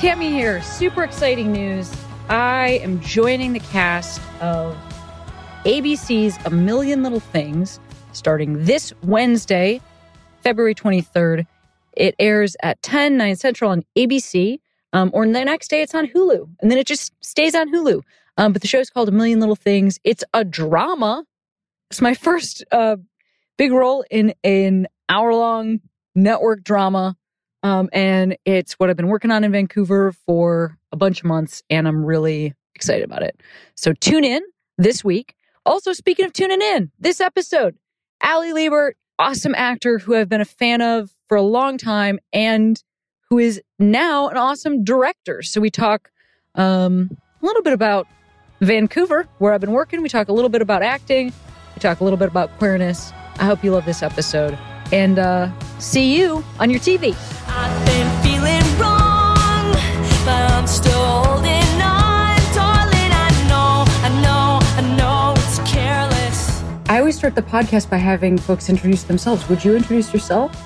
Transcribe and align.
Cami 0.00 0.30
here. 0.30 0.62
Super 0.62 1.04
exciting 1.04 1.52
news. 1.52 1.94
I 2.30 2.80
am 2.82 3.00
joining 3.00 3.52
the 3.52 3.60
cast 3.60 4.18
of 4.40 4.74
ABC's 5.66 6.38
A 6.46 6.48
Million 6.48 7.02
Little 7.02 7.20
Things 7.20 7.78
starting 8.12 8.64
this 8.64 8.94
Wednesday, 9.02 9.78
February 10.42 10.74
23rd. 10.74 11.46
It 11.98 12.14
airs 12.18 12.56
at 12.62 12.80
10, 12.80 13.18
9 13.18 13.36
Central 13.36 13.70
on 13.70 13.84
ABC, 13.94 14.60
um, 14.94 15.10
or 15.12 15.26
the 15.26 15.44
next 15.44 15.68
day 15.68 15.82
it's 15.82 15.94
on 15.94 16.06
Hulu. 16.06 16.48
And 16.62 16.70
then 16.70 16.78
it 16.78 16.86
just 16.86 17.12
stays 17.22 17.54
on 17.54 17.70
Hulu. 17.70 18.00
Um, 18.38 18.54
but 18.54 18.62
the 18.62 18.68
show's 18.68 18.88
called 18.88 19.10
A 19.10 19.12
Million 19.12 19.38
Little 19.38 19.54
Things. 19.54 19.98
It's 20.02 20.24
a 20.32 20.46
drama. 20.46 21.26
It's 21.90 22.00
my 22.00 22.14
first 22.14 22.64
uh, 22.72 22.96
big 23.58 23.70
role 23.70 24.02
in 24.10 24.32
an 24.44 24.88
hour 25.10 25.34
long 25.34 25.80
network 26.14 26.64
drama. 26.64 27.18
Um, 27.62 27.88
and 27.92 28.36
it's 28.44 28.74
what 28.74 28.90
I've 28.90 28.96
been 28.96 29.08
working 29.08 29.30
on 29.30 29.44
in 29.44 29.52
Vancouver 29.52 30.12
for 30.12 30.78
a 30.92 30.96
bunch 30.96 31.20
of 31.20 31.26
months, 31.26 31.62
and 31.68 31.86
I'm 31.86 32.04
really 32.04 32.54
excited 32.74 33.04
about 33.04 33.22
it. 33.22 33.40
So 33.74 33.92
tune 33.92 34.24
in 34.24 34.42
this 34.78 35.04
week. 35.04 35.34
Also, 35.66 35.92
speaking 35.92 36.24
of 36.24 36.32
tuning 36.32 36.62
in, 36.62 36.90
this 36.98 37.20
episode, 37.20 37.76
Ali 38.22 38.52
Liebert, 38.52 38.96
awesome 39.18 39.54
actor 39.54 39.98
who 39.98 40.16
I've 40.16 40.28
been 40.28 40.40
a 40.40 40.46
fan 40.46 40.80
of 40.80 41.10
for 41.28 41.36
a 41.36 41.42
long 41.42 41.76
time 41.76 42.18
and 42.32 42.82
who 43.28 43.38
is 43.38 43.60
now 43.78 44.28
an 44.28 44.36
awesome 44.36 44.82
director. 44.82 45.42
So 45.42 45.60
we 45.60 45.70
talk 45.70 46.10
um, 46.54 47.16
a 47.42 47.46
little 47.46 47.62
bit 47.62 47.74
about 47.74 48.06
Vancouver, 48.60 49.28
where 49.38 49.52
I've 49.52 49.60
been 49.60 49.72
working. 49.72 50.02
We 50.02 50.08
talk 50.08 50.28
a 50.28 50.32
little 50.32 50.48
bit 50.48 50.62
about 50.62 50.82
acting. 50.82 51.32
We 51.74 51.80
talk 51.80 52.00
a 52.00 52.04
little 52.04 52.18
bit 52.18 52.28
about 52.28 52.50
queerness. 52.58 53.12
I 53.38 53.44
hope 53.44 53.62
you 53.62 53.70
love 53.70 53.84
this 53.84 54.02
episode 54.02 54.58
and 54.92 55.18
uh, 55.18 55.50
see 55.78 56.16
you 56.18 56.44
on 56.58 56.70
your 56.70 56.80
TV. 56.80 57.14
I've 57.46 57.86
been 57.86 58.22
feeling 58.22 58.78
wrong, 58.78 59.72
but 60.24 60.52
I'm 60.52 60.66
still 60.66 61.04
holding 61.04 61.82
on. 61.82 62.36
Darling, 62.54 63.12
I 63.12 63.30
know, 63.48 63.84
I 63.86 64.20
know, 64.22 64.58
I 64.62 64.96
know 64.96 65.34
it's 65.36 65.58
careless. 65.70 66.62
I 66.88 66.98
always 66.98 67.16
start 67.16 67.34
the 67.34 67.42
podcast 67.42 67.88
by 67.90 67.96
having 67.98 68.38
folks 68.38 68.68
introduce 68.68 69.04
themselves. 69.04 69.48
Would 69.48 69.64
you 69.64 69.76
introduce 69.76 70.12
yourself? 70.12 70.56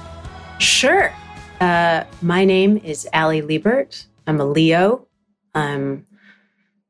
Sure. 0.58 1.12
Uh, 1.60 2.04
my 2.22 2.44
name 2.44 2.78
is 2.78 3.08
Ali 3.12 3.42
Liebert. 3.42 4.06
I'm 4.26 4.40
a 4.40 4.44
Leo. 4.44 5.06
I'm 5.54 6.06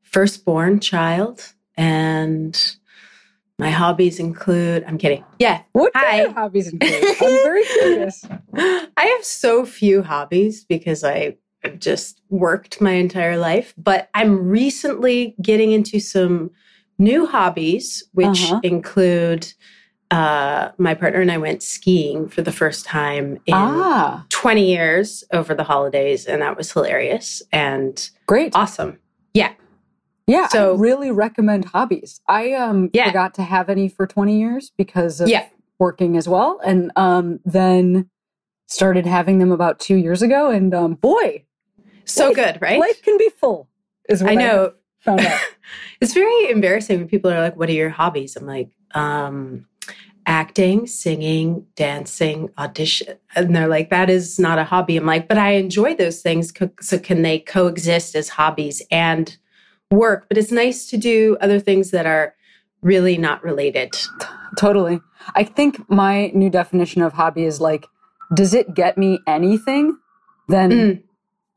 firstborn 0.03 0.79
child, 0.79 1.53
and 1.77 2.77
my 3.57 3.69
hobbies 3.69 4.19
include, 4.19 4.83
I'm 4.85 4.97
kidding. 4.97 5.23
Yeah. 5.39 5.61
What 5.71 5.91
Hi. 5.95 6.27
hobbies 6.29 6.67
include? 6.67 6.93
I'm 6.93 7.17
very 7.19 7.63
curious. 7.79 8.25
I 8.53 9.05
have 9.05 9.23
so 9.23 9.65
few 9.65 10.03
hobbies 10.03 10.65
because 10.65 11.03
I 11.03 11.37
have 11.63 11.79
just 11.79 12.21
worked 12.29 12.81
my 12.81 12.91
entire 12.91 13.37
life, 13.37 13.73
but 13.77 14.09
I'm 14.13 14.49
recently 14.49 15.35
getting 15.41 15.71
into 15.71 15.99
some 15.99 16.51
new 16.97 17.25
hobbies, 17.25 18.03
which 18.13 18.43
uh-huh. 18.43 18.59
include 18.63 19.53
uh, 20.11 20.71
my 20.77 20.93
partner 20.93 21.21
and 21.21 21.31
I 21.31 21.37
went 21.37 21.63
skiing 21.63 22.27
for 22.27 22.41
the 22.41 22.51
first 22.51 22.85
time 22.85 23.39
in 23.45 23.53
ah. 23.53 24.25
20 24.29 24.69
years 24.69 25.23
over 25.31 25.55
the 25.55 25.63
holidays, 25.63 26.25
and 26.25 26.41
that 26.41 26.57
was 26.57 26.71
hilarious 26.71 27.41
and 27.51 28.09
great. 28.27 28.55
Awesome. 28.55 28.99
Yeah. 29.33 29.53
Yeah, 30.27 30.47
so 30.47 30.73
I 30.73 30.77
really 30.77 31.11
recommend 31.11 31.65
hobbies. 31.65 32.21
I 32.27 32.53
um 32.53 32.89
yeah. 32.93 33.07
forgot 33.07 33.33
to 33.35 33.43
have 33.43 33.69
any 33.69 33.87
for 33.89 34.07
20 34.07 34.37
years 34.37 34.71
because 34.75 35.21
of 35.21 35.29
yeah. 35.29 35.47
working 35.79 36.17
as 36.17 36.27
well 36.27 36.59
and 36.65 36.91
um 36.95 37.39
then 37.45 38.09
started 38.67 39.05
having 39.05 39.37
them 39.39 39.51
about 39.51 39.79
2 39.79 39.95
years 39.95 40.21
ago 40.21 40.49
and 40.49 40.73
um 40.73 40.95
boy, 40.95 41.45
so 42.05 42.27
life, 42.27 42.35
good, 42.35 42.61
right? 42.61 42.79
Life 42.79 43.01
can 43.03 43.17
be 43.17 43.29
full. 43.29 43.69
Is 44.09 44.23
what 44.23 44.31
I 44.31 44.35
know. 44.35 44.73
I 45.01 45.03
found 45.03 45.19
out. 45.21 45.41
it's 46.01 46.13
very 46.13 46.49
embarrassing 46.49 46.99
when 46.99 47.07
people 47.07 47.31
are 47.31 47.41
like 47.41 47.55
what 47.55 47.69
are 47.69 47.73
your 47.73 47.89
hobbies? 47.89 48.35
I'm 48.35 48.47
like 48.47 48.71
um 48.95 49.67
acting, 50.27 50.87
singing, 50.87 51.65
dancing, 51.75 52.49
audition. 52.57 53.17
And 53.35 53.55
they're 53.55 53.67
like, 53.67 53.89
that 53.91 54.09
is 54.09 54.39
not 54.39 54.57
a 54.57 54.63
hobby. 54.63 54.97
I'm 54.97 55.05
like, 55.05 55.27
but 55.27 55.37
I 55.37 55.51
enjoy 55.51 55.95
those 55.95 56.21
things. 56.21 56.51
So 56.81 56.97
can 56.97 57.21
they 57.21 57.39
coexist 57.39 58.15
as 58.15 58.29
hobbies 58.29 58.81
and 58.89 59.37
work, 59.91 60.25
but 60.27 60.37
it's 60.37 60.51
nice 60.51 60.87
to 60.87 60.97
do 60.97 61.37
other 61.41 61.59
things 61.59 61.91
that 61.91 62.05
are 62.05 62.35
really 62.81 63.17
not 63.17 63.43
related. 63.43 63.93
Totally. 64.57 65.01
I 65.35 65.43
think 65.43 65.89
my 65.89 66.27
new 66.33 66.49
definition 66.49 67.01
of 67.01 67.13
hobby 67.13 67.43
is 67.43 67.59
like, 67.59 67.87
does 68.33 68.53
it 68.53 68.73
get 68.73 68.97
me 68.97 69.19
anything? 69.27 69.97
Then 70.47 70.71
mm. 70.71 71.03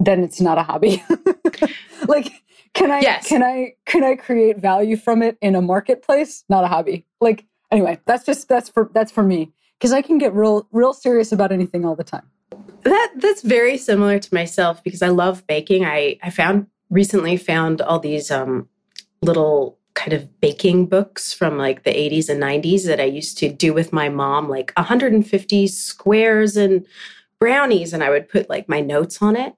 then 0.01 0.23
it's 0.23 0.41
not 0.41 0.59
a 0.59 0.63
hobby. 0.63 1.03
like 2.09 2.33
can 2.75 2.91
I 2.91 3.01
yes. 3.01 3.29
can 3.29 3.43
I 3.43 3.75
can 3.87 4.05
I 4.05 4.17
create 4.17 4.59
value 4.59 4.97
from 4.97 5.23
it 5.23 5.37
in 5.41 5.55
a 5.55 5.63
marketplace? 5.63 6.45
Not 6.49 6.65
a 6.65 6.69
hobby. 6.69 7.07
Like 7.21 7.45
anyway, 7.71 7.99
that's 8.07 8.25
just 8.25 8.49
that's 8.49 8.69
for 8.69 8.91
that's 8.95 9.13
for 9.13 9.23
me 9.23 9.53
because 9.79 9.93
I 9.93 10.03
can 10.03 10.19
get 10.19 10.35
real 10.35 10.67
real 10.73 10.93
serious 10.93 11.33
about 11.33 11.53
anything 11.53 11.85
all 11.85 11.97
the 11.97 12.05
time. 12.05 12.29
That 12.83 13.13
that's 13.17 13.43
very 13.43 13.77
similar 13.77 14.19
to 14.19 14.35
myself 14.35 14.83
because 14.83 15.03
I 15.03 15.09
love 15.09 15.47
baking. 15.47 15.85
I 15.85 16.19
I 16.23 16.31
found 16.31 16.67
recently 16.91 17.37
found 17.37 17.81
all 17.81 17.99
these 17.99 18.31
um, 18.31 18.69
little 19.23 19.79
kind 19.95 20.13
of 20.13 20.41
baking 20.41 20.87
books 20.87 21.33
from 21.33 21.59
like 21.59 21.83
the 21.83 21.91
80s 21.91 22.29
and 22.29 22.41
90s 22.41 22.87
that 22.87 23.01
I 23.01 23.05
used 23.05 23.37
to 23.39 23.49
do 23.49 23.75
with 23.75 23.93
my 23.93 24.09
mom, 24.09 24.49
like 24.49 24.73
150 24.77 25.67
squares 25.67 26.57
and 26.57 26.87
brownies. 27.41 27.93
And 27.93 28.05
I 28.05 28.11
would 28.11 28.29
put 28.29 28.49
like 28.49 28.69
my 28.69 28.81
notes 28.81 29.21
on 29.21 29.35
it. 29.35 29.55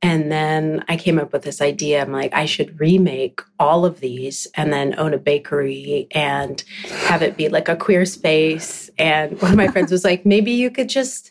And 0.00 0.32
then 0.32 0.84
I 0.88 0.96
came 0.96 1.18
up 1.18 1.32
with 1.32 1.42
this 1.42 1.60
idea. 1.60 2.02
I'm 2.02 2.10
like, 2.10 2.34
I 2.34 2.44
should 2.44 2.80
remake 2.80 3.40
all 3.60 3.84
of 3.84 4.00
these 4.00 4.48
and 4.56 4.72
then 4.72 4.98
own 4.98 5.14
a 5.14 5.18
bakery 5.18 6.08
and 6.10 6.62
have 7.06 7.22
it 7.22 7.36
be 7.36 7.48
like 7.48 7.68
a 7.68 7.76
queer 7.76 8.04
space. 8.04 8.90
And 8.98 9.40
one 9.40 9.52
of 9.52 9.56
my 9.56 9.68
friends 9.68 9.92
was 9.92 10.04
like, 10.04 10.26
maybe 10.26 10.50
you 10.50 10.70
could 10.70 10.88
just 10.88 11.30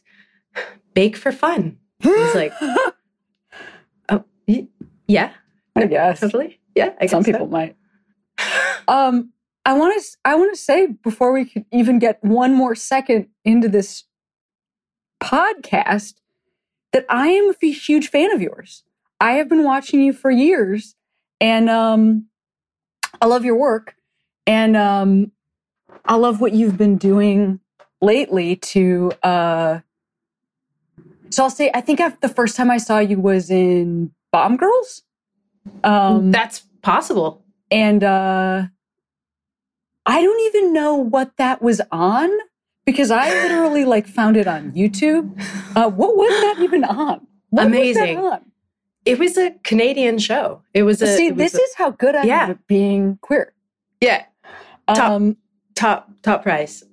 bake 0.93 1.17
for 1.17 1.31
fun. 1.31 1.77
I 2.03 2.07
was 2.07 2.35
like, 2.35 2.53
oh, 4.09 4.23
yeah. 5.07 5.33
I 5.81 5.87
guess. 5.87 6.19
Totally. 6.19 6.59
Yeah. 6.75 6.93
I 6.99 7.05
Some 7.07 7.23
people 7.23 7.47
so. 7.47 7.51
might. 7.51 7.75
Um, 8.87 9.31
I 9.65 9.73
want 9.73 10.01
to. 10.01 10.17
I 10.25 10.35
want 10.35 10.53
to 10.53 10.59
say 10.59 10.87
before 10.87 11.31
we 11.31 11.45
could 11.45 11.65
even 11.71 11.99
get 11.99 12.23
one 12.23 12.53
more 12.53 12.73
second 12.75 13.27
into 13.45 13.69
this 13.69 14.05
podcast 15.21 16.15
that 16.93 17.05
I 17.09 17.27
am 17.27 17.53
a 17.61 17.71
huge 17.71 18.09
fan 18.09 18.31
of 18.31 18.41
yours. 18.41 18.83
I 19.19 19.33
have 19.33 19.47
been 19.47 19.63
watching 19.63 20.01
you 20.01 20.13
for 20.13 20.31
years, 20.31 20.95
and 21.39 21.69
um, 21.69 22.25
I 23.21 23.27
love 23.27 23.45
your 23.45 23.55
work, 23.57 23.95
and 24.47 24.75
um, 24.75 25.31
I 26.05 26.15
love 26.15 26.41
what 26.41 26.53
you've 26.53 26.77
been 26.77 26.97
doing 26.97 27.59
lately 28.01 28.55
to. 28.55 29.11
Uh, 29.21 29.79
so 31.29 31.43
I'll 31.43 31.49
say 31.49 31.69
I 31.73 31.81
think 31.81 32.01
I've, 32.01 32.19
the 32.19 32.29
first 32.29 32.55
time 32.55 32.71
I 32.71 32.77
saw 32.77 32.97
you 32.97 33.19
was 33.19 33.51
in 33.51 34.11
Bomb 34.31 34.57
Girls. 34.57 35.03
Um, 35.83 36.31
That's 36.31 36.63
possible. 36.81 37.43
And 37.69 38.03
uh, 38.03 38.67
I 40.05 40.21
don't 40.21 40.47
even 40.47 40.73
know 40.73 40.95
what 40.95 41.37
that 41.37 41.61
was 41.61 41.81
on 41.91 42.29
because 42.85 43.11
I 43.11 43.29
literally 43.29 43.85
like 43.85 44.07
found 44.07 44.37
it 44.37 44.47
on 44.47 44.71
YouTube. 44.71 45.39
Uh, 45.75 45.89
what 45.89 46.17
was 46.17 46.29
that 46.41 46.63
even 46.63 46.83
on? 46.83 47.25
What 47.49 47.67
Amazing. 47.67 48.21
Was 48.21 48.33
on? 48.33 48.51
It 49.05 49.19
was 49.19 49.37
a 49.37 49.51
Canadian 49.63 50.19
show. 50.19 50.61
It 50.73 50.83
was 50.83 51.01
a. 51.01 51.15
See, 51.15 51.31
this 51.31 51.55
a, 51.55 51.61
is 51.61 51.75
how 51.75 51.91
good 51.91 52.15
I 52.15 52.23
yeah. 52.23 52.43
am 52.43 52.51
at 52.51 52.67
being 52.67 53.17
queer. 53.21 53.53
Yeah. 53.99 54.25
Top, 54.87 55.11
um, 55.11 55.37
top, 55.75 56.09
top 56.21 56.43
prize. 56.43 56.83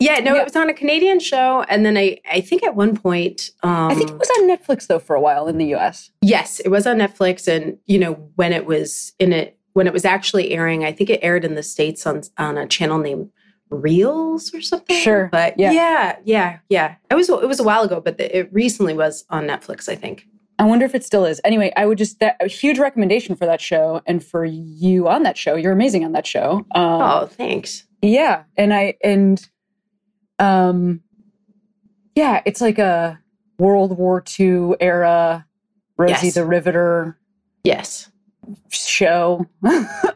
Yeah, 0.00 0.20
no, 0.20 0.34
yeah. 0.34 0.42
it 0.42 0.44
was 0.44 0.56
on 0.56 0.68
a 0.68 0.74
Canadian 0.74 1.18
show, 1.18 1.62
and 1.68 1.84
then 1.84 1.96
I, 1.96 2.18
I 2.30 2.40
think 2.40 2.62
at 2.62 2.76
one 2.76 2.96
point, 2.96 3.50
um, 3.62 3.90
I 3.90 3.94
think 3.94 4.10
it 4.10 4.18
was 4.18 4.30
on 4.38 4.48
Netflix 4.48 4.86
though 4.86 4.98
for 4.98 5.16
a 5.16 5.20
while 5.20 5.48
in 5.48 5.58
the 5.58 5.66
U.S. 5.66 6.10
Yes, 6.22 6.60
it 6.60 6.68
was 6.68 6.86
on 6.86 6.98
Netflix, 6.98 7.48
and 7.48 7.78
you 7.86 7.98
know 7.98 8.14
when 8.36 8.52
it 8.52 8.64
was 8.66 9.12
in 9.18 9.32
it 9.32 9.58
when 9.72 9.86
it 9.86 9.92
was 9.92 10.04
actually 10.04 10.52
airing, 10.52 10.84
I 10.84 10.92
think 10.92 11.10
it 11.10 11.20
aired 11.22 11.44
in 11.44 11.54
the 11.54 11.62
states 11.62 12.06
on 12.06 12.22
on 12.36 12.56
a 12.56 12.66
channel 12.66 12.98
named 12.98 13.30
Reelz 13.70 14.54
or 14.54 14.60
something. 14.60 15.00
Sure, 15.00 15.28
but 15.32 15.58
yeah, 15.58 15.72
yeah, 15.72 16.16
yeah, 16.24 16.58
yeah. 16.68 16.94
It 17.10 17.14
was 17.14 17.28
it 17.28 17.48
was 17.48 17.58
a 17.58 17.64
while 17.64 17.82
ago, 17.82 18.00
but 18.00 18.18
the, 18.18 18.38
it 18.38 18.52
recently 18.52 18.94
was 18.94 19.24
on 19.30 19.46
Netflix, 19.46 19.88
I 19.88 19.96
think. 19.96 20.26
I 20.60 20.64
wonder 20.64 20.84
if 20.84 20.94
it 20.94 21.04
still 21.04 21.24
is. 21.24 21.40
Anyway, 21.44 21.72
I 21.76 21.86
would 21.86 21.98
just 21.98 22.18
that 22.20 22.36
a 22.40 22.48
huge 22.48 22.78
recommendation 22.78 23.36
for 23.36 23.46
that 23.46 23.60
show 23.60 24.02
and 24.06 24.24
for 24.24 24.44
you 24.44 25.08
on 25.08 25.22
that 25.22 25.36
show. 25.36 25.54
You're 25.54 25.72
amazing 25.72 26.04
on 26.04 26.12
that 26.12 26.26
show. 26.26 26.66
Um, 26.74 27.02
oh, 27.02 27.26
thanks. 27.26 27.84
Yeah, 28.02 28.44
and 28.56 28.74
I 28.74 28.94
and 29.02 29.44
um, 30.38 31.00
yeah, 32.14 32.42
it's 32.44 32.60
like 32.60 32.78
a 32.78 33.20
World 33.58 33.96
War 33.96 34.22
II 34.38 34.74
era 34.80 35.46
Rosie 35.98 36.26
yes. 36.26 36.34
the 36.34 36.44
Riveter. 36.44 37.18
Yes. 37.64 38.10
Show 38.70 39.46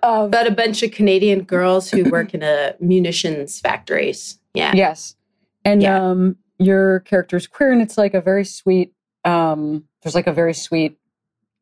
of, 0.03 0.27
about 0.27 0.47
a 0.47 0.53
bunch 0.53 0.83
of 0.83 0.93
Canadian 0.93 1.43
girls 1.43 1.91
who 1.91 2.09
work 2.09 2.33
in 2.33 2.43
a 2.43 2.75
munitions 2.81 3.61
factories. 3.61 4.39
Yeah. 4.55 4.73
Yes. 4.75 5.17
And 5.65 5.83
yeah. 5.83 6.11
um 6.11 6.37
your 6.59 7.01
character's 7.01 7.47
queer 7.47 7.73
and 7.73 7.83
it's 7.83 7.99
like 7.99 8.15
a 8.15 8.21
very 8.21 8.45
sweet 8.45 8.95
um 9.25 9.85
there's 10.03 10.15
like 10.15 10.27
a 10.29 10.33
very 10.33 10.55
sweet 10.55 10.97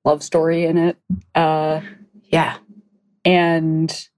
love 0.05 0.23
story 0.23 0.65
in 0.65 0.77
it. 0.77 0.97
Uh 1.35 1.81
yeah. 2.25 2.59
And 3.25 4.09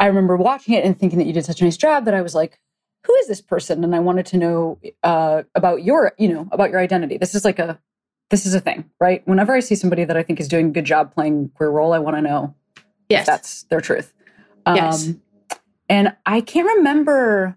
I 0.00 0.06
remember 0.06 0.36
watching 0.36 0.74
it 0.74 0.84
and 0.84 0.98
thinking 0.98 1.18
that 1.18 1.26
you 1.26 1.32
did 1.32 1.44
such 1.44 1.60
a 1.60 1.64
nice 1.64 1.76
job 1.76 2.04
that 2.06 2.14
I 2.14 2.22
was 2.22 2.34
like, 2.34 2.58
who 3.06 3.14
is 3.16 3.28
this 3.28 3.40
person? 3.40 3.84
And 3.84 3.94
I 3.94 4.00
wanted 4.00 4.26
to 4.26 4.36
know 4.36 4.78
uh, 5.02 5.42
about 5.54 5.84
your, 5.84 6.12
you 6.18 6.28
know, 6.28 6.48
about 6.50 6.70
your 6.70 6.80
identity. 6.80 7.18
This 7.18 7.34
is 7.34 7.44
like 7.44 7.58
a, 7.58 7.78
this 8.30 8.46
is 8.46 8.54
a 8.54 8.60
thing, 8.60 8.90
right? 9.00 9.26
Whenever 9.26 9.54
I 9.54 9.60
see 9.60 9.76
somebody 9.76 10.04
that 10.04 10.16
I 10.16 10.22
think 10.22 10.40
is 10.40 10.48
doing 10.48 10.68
a 10.68 10.70
good 10.70 10.84
job 10.84 11.14
playing 11.14 11.50
queer 11.54 11.70
role, 11.70 11.92
I 11.92 11.98
want 12.00 12.16
to 12.16 12.22
know 12.22 12.54
yes. 13.08 13.20
if 13.20 13.26
that's 13.26 13.62
their 13.64 13.80
truth. 13.80 14.12
Um, 14.64 14.76
yes. 14.76 15.10
And 15.88 16.16
I 16.26 16.40
can't 16.40 16.66
remember. 16.78 17.56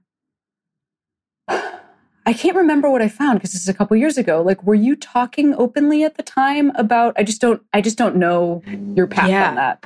I 1.48 2.34
can't 2.34 2.56
remember 2.56 2.92
what 2.92 3.02
I 3.02 3.08
found 3.08 3.40
because 3.40 3.54
this 3.54 3.64
is 3.64 3.70
a 3.70 3.74
couple 3.74 3.98
years 3.98 4.16
ago. 4.16 4.44
Like, 4.44 4.62
were 4.64 4.76
you 4.76 4.96
talking 4.96 5.56
openly 5.56 6.04
at 6.04 6.16
the 6.16 6.22
time 6.22 6.72
about? 6.76 7.16
I 7.18 7.24
just 7.24 7.42
don't. 7.42 7.64
I 7.74 7.82
just 7.82 7.98
don't 7.98 8.18
know 8.18 8.62
your 8.94 9.08
path 9.08 9.30
yeah. 9.30 9.50
on 9.50 9.56
that. 9.56 9.86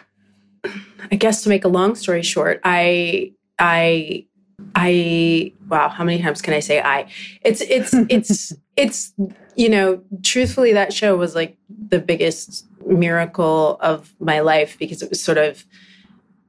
I 1.09 1.15
guess 1.15 1.43
to 1.43 1.49
make 1.49 1.63
a 1.63 1.69
long 1.69 1.95
story 1.95 2.21
short, 2.21 2.59
I 2.65 3.31
I 3.59 4.25
I 4.75 5.53
wow, 5.67 5.89
how 5.89 6.03
many 6.03 6.21
times 6.21 6.41
can 6.41 6.53
I 6.53 6.59
say 6.59 6.81
I? 6.81 7.09
It's 7.41 7.61
it's 7.61 7.93
it's 8.09 8.53
it's 8.75 9.13
you 9.55 9.69
know, 9.69 10.01
truthfully 10.23 10.73
that 10.73 10.93
show 10.93 11.15
was 11.15 11.35
like 11.35 11.57
the 11.89 11.99
biggest 11.99 12.65
miracle 12.85 13.77
of 13.81 14.13
my 14.19 14.39
life 14.39 14.77
because 14.77 15.01
it 15.01 15.09
was 15.09 15.21
sort 15.21 15.37
of 15.37 15.65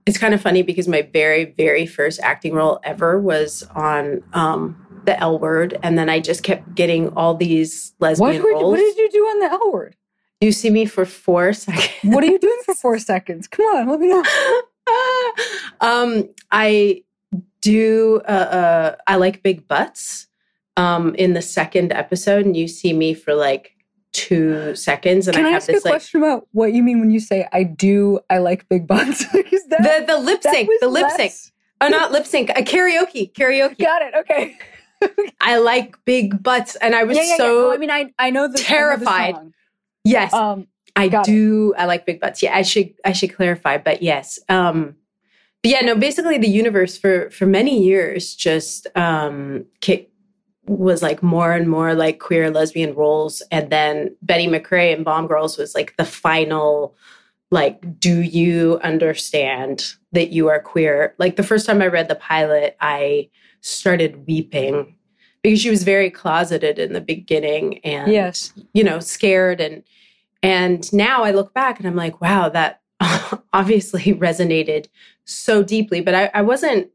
it's 0.06 0.19
kind 0.19 0.35
of 0.35 0.41
funny 0.41 0.62
because 0.62 0.89
my 0.89 1.03
very 1.03 1.47
very 1.56 1.87
first 1.87 2.21
acting 2.21 2.55
role 2.55 2.81
ever 2.83 3.21
was 3.21 3.62
on 3.75 4.23
um 4.33 4.81
the 5.05 5.19
L 5.21 5.39
word 5.39 5.79
and 5.83 5.99
then 5.99 6.09
I 6.09 6.21
just 6.21 6.43
kept 6.43 6.75
getting 6.75 7.09
all 7.11 7.35
these 7.35 7.93
lesbian 8.01 8.43
what, 8.43 8.53
roles. 8.55 8.71
What 8.73 8.77
did 8.79 8.97
you 8.97 9.11
do 9.11 9.19
on 9.21 9.39
the 9.41 9.51
L 9.53 9.73
word? 9.73 9.97
You 10.41 10.53
see 10.53 10.71
me 10.71 10.85
for 10.87 11.05
4 11.05 11.53
seconds. 11.53 12.15
what 12.15 12.25
are 12.25 12.27
you 12.27 12.39
doing 12.39 12.59
for 12.65 12.75
4 12.83 12.99
seconds? 12.99 13.47
Come 13.49 13.65
on, 13.67 13.89
let 13.89 14.01
me 14.01 14.09
know. 14.09 14.23
um 15.81 16.29
I 16.51 17.03
do 17.64 18.20
uh, 18.28 18.31
uh, 18.31 18.96
I 19.06 19.16
like 19.16 19.43
big 19.43 19.66
butts 19.66 20.26
um, 20.76 21.14
in 21.14 21.32
the 21.32 21.43
second 21.43 21.93
episode, 21.93 22.44
and 22.44 22.56
you 22.56 22.69
see 22.69 22.93
me 22.93 23.14
for 23.14 23.34
like 23.34 23.75
two 24.12 24.76
seconds. 24.76 25.26
And 25.26 25.37
Can 25.37 25.46
I, 25.46 25.49
I 25.49 25.52
have 25.52 25.62
ask 25.62 25.66
this 25.66 25.84
a 25.84 25.88
like, 25.88 25.93
question 25.93 26.22
about 26.22 26.46
what 26.52 26.72
you 26.72 26.82
mean 26.82 27.00
when 27.00 27.11
you 27.11 27.20
say 27.20 27.49
I 27.52 27.64
do 27.64 28.20
I 28.31 28.38
like 28.38 28.69
big 28.69 28.87
butts? 28.87 29.25
that, 29.32 30.05
the 30.06 30.12
the 30.12 30.19
lip 30.19 30.43
sync, 30.43 30.70
the 30.81 30.88
lip 30.88 31.11
sync. 31.16 31.32
Oh, 31.81 31.88
not 31.88 32.12
lip 32.12 32.26
sync, 32.26 32.50
a 32.50 32.62
karaoke, 32.62 33.32
karaoke. 33.32 33.78
Got 33.78 34.02
it. 34.02 34.14
Okay. 34.14 34.56
I 35.40 35.58
like 35.58 36.02
big 36.05 36.43
butts, 36.43 36.76
and 36.76 36.94
I 36.94 37.05
was 37.05 37.17
yeah, 37.17 37.25
yeah, 37.25 37.37
so. 37.37 37.44
Yeah. 37.44 37.62
Well, 37.64 37.72
I 37.72 37.76
mean, 37.78 37.90
I 37.90 38.12
I 38.19 38.31
know 38.31 38.49
the 38.49 38.58
terrified. 38.58 39.34
Know 39.34 39.52
yes, 40.05 40.32
um, 40.32 40.67
I 40.96 41.08
do. 41.08 41.72
It. 41.76 41.81
I 41.81 41.87
like 41.87 42.06
big 42.06 42.20
butts. 42.20 42.43
Yeah, 42.43 42.56
I 42.56 42.62
should 42.62 42.94
I 43.05 43.12
should 43.12 43.34
clarify, 43.34 43.78
but 43.78 44.02
yes. 44.02 44.38
Um, 44.49 44.96
but 45.64 45.70
yeah, 45.70 45.81
no, 45.81 45.96
basically 45.96 46.37
the 46.37 46.46
universe 46.46 46.99
for 46.99 47.31
for 47.31 47.46
many 47.46 47.82
years 47.82 48.34
just 48.34 48.87
um 48.96 49.64
kick, 49.81 50.11
was 50.66 51.02
like 51.02 51.22
more 51.22 51.52
and 51.52 51.70
more 51.70 51.94
like 51.94 52.19
queer 52.19 52.50
lesbian 52.50 52.94
roles. 52.94 53.43
And 53.50 53.70
then 53.70 54.14
Betty 54.20 54.46
McRae 54.46 54.94
and 54.94 55.06
Bomb 55.06 55.26
Girls 55.26 55.56
was 55.56 55.75
like 55.75 55.96
the 55.96 56.05
final 56.05 56.94
like, 57.50 57.99
do 57.99 58.20
you 58.20 58.78
understand 58.82 59.94
that 60.12 60.32
you 60.32 60.49
are 60.49 60.61
queer? 60.61 61.14
Like 61.19 61.37
the 61.37 61.43
first 61.43 61.64
time 61.64 61.81
I 61.81 61.87
read 61.87 62.08
the 62.08 62.14
pilot, 62.14 62.76
I 62.81 63.31
started 63.62 64.26
weeping 64.26 64.94
because 65.43 65.62
she 65.62 65.70
was 65.70 65.82
very 65.82 66.10
closeted 66.10 66.78
in 66.78 66.93
the 66.93 67.00
beginning 67.00 67.78
and 67.78 68.12
yes, 68.12 68.52
you 68.75 68.84
know, 68.84 69.00
scared 69.00 69.62
and 69.62 69.82
and 70.43 70.93
now 70.93 71.25
I 71.25 71.31
look 71.31 71.55
back 71.55 71.78
and 71.78 71.88
I'm 71.88 71.96
like, 71.96 72.20
wow, 72.20 72.50
that 72.50 72.82
obviously 73.53 74.15
resonated 74.15 74.87
so 75.25 75.62
deeply. 75.62 76.01
But 76.01 76.15
I, 76.15 76.31
I 76.35 76.43
wasn't 76.43 76.91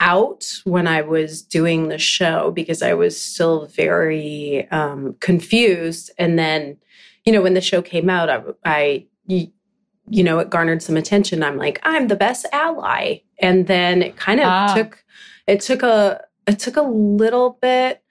out 0.00 0.60
when 0.64 0.86
I 0.86 1.02
was 1.02 1.42
doing 1.42 1.88
the 1.88 1.98
show 1.98 2.50
because 2.50 2.82
I 2.82 2.94
was 2.94 3.20
still 3.20 3.66
very 3.66 4.68
um, 4.70 5.16
confused. 5.20 6.10
And 6.18 6.38
then, 6.38 6.76
you 7.24 7.32
know, 7.32 7.42
when 7.42 7.54
the 7.54 7.60
show 7.60 7.82
came 7.82 8.10
out, 8.10 8.28
I, 8.28 8.42
I 8.64 9.06
you, 9.26 9.48
you 10.08 10.22
know, 10.22 10.38
it 10.38 10.50
garnered 10.50 10.82
some 10.82 10.96
attention. 10.96 11.42
I'm 11.42 11.56
like, 11.56 11.80
I'm 11.82 12.08
the 12.08 12.16
best 12.16 12.46
ally. 12.52 13.20
And 13.38 13.66
then 13.66 14.02
it 14.02 14.16
kind 14.16 14.40
of 14.40 14.46
ah. 14.46 14.74
took, 14.74 15.04
it 15.46 15.60
took 15.60 15.82
a, 15.82 16.22
it 16.46 16.58
took 16.58 16.76
a 16.76 16.82
little 16.82 17.58
bit 17.60 18.02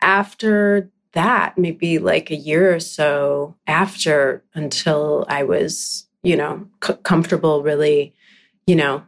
after 0.00 0.90
that, 1.12 1.56
maybe 1.56 1.98
like 1.98 2.30
a 2.30 2.36
year 2.36 2.74
or 2.74 2.80
so 2.80 3.54
after 3.66 4.42
until 4.54 5.24
I 5.28 5.44
was 5.44 6.03
you 6.24 6.36
know, 6.36 6.66
c- 6.82 6.94
comfortable 7.04 7.62
really, 7.62 8.14
you 8.66 8.74
know, 8.74 9.04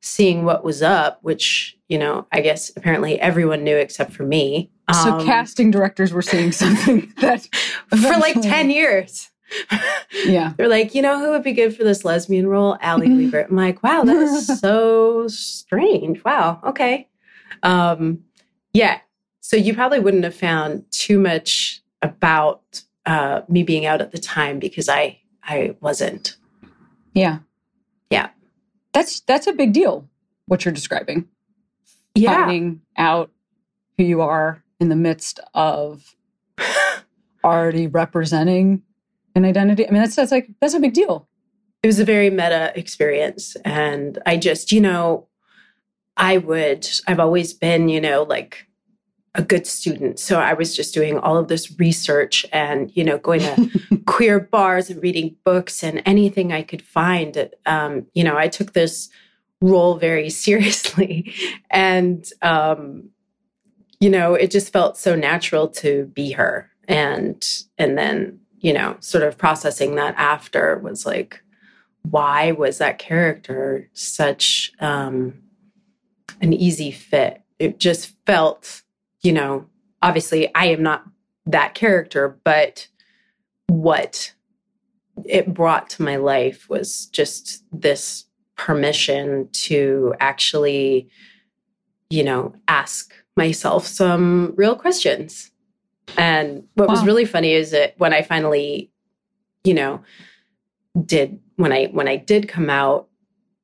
seeing 0.00 0.44
what 0.44 0.64
was 0.64 0.82
up, 0.82 1.18
which, 1.22 1.76
you 1.88 1.98
know, 1.98 2.26
I 2.32 2.40
guess 2.40 2.70
apparently 2.76 3.18
everyone 3.20 3.64
knew 3.64 3.76
except 3.76 4.12
for 4.12 4.24
me. 4.24 4.70
So 4.92 5.14
um, 5.14 5.26
casting 5.26 5.70
directors 5.70 6.12
were 6.12 6.22
seeing 6.22 6.52
something 6.64 7.12
that 7.20 7.46
for 7.90 8.18
like 8.18 8.40
10 8.40 8.70
years. 8.70 9.30
yeah. 10.24 10.52
They're 10.58 10.68
like, 10.68 10.94
you 10.94 11.00
know 11.00 11.18
who 11.18 11.30
would 11.30 11.42
be 11.42 11.52
good 11.52 11.76
for 11.76 11.84
this 11.84 12.04
lesbian 12.04 12.46
role? 12.46 12.76
Ali 12.82 13.08
Liebert. 13.08 13.50
I'm 13.50 13.56
like, 13.56 13.82
wow, 13.82 14.02
that 14.02 14.16
is 14.16 14.46
so 14.60 15.28
strange. 15.28 16.22
Wow. 16.24 16.60
Okay. 16.64 17.08
Um, 17.62 18.24
yeah. 18.72 19.00
So 19.40 19.56
you 19.56 19.74
probably 19.74 20.00
wouldn't 20.00 20.24
have 20.24 20.34
found 20.34 20.84
too 20.90 21.18
much 21.18 21.82
about 22.02 22.82
uh, 23.06 23.42
me 23.48 23.62
being 23.62 23.86
out 23.86 24.00
at 24.00 24.12
the 24.12 24.18
time 24.18 24.58
because 24.58 24.88
I 24.88 25.20
I 25.42 25.74
wasn't. 25.80 26.36
Yeah. 27.18 27.38
Yeah. 28.10 28.30
That's 28.92 29.20
that's 29.20 29.46
a 29.46 29.52
big 29.52 29.72
deal 29.72 30.08
what 30.46 30.64
you're 30.64 30.72
describing. 30.72 31.28
Yeah. 32.14 32.34
Finding 32.34 32.80
out 32.96 33.30
who 33.96 34.04
you 34.04 34.22
are 34.22 34.62
in 34.80 34.88
the 34.88 34.96
midst 34.96 35.40
of 35.52 36.16
already 37.44 37.86
representing 37.86 38.82
an 39.34 39.44
identity. 39.44 39.86
I 39.86 39.90
mean 39.90 40.00
that's 40.00 40.16
that's 40.16 40.30
like 40.30 40.48
that's 40.60 40.74
a 40.74 40.80
big 40.80 40.94
deal. 40.94 41.28
It 41.82 41.88
was 41.88 41.98
a 41.98 42.04
very 42.04 42.30
meta 42.30 42.72
experience 42.76 43.56
and 43.64 44.18
I 44.24 44.36
just, 44.36 44.72
you 44.72 44.80
know, 44.80 45.26
I 46.16 46.38
would 46.38 46.88
I've 47.06 47.20
always 47.20 47.52
been, 47.52 47.88
you 47.88 48.00
know, 48.00 48.22
like 48.22 48.67
a 49.34 49.42
good 49.42 49.66
student. 49.66 50.18
So 50.18 50.40
I 50.40 50.54
was 50.54 50.74
just 50.74 50.94
doing 50.94 51.18
all 51.18 51.36
of 51.36 51.48
this 51.48 51.78
research 51.78 52.46
and, 52.52 52.90
you 52.94 53.04
know, 53.04 53.18
going 53.18 53.40
to 53.40 53.98
queer 54.06 54.40
bars 54.40 54.90
and 54.90 55.02
reading 55.02 55.36
books 55.44 55.82
and 55.82 56.02
anything 56.06 56.52
I 56.52 56.62
could 56.62 56.82
find. 56.82 57.50
Um, 57.66 58.06
you 58.14 58.24
know, 58.24 58.36
I 58.36 58.48
took 58.48 58.72
this 58.72 59.08
role 59.60 59.96
very 59.96 60.30
seriously. 60.46 61.32
And, 61.70 62.28
um, 62.42 63.10
you 64.00 64.10
know, 64.10 64.34
it 64.34 64.50
just 64.50 64.72
felt 64.72 64.96
so 64.96 65.14
natural 65.14 65.68
to 65.68 66.06
be 66.14 66.32
her. 66.32 66.70
And, 66.86 67.46
and 67.76 67.98
then, 67.98 68.40
you 68.60 68.72
know, 68.72 68.96
sort 69.00 69.24
of 69.24 69.36
processing 69.36 69.96
that 69.96 70.14
after 70.16 70.78
was 70.78 71.04
like, 71.04 71.42
why 72.02 72.52
was 72.52 72.78
that 72.78 72.98
character 72.98 73.88
such 73.92 74.72
um, 74.80 75.34
an 76.40 76.52
easy 76.52 76.90
fit? 76.90 77.42
It 77.58 77.78
just 77.78 78.14
felt 78.24 78.82
you 79.22 79.32
know, 79.32 79.66
obviously 80.02 80.52
I 80.54 80.66
am 80.66 80.82
not 80.82 81.04
that 81.46 81.74
character, 81.74 82.38
but 82.44 82.88
what 83.66 84.32
it 85.24 85.52
brought 85.52 85.90
to 85.90 86.02
my 86.02 86.16
life 86.16 86.68
was 86.68 87.06
just 87.06 87.64
this 87.72 88.24
permission 88.56 89.48
to 89.52 90.14
actually, 90.20 91.08
you 92.10 92.22
know, 92.22 92.54
ask 92.68 93.12
myself 93.36 93.86
some 93.86 94.52
real 94.56 94.76
questions. 94.76 95.50
And 96.16 96.64
what 96.74 96.88
wow. 96.88 96.94
was 96.94 97.04
really 97.04 97.24
funny 97.24 97.52
is 97.52 97.70
that 97.70 97.94
when 97.98 98.12
I 98.12 98.22
finally, 98.22 98.90
you 99.64 99.74
know, 99.74 100.02
did 101.04 101.38
when 101.56 101.72
I 101.72 101.86
when 101.86 102.08
I 102.08 102.16
did 102.16 102.48
come 102.48 102.70
out, 102.70 103.07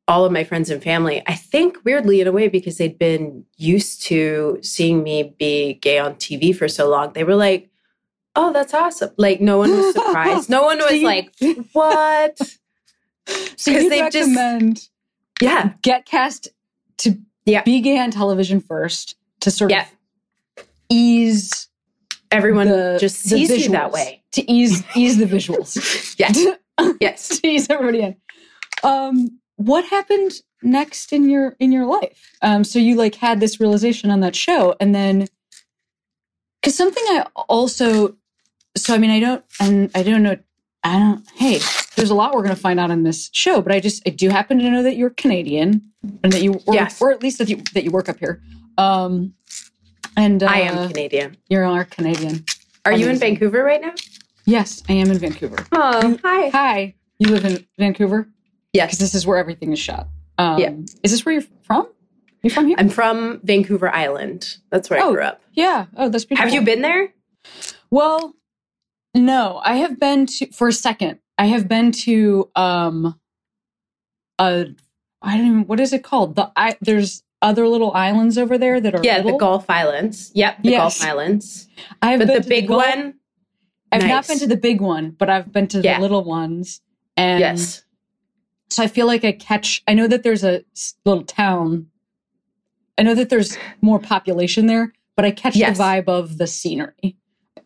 all 0.06 0.24
of 0.24 0.32
my 0.32 0.44
friends 0.44 0.68
and 0.70 0.82
family, 0.82 1.22
I 1.26 1.34
think 1.34 1.78
weirdly 1.84 2.20
in 2.20 2.26
a 2.26 2.32
way, 2.32 2.48
because 2.48 2.76
they'd 2.78 2.98
been 2.98 3.44
used 3.56 4.02
to 4.02 4.58
seeing 4.62 5.02
me 5.02 5.34
be 5.38 5.74
gay 5.74 5.98
on 5.98 6.14
TV 6.16 6.54
for 6.54 6.68
so 6.68 6.88
long, 6.90 7.12
they 7.14 7.24
were 7.24 7.36
like, 7.36 7.70
Oh, 8.36 8.52
that's 8.52 8.74
awesome. 8.74 9.10
Like 9.16 9.40
no 9.40 9.58
one 9.58 9.70
was 9.70 9.94
surprised. 9.94 10.50
no 10.50 10.64
one 10.64 10.78
was 10.80 10.88
See? 10.88 11.04
like, 11.04 11.32
what? 11.72 12.38
So 13.56 13.70
you 13.70 13.88
just- 14.10 14.28
recommend 14.28 14.88
Yeah. 15.40 15.72
get 15.82 16.04
cast 16.04 16.48
to 16.98 17.16
Yeah. 17.46 17.62
be 17.62 17.80
gay 17.80 17.98
on 17.98 18.10
television 18.10 18.60
first 18.60 19.14
to 19.40 19.50
sort 19.50 19.70
Yeah. 19.70 19.86
of 20.58 20.64
ease 20.90 21.68
Everyone 22.30 22.68
the 22.68 22.98
just 23.00 23.20
sees 23.20 23.48
you 23.50 23.70
that 23.70 23.92
way. 23.92 24.22
to 24.32 24.50
ease 24.50 24.82
ease 24.96 25.16
the 25.16 25.24
visuals. 25.26 25.76
Yes. 26.18 26.44
Yes. 27.00 27.28
to 27.40 27.48
ease 27.48 27.68
everybody 27.70 28.00
in. 28.00 28.16
Um, 28.82 29.38
what 29.56 29.84
happened 29.86 30.32
next 30.62 31.12
in 31.12 31.28
your 31.28 31.56
in 31.60 31.72
your 31.72 31.86
life? 31.86 32.32
Um, 32.42 32.64
so 32.64 32.78
you 32.78 32.96
like 32.96 33.14
had 33.16 33.40
this 33.40 33.60
realization 33.60 34.10
on 34.10 34.20
that 34.20 34.34
show, 34.36 34.74
and 34.80 34.94
then 34.94 35.28
because 36.60 36.76
something 36.76 37.02
I 37.08 37.26
also 37.48 38.16
so 38.76 38.94
I 38.94 38.98
mean 38.98 39.10
I 39.10 39.20
don't 39.20 39.44
and 39.60 39.90
I 39.94 40.02
don't 40.02 40.22
know 40.22 40.36
I 40.82 40.98
don't 40.98 41.28
hey 41.34 41.60
there's 41.96 42.10
a 42.10 42.14
lot 42.14 42.34
we're 42.34 42.42
going 42.42 42.54
to 42.54 42.60
find 42.60 42.80
out 42.80 42.90
in 42.90 43.04
this 43.04 43.30
show, 43.32 43.60
but 43.60 43.70
I 43.72 43.78
just 43.80 44.02
I 44.06 44.10
do 44.10 44.28
happen 44.30 44.58
to 44.58 44.70
know 44.70 44.82
that 44.82 44.96
you're 44.96 45.10
Canadian 45.10 45.82
and 46.22 46.32
that 46.32 46.42
you 46.42 46.60
or, 46.66 46.74
Yes. 46.74 47.00
or 47.00 47.12
at 47.12 47.22
least 47.22 47.38
that 47.38 47.48
you 47.48 47.62
that 47.74 47.84
you 47.84 47.90
work 47.90 48.08
up 48.08 48.18
here. 48.18 48.42
Um, 48.78 49.34
and 50.16 50.42
uh, 50.42 50.46
I 50.46 50.60
am 50.60 50.88
Canadian. 50.88 51.36
You're 51.48 51.64
our 51.64 51.84
Canadian. 51.84 52.44
Are 52.84 52.92
you 52.92 53.08
in. 53.08 53.16
Vancouver 53.18 53.62
right 53.62 53.80
now? 53.80 53.94
Yes, 54.46 54.82
I 54.88 54.92
am 54.94 55.10
in 55.10 55.18
Vancouver. 55.18 55.56
Oh, 55.72 56.18
hi. 56.22 56.48
Hi, 56.50 56.94
you 57.18 57.28
live 57.28 57.44
in 57.46 57.66
Vancouver? 57.78 58.28
Because 58.82 58.98
this 58.98 59.14
is 59.14 59.26
where 59.26 59.38
everything 59.38 59.72
is 59.72 59.78
shot. 59.78 60.08
Um, 60.38 60.58
Yeah. 60.58 60.72
Is 61.02 61.12
this 61.12 61.24
where 61.24 61.34
you're 61.34 61.44
from? 61.62 61.88
You 62.42 62.50
from 62.50 62.66
here? 62.66 62.76
I'm 62.78 62.88
from 62.90 63.40
Vancouver 63.44 63.88
Island. 63.94 64.58
That's 64.70 64.90
where 64.90 64.98
I 65.00 65.02
Oh. 65.04 65.12
grew 65.12 65.22
up. 65.22 65.40
yeah. 65.54 65.86
Oh, 65.96 66.08
that's 66.08 66.24
beautiful. 66.26 66.44
Have 66.50 66.54
you 66.54 66.62
been 66.64 66.82
there? 66.82 67.14
Well, 67.90 68.34
no. 69.14 69.60
I 69.64 69.76
have 69.76 69.98
been 69.98 70.26
to 70.26 70.50
for 70.52 70.68
a 70.68 70.72
second. 70.72 71.20
I 71.38 71.46
have 71.46 71.68
been 71.68 71.90
to 71.92 72.50
um, 72.56 73.18
a 74.38 74.66
I 75.22 75.36
don't 75.38 75.46
even 75.46 75.66
what 75.66 75.80
is 75.80 75.92
it 75.92 76.02
called? 76.04 76.36
The 76.36 76.50
I 76.56 76.76
there's 76.80 77.22
other 77.40 77.66
little 77.68 77.92
islands 77.92 78.36
over 78.38 78.56
there 78.58 78.80
that 78.80 78.94
are 78.94 79.00
Yeah, 79.02 79.18
the 79.18 79.24
little. 79.24 79.38
Gulf 79.38 79.68
Islands. 79.70 80.30
Yep, 80.34 80.62
the 80.62 80.70
Yes. 80.70 80.98
Gulf 80.98 81.10
Islands. 81.10 81.68
I've 82.02 82.18
But 82.18 82.26
been 82.28 82.36
the 82.38 82.42
to 82.42 82.48
big 82.48 82.68
Gulf- 82.68 82.84
one, 82.86 83.14
I've 83.92 84.06
not 84.06 84.26
been 84.26 84.38
to 84.40 84.46
the 84.46 84.56
big 84.56 84.80
one, 84.80 85.10
but 85.10 85.28
I've 85.30 85.52
been 85.52 85.68
to 85.68 85.80
Yeah. 85.80 85.96
the 85.96 86.02
little 86.02 86.24
ones. 86.24 86.80
And 87.16 87.40
yes. 87.40 87.83
So 88.70 88.82
I 88.82 88.86
feel 88.86 89.06
like 89.06 89.24
I 89.24 89.32
catch. 89.32 89.82
I 89.86 89.94
know 89.94 90.06
that 90.08 90.22
there's 90.22 90.42
a 90.44 90.62
little 91.04 91.22
town. 91.24 91.86
I 92.98 93.02
know 93.02 93.14
that 93.14 93.28
there's 93.28 93.56
more 93.80 93.98
population 93.98 94.66
there, 94.66 94.92
but 95.16 95.24
I 95.24 95.30
catch 95.30 95.56
Yes. 95.56 95.76
the 95.76 95.82
vibe 95.82 96.08
of 96.08 96.38
the 96.38 96.46
scenery. 96.46 97.16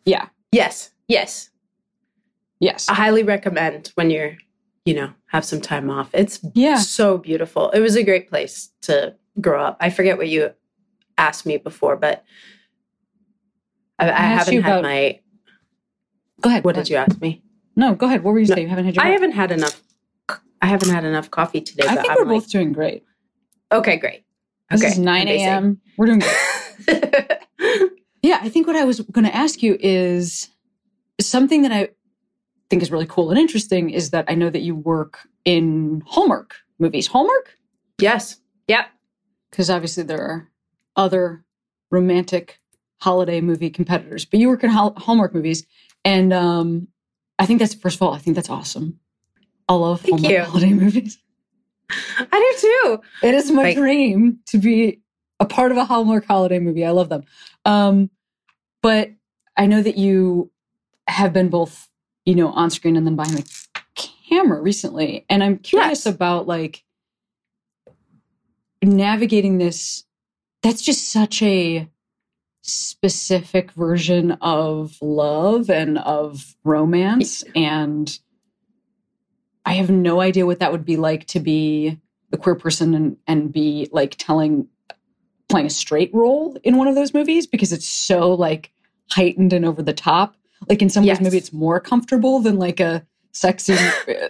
Yeah. 0.05 0.27
Yes. 0.51 0.91
Yes. 1.07 1.49
Yes. 2.59 2.89
I 2.89 2.93
highly 2.95 3.23
recommend 3.23 3.91
when 3.95 4.09
you're, 4.09 4.35
you 4.85 4.93
know, 4.93 5.11
have 5.27 5.45
some 5.45 5.61
time 5.61 5.89
off. 5.89 6.09
It's 6.13 6.39
yeah. 6.53 6.77
so 6.77 7.17
beautiful. 7.17 7.69
It 7.71 7.79
was 7.79 7.95
a 7.95 8.03
great 8.03 8.27
place 8.29 8.69
to 8.81 9.15
grow 9.39 9.63
up. 9.63 9.77
I 9.79 9.89
forget 9.89 10.17
what 10.17 10.27
you 10.29 10.51
asked 11.17 11.45
me 11.45 11.57
before, 11.57 11.95
but 11.95 12.23
I, 13.97 14.09
I, 14.09 14.31
you 14.31 14.37
haven't 14.37 14.61
had 14.63 14.71
about- 14.71 14.83
my. 14.83 15.19
Go 16.41 16.49
ahead. 16.49 16.63
What 16.63 16.75
go 16.75 16.81
did 16.81 16.89
you 16.89 16.95
ask 16.95 17.19
me? 17.21 17.43
No, 17.75 17.93
go 17.95 18.05
ahead. 18.07 18.23
What 18.23 18.31
were 18.33 18.39
you 18.39 18.47
No, 18.47 18.55
saying? 18.55 18.67
You 18.67 18.69
haven't 18.69 18.85
had 18.85 18.95
your. 18.95 19.05
I 19.05 19.09
haven't 19.09 19.31
had 19.33 19.51
enough. 19.51 19.81
I 20.61 20.67
haven't 20.67 20.89
had 20.89 21.03
enough 21.05 21.31
coffee 21.31 21.61
today. 21.61 21.87
I 21.87 21.95
but 21.95 22.01
think 22.01 22.11
I'm 22.11 22.17
we're 22.27 22.33
like, 22.33 22.43
both 22.43 22.51
doing 22.51 22.73
great. 22.73 23.03
okay. 23.71 23.97
Great. 23.97 24.23
This 24.69 24.81
okay. 24.81 24.91
is 24.91 24.99
9 24.99 25.27
a.m. 25.27 25.81
We're 25.97 26.05
doing 26.07 26.19
great. 26.19 27.39
Yeah, 28.21 28.39
I 28.41 28.49
think 28.49 28.67
what 28.67 28.75
I 28.75 28.83
was 28.83 28.99
going 28.99 29.25
to 29.25 29.35
ask 29.35 29.63
you 29.63 29.77
is 29.79 30.49
something 31.21 31.61
that 31.61 31.71
I 31.71 31.89
think 32.69 32.81
is 32.81 32.91
really 32.91 33.05
cool 33.07 33.29
and 33.29 33.39
interesting 33.39 33.89
is 33.89 34.09
that 34.09 34.25
I 34.27 34.35
know 34.35 34.49
that 34.49 34.59
you 34.59 34.75
work 34.75 35.19
in 35.45 36.03
Hallmark 36.05 36.55
movies. 36.79 37.07
Hallmark? 37.07 37.55
yes. 37.99 38.37
Yep. 38.67 38.85
Because 39.49 39.69
obviously 39.71 40.03
there 40.03 40.21
are 40.21 40.49
other 40.95 41.43
romantic 41.89 42.59
holiday 43.01 43.41
movie 43.41 43.71
competitors, 43.71 44.25
but 44.25 44.39
you 44.39 44.47
work 44.49 44.63
in 44.63 44.69
Hall- 44.69 44.93
Hallmark 44.97 45.33
movies. 45.33 45.65
And 46.05 46.31
um, 46.31 46.87
I 47.39 47.45
think 47.47 47.59
that's, 47.59 47.73
first 47.73 47.95
of 47.95 48.03
all, 48.03 48.13
I 48.13 48.19
think 48.19 48.35
that's 48.35 48.49
awesome. 48.49 48.99
I 49.69 49.73
love 49.73 50.01
Thank 50.01 50.21
Hallmark 50.21 50.31
you. 50.33 50.43
holiday 50.43 50.73
movies. 50.73 51.17
I 51.89 52.53
do 52.61 52.61
too. 52.61 53.01
It 53.27 53.33
is 53.35 53.51
my 53.51 53.63
Like- 53.63 53.77
dream 53.77 54.39
to 54.47 54.57
be 54.57 54.99
a 55.39 55.45
part 55.45 55.71
of 55.71 55.77
a 55.77 55.85
Hallmark 55.85 56.25
holiday 56.25 56.59
movie. 56.59 56.85
I 56.85 56.89
love 56.91 57.09
them. 57.09 57.23
Um, 57.65 58.09
but 58.81 59.11
I 59.55 59.67
know 59.67 59.81
that 59.81 59.97
you 59.97 60.51
have 61.07 61.31
been 61.33 61.49
both, 61.49 61.87
you 62.25 62.35
know, 62.35 62.49
on 62.49 62.69
screen 62.69 62.95
and 62.97 63.05
then 63.07 63.15
behind 63.15 63.37
the 63.37 63.63
camera 64.27 64.61
recently. 64.61 65.25
And 65.29 65.43
I'm 65.43 65.57
curious 65.59 66.05
Yes. 66.05 66.13
about 66.15 66.47
like 66.47 66.83
navigating 68.83 69.57
this. 69.57 70.03
That's 70.61 70.81
just 70.81 71.09
such 71.11 71.41
a 71.41 71.87
specific 72.61 73.71
version 73.71 74.31
of 74.41 74.97
love 75.01 75.69
and 75.69 75.97
of 75.99 76.55
romance. 76.63 77.43
And 77.55 78.19
I 79.69 79.73
have 79.73 79.91
no 79.91 80.19
idea 80.19 80.47
what 80.47 80.57
that 80.59 80.71
would 80.71 80.83
be 80.83 80.97
like 80.97 81.27
to 81.27 81.39
be 81.39 81.99
a 82.33 82.37
queer 82.37 82.55
person 82.55 82.95
and, 82.95 83.17
and 83.27 83.53
be 83.53 83.87
like 83.91 84.15
telling 84.17 84.67
playing 85.47 85.67
a 85.67 85.69
straight 85.69 86.09
role 86.11 86.57
in 86.63 86.75
one 86.77 86.87
of 86.87 86.95
those 86.95 87.13
movies 87.13 87.45
because 87.45 87.71
it's 87.71 87.87
so 87.87 88.33
like 88.33 88.71
heightened 89.11 89.53
and 89.53 89.65
over 89.65 89.83
the 89.83 89.93
top. 89.93 90.35
Like 90.67 90.81
in 90.81 90.89
some 90.89 91.03
Yes. 91.03 91.19
ways, 91.19 91.23
maybe 91.23 91.37
it's 91.37 91.53
more 91.53 91.79
comfortable 91.79 92.39
than 92.39 92.57
like 92.57 92.79
a 92.79 93.05
sexy, 93.31 93.75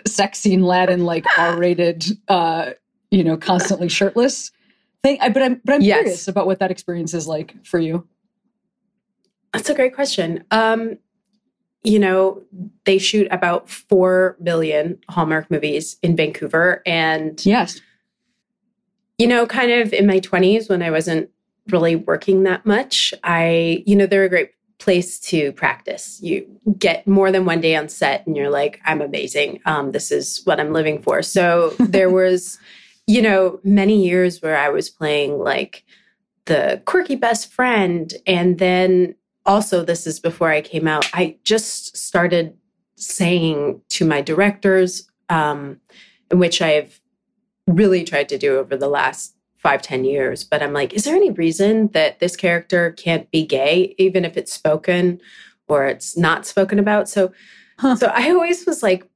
sex 0.05 0.39
scene 0.39 0.63
led 0.63 0.89
and 0.89 1.05
like 1.05 1.25
R-rated, 1.37 2.05
uh, 2.27 2.71
you 3.09 3.23
know, 3.23 3.37
constantly 3.37 3.87
shirtless 3.87 4.51
thing. 5.03 5.19
I, 5.21 5.29
but 5.29 5.41
I'm 5.41 5.61
but 5.63 5.75
I'm 5.75 5.81
Yes. 5.81 6.01
curious 6.01 6.27
about 6.27 6.47
what 6.47 6.59
that 6.59 6.69
experience 6.69 7.13
is 7.13 7.29
like 7.29 7.55
for 7.65 7.79
you. 7.79 8.05
That's 9.53 9.69
a 9.69 9.73
great 9.73 9.95
question. 9.95 10.43
Um, 10.51 10.97
you 11.83 11.99
know, 11.99 12.41
they 12.85 12.97
shoot 12.97 13.27
about 13.31 13.69
4 13.69 14.37
million 14.39 14.99
Hallmark 15.09 15.49
movies 15.49 15.97
in 16.01 16.15
Vancouver. 16.15 16.81
And, 16.85 17.43
Yes. 17.45 17.79
you 19.17 19.27
know, 19.27 19.45
kind 19.45 19.71
of 19.71 19.93
in 19.93 20.05
my 20.05 20.19
20s 20.19 20.69
when 20.69 20.81
I 20.81 20.91
wasn't 20.91 21.29
really 21.69 21.95
working 21.95 22.43
that 22.43 22.65
much, 22.65 23.13
I, 23.23 23.83
you 23.85 23.95
know, 23.95 24.05
they're 24.05 24.23
a 24.23 24.29
great 24.29 24.51
place 24.79 25.19
to 25.19 25.51
practice. 25.53 26.19
You 26.21 26.47
get 26.77 27.05
more 27.07 27.31
than 27.31 27.45
one 27.45 27.61
day 27.61 27.75
on 27.75 27.89
set 27.89 28.25
and 28.25 28.35
you're 28.35 28.49
like, 28.49 28.79
I'm 28.85 29.01
amazing. 29.01 29.59
Um, 29.65 29.91
this 29.91 30.11
is 30.11 30.41
what 30.45 30.59
I'm 30.59 30.73
living 30.73 31.01
for. 31.01 31.21
So 31.21 31.69
there 31.79 32.09
was, 32.09 32.57
you 33.07 33.21
know, 33.21 33.59
many 33.63 34.05
years 34.05 34.41
where 34.41 34.57
I 34.57 34.69
was 34.69 34.89
playing 34.89 35.37
like 35.37 35.83
the 36.45 36.81
quirky 36.85 37.15
best 37.15 37.51
friend. 37.53 38.13
And 38.25 38.57
then 38.57 39.15
also, 39.49 39.83
this 39.83 40.05
is 40.05 40.19
before 40.19 40.49
I 40.51 40.61
came 40.61 40.87
out, 40.87 41.09
I 41.13 41.35
just 41.43 41.97
started 41.97 42.55
saying 42.95 43.81
to 43.89 44.05
my 44.05 44.21
directors, 44.21 45.09
um, 45.29 45.79
in 46.29 46.37
which 46.37 46.61
I've 46.61 47.01
really 47.65 48.03
tried 48.03 48.29
to 48.29 48.37
do 48.37 48.59
over 48.59 48.77
the 48.77 48.87
last 48.87 49.35
five 49.57 49.81
ten 49.81 50.05
years. 50.05 50.43
But 50.43 50.61
I'm 50.61 50.71
like, 50.71 50.93
is 50.93 51.03
there 51.03 51.15
any 51.15 51.31
reason 51.31 51.87
that 51.89 52.19
this 52.19 52.35
character 52.35 52.91
can't 52.91 53.29
be 53.31 53.43
gay, 53.43 53.95
even 53.97 54.23
if 54.23 54.37
it's 54.37 54.53
spoken 54.53 55.19
or 55.67 55.87
it's 55.87 56.15
not 56.15 56.45
spoken 56.45 56.77
about? 56.77 57.09
So, 57.09 57.33
Huh. 57.79 57.95
so 57.95 58.11
I 58.13 58.29
always 58.29 58.65
was 58.65 58.83
like 58.83 59.09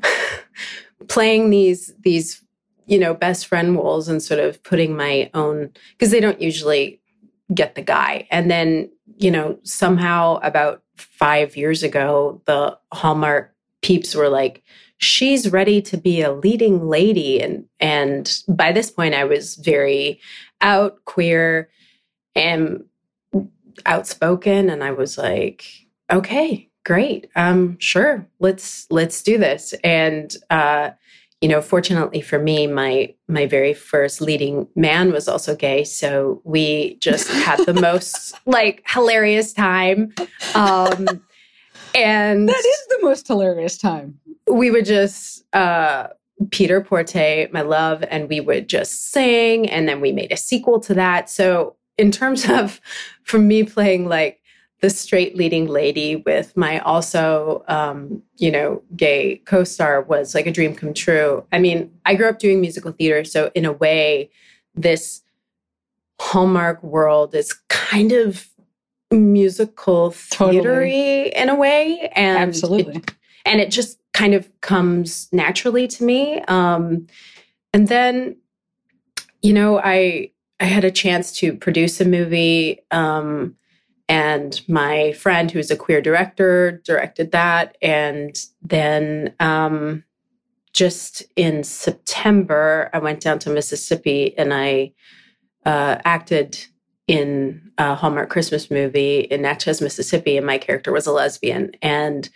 playing 1.08 1.50
these 1.50 1.92
these 2.00 2.44
you 2.86 2.98
know 2.98 3.14
best 3.14 3.46
friend 3.46 3.74
roles 3.74 4.08
and 4.08 4.22
sort 4.22 4.38
of 4.38 4.62
putting 4.62 4.96
my 4.96 5.30
own 5.34 5.70
because 5.92 6.10
they 6.10 6.20
don't 6.20 6.40
usually 6.40 7.00
get 7.54 7.74
the 7.74 7.82
guy. 7.82 8.26
And 8.30 8.50
then 8.50 8.90
you 9.16 9.30
know 9.30 9.58
somehow 9.62 10.36
about 10.42 10.82
five 10.96 11.56
years 11.56 11.82
ago 11.82 12.40
the 12.46 12.78
hallmark 12.92 13.54
peeps 13.82 14.14
were 14.14 14.28
like 14.28 14.62
she's 14.98 15.50
ready 15.50 15.82
to 15.82 15.96
be 15.96 16.22
a 16.22 16.32
leading 16.32 16.88
lady. 16.88 17.40
And 17.40 17.64
and 17.80 18.42
by 18.48 18.72
this 18.72 18.90
point 18.90 19.14
i 19.14 19.24
was 19.24 19.56
very 19.56 20.20
out 20.60 21.04
queer 21.04 21.68
and 22.34 22.84
outspoken. 23.86 24.70
And 24.70 24.84
i 24.84 24.90
was 24.90 25.18
like 25.18 25.64
okay 26.10 26.68
great. 26.84 27.28
Um 27.36 27.78
sure 27.78 28.26
let's 28.40 28.86
let's 28.90 29.22
do 29.22 29.38
this. 29.38 29.74
And 29.84 30.34
uh 30.50 30.90
you 31.42 31.48
know 31.48 31.60
fortunately 31.60 32.20
for 32.22 32.38
me 32.38 32.66
my 32.66 33.12
my 33.28 33.46
very 33.46 33.74
first 33.74 34.20
leading 34.20 34.66
man 34.76 35.12
was 35.12 35.28
also 35.28 35.54
gay 35.54 35.84
so 35.84 36.40
we 36.44 36.96
just 37.00 37.28
had 37.28 37.58
the 37.66 37.74
most 37.80 38.34
like 38.46 38.82
hilarious 38.86 39.52
time 39.52 40.12
um 40.54 41.06
and 41.94 42.48
That 42.48 42.64
is 42.64 42.86
the 42.88 42.98
most 43.02 43.26
hilarious 43.26 43.76
time. 43.76 44.18
we 44.50 44.70
would 44.70 44.86
just 44.86 45.44
uh 45.54 46.08
Peter 46.50 46.80
Porte, 46.80 47.52
my 47.52 47.60
love, 47.60 48.02
and 48.10 48.28
we 48.28 48.40
would 48.40 48.68
just 48.68 49.12
sing 49.12 49.68
and 49.70 49.88
then 49.88 50.00
we 50.00 50.10
made 50.10 50.32
a 50.32 50.36
sequel 50.36 50.80
to 50.80 50.94
that. 50.94 51.30
So 51.30 51.76
in 51.98 52.10
terms 52.10 52.48
of 52.48 52.80
for 53.22 53.38
me 53.38 53.62
playing 53.62 54.08
like 54.08 54.40
the 54.82 54.90
straight 54.90 55.36
leading 55.36 55.68
lady 55.68 56.16
with 56.16 56.56
my 56.56 56.80
also, 56.80 57.64
um, 57.68 58.20
you 58.36 58.50
know, 58.50 58.82
gay 58.96 59.36
co 59.46 59.62
star 59.64 60.02
was 60.02 60.34
like 60.34 60.46
a 60.46 60.50
dream 60.52 60.74
come 60.74 60.92
true. 60.92 61.46
I 61.52 61.60
mean, 61.60 61.90
I 62.04 62.16
grew 62.16 62.28
up 62.28 62.40
doing 62.40 62.60
musical 62.60 62.90
theater. 62.90 63.24
So, 63.24 63.50
in 63.54 63.64
a 63.64 63.72
way, 63.72 64.28
this 64.74 65.22
Hallmark 66.20 66.82
world 66.82 67.34
is 67.34 67.52
kind 67.68 68.10
of 68.12 68.48
musical 69.12 70.14
Totally. 70.30 70.60
theatery 70.60 71.32
in 71.32 71.48
a 71.48 71.54
way. 71.54 72.10
And 72.14 72.38
Absolutely. 72.38 72.96
it- 72.96 73.14
and 73.44 73.60
it 73.60 73.72
just 73.72 73.98
kind 74.12 74.34
of 74.34 74.48
comes 74.60 75.28
naturally 75.32 75.88
to 75.88 76.04
me. 76.04 76.40
Um, 76.42 77.08
and 77.72 77.88
then, 77.88 78.36
you 79.42 79.52
know, 79.52 79.80
I 79.80 80.30
I 80.60 80.66
had 80.66 80.84
a 80.84 80.92
chance 80.92 81.32
to 81.38 81.54
produce 81.54 82.00
a 82.00 82.04
movie, 82.04 82.78
um, 82.92 83.56
and 84.12 84.60
my 84.68 85.12
friend, 85.12 85.50
who's 85.50 85.70
a 85.70 85.76
queer 85.76 86.02
director, 86.02 86.82
directed 86.84 87.32
that. 87.32 87.78
And 87.80 88.38
then, 88.60 89.34
um, 89.40 90.04
just 90.74 91.22
in 91.34 91.64
September, 91.64 92.90
I 92.92 92.98
went 92.98 93.20
down 93.20 93.38
to 93.38 93.50
Mississippi 93.50 94.36
and 94.36 94.52
I 94.52 94.92
uh, 95.64 95.96
acted 96.04 96.58
in 97.08 97.72
a 97.78 97.94
Hallmark 97.94 98.28
Christmas 98.28 98.70
movie 98.70 99.20
in 99.20 99.40
Natchez, 99.40 99.80
Mississippi, 99.80 100.36
and 100.36 100.44
my 100.44 100.58
character 100.58 100.92
was 100.92 101.06
a 101.06 101.12
lesbian. 101.12 101.72
And 101.80 102.28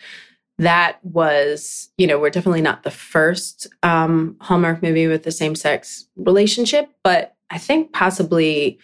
that 0.56 0.98
was, 1.04 1.90
you 1.98 2.06
know, 2.06 2.18
we're 2.18 2.30
definitely 2.30 2.62
not 2.62 2.84
the 2.84 2.90
first 2.90 3.66
um, 3.82 4.38
Hallmark 4.40 4.82
movie 4.82 5.08
with 5.08 5.24
the 5.24 5.30
same 5.30 5.54
sex 5.54 6.06
relationship, 6.16 6.88
but 7.04 7.36
I 7.50 7.58
think 7.58 7.92
possibly 7.92 8.78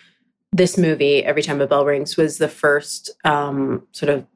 this 0.52 0.76
movie, 0.76 1.24
Every 1.24 1.42
Time 1.42 1.60
a 1.60 1.66
Bell 1.66 1.84
Rings, 1.84 2.16
was 2.16 2.38
the 2.38 2.48
first 2.48 3.10
um, 3.24 3.86
sort 3.92 4.10
of 4.10 4.26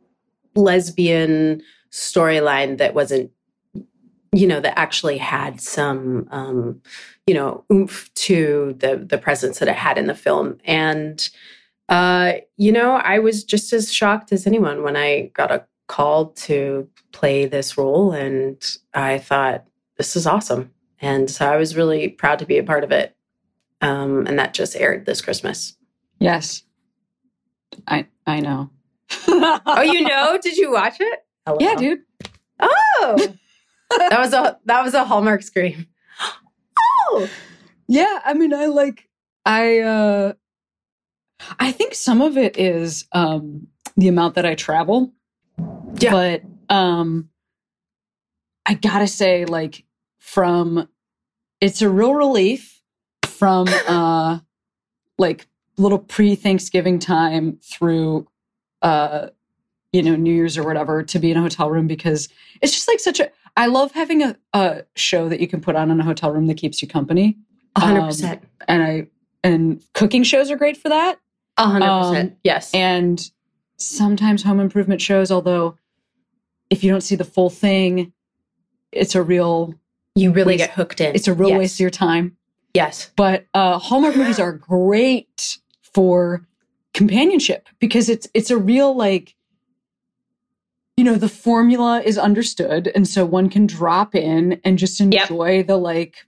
lesbian 0.54 1.62
storyline 1.90 2.78
that 2.78 2.94
wasn't, 2.94 3.30
you 4.32 4.46
know, 4.46 4.61
that 4.61 4.78
actually 4.78 5.18
had 5.18 5.61
some, 5.61 6.26
um, 6.30 6.80
you 7.26 7.35
know, 7.35 7.64
oomph 7.73 8.12
to 8.14 8.75
the 8.78 8.96
the 8.96 9.18
presence 9.18 9.58
that 9.58 9.68
it 9.68 9.76
had 9.76 9.99
in 9.99 10.06
the 10.06 10.14
film. 10.14 10.58
And 10.64 11.28
uh, 11.88 12.35
you 12.56 12.73
know, 12.73 12.94
I 12.96 13.18
was 13.18 13.44
just 13.44 13.73
as 13.73 13.92
shocked 13.92 14.32
as 14.32 14.46
anyone 14.46 14.82
when 14.82 14.96
I 14.96 15.30
got 15.35 15.52
a 15.52 15.64
call 15.87 16.30
to 16.30 16.88
play 17.12 17.46
this 17.46 17.78
role, 17.78 18.12
and 18.12 18.61
I 18.92 19.18
thought 19.18 19.66
this 19.96 20.16
is 20.16 20.26
awesome. 20.26 20.73
And 21.00 21.30
so 21.30 21.46
I 21.46 21.56
was 21.56 21.76
really 21.76 22.08
proud 22.08 22.38
to 22.40 22.46
be 22.46 22.58
a 22.58 22.64
part 22.64 22.85
of 22.85 22.90
it. 22.90 23.14
Um, 23.82 24.26
and 24.26 24.38
that 24.38 24.54
just 24.54 24.75
aired 24.76 25.04
this 25.04 25.20
Christmas. 25.20 25.75
Yes. 26.18 26.62
I 27.87 28.06
I 28.26 28.40
know. 28.40 28.70
Oh, 29.28 29.82
you 29.82 30.02
know? 30.08 30.38
Did 30.42 30.56
you 30.56 30.73
watch 30.73 30.96
it? 31.00 31.20
Hello. 31.46 31.58
Yeah, 31.61 31.75
dude. 31.76 32.00
Oh, 32.61 33.16
that 33.99 34.18
was 34.18 34.32
a 34.32 34.58
that 34.64 34.82
was 34.82 34.94
a 34.94 35.04
Hallmark 35.04 35.42
scream. 35.42 35.87
Oh, 37.08 37.28
Yeah, 37.88 38.20
I 38.25 38.35
mean 38.35 38.52
I 38.52 38.66
like 38.66 39.08
I 39.44 39.78
uh 39.80 40.32
I 41.58 41.70
think 41.73 41.94
some 41.94 42.20
of 42.20 42.37
it 42.37 42.58
is 42.58 43.04
um 43.12 43.68
the 43.96 44.08
amount 44.08 44.35
that 44.35 44.44
I 44.46 44.54
travel. 44.54 45.12
Yeah. 45.99 46.11
But 46.11 46.42
um 46.75 47.28
I 48.66 48.75
got 48.75 48.99
to 48.99 49.06
say 49.06 49.44
like 49.44 49.85
from 50.18 50.88
it's 51.61 51.80
a 51.82 51.88
real 51.88 52.14
relief 52.14 52.82
from 53.25 53.68
uh 53.88 54.40
like 55.18 55.46
little 55.78 55.99
pre-Thanksgiving 55.99 56.99
time 56.99 57.59
through 57.62 58.26
uh 58.83 59.28
you 59.92 60.02
know 60.02 60.16
New 60.16 60.33
Year's 60.35 60.56
or 60.59 60.64
whatever 60.64 61.02
to 61.02 61.18
be 61.18 61.30
in 61.30 61.37
a 61.37 61.42
hotel 61.42 61.71
room 61.71 61.87
because 61.87 62.28
it's 62.62 62.73
just 62.73 62.88
like 62.88 63.00
such 63.00 63.21
a 63.21 63.30
I 63.59 63.66
love 63.66 63.92
having 63.92 64.23
a, 64.23 64.37
a 64.52 64.85
show 64.97 65.28
that 65.30 65.40
you 65.40 65.49
can 65.49 65.61
put 65.62 65.76
on 65.76 65.90
in 65.90 65.99
a 65.99 66.04
hotel 66.04 66.30
room 66.30 66.47
that 66.47 66.56
keeps 66.59 66.83
you 66.83 66.88
company 66.88 67.37
a 67.75 67.80
hundred 67.80 68.00
Um, 68.00 68.06
percent, 68.09 68.45
and 68.69 68.82
I 68.82 69.06
and 69.45 69.82
cooking 69.95 70.23
shows 70.25 70.50
are 70.50 70.56
great 70.56 70.76
for 70.76 70.89
that. 70.89 71.19
a 71.56 71.67
hundred 71.67 71.86
um, 71.86 72.02
percent. 72.10 72.39
Yes, 72.45 72.75
And 72.75 73.30
sometimes 73.78 74.43
home 74.43 74.60
improvement 74.60 75.00
shows, 75.00 75.30
although 75.30 75.76
if 76.69 76.82
you 76.82 76.91
don't 76.91 77.00
see 77.02 77.17
the 77.17 77.25
full 77.25 77.49
thing, 77.50 78.12
it's 78.93 79.15
a 79.15 79.23
real 79.23 79.75
you 80.15 80.32
really 80.32 80.54
waste- 80.54 80.67
get 80.67 80.71
hooked 80.75 81.00
in. 81.00 81.15
it's 81.15 81.28
a 81.28 81.34
real 81.34 81.50
Yes. 81.50 81.58
waste 81.58 81.76
of 81.76 81.80
your 81.80 81.91
time. 81.91 82.36
Yes, 82.75 83.10
But 83.17 83.47
uh, 83.54 83.78
Hallmark 83.78 84.17
movies 84.17 84.39
are 84.39 84.52
great 84.52 85.58
for 85.97 86.47
companionship 86.93 87.69
because 87.78 88.11
it's 88.11 88.28
it's 88.35 88.50
a 88.50 88.59
real 88.59 88.95
like 88.95 89.35
you 90.99 91.02
know 91.04 91.15
the 91.15 91.28
formula 91.28 92.02
is 92.04 92.19
understood 92.19 92.93
and 92.95 93.09
so 93.09 93.25
one 93.25 93.49
can 93.49 93.67
drop 93.67 94.15
in 94.15 94.61
and 94.63 94.76
just 94.78 95.00
Yep. 95.00 95.30
enjoy 95.30 95.63
the 95.63 95.78
like 95.78 96.26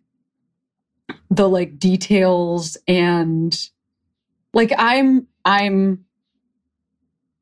the 1.31 1.47
like 1.47 1.79
details 1.79 2.79
and 2.89 3.69
like 4.55 4.73
i'm 4.79 5.27
i'm 5.45 6.03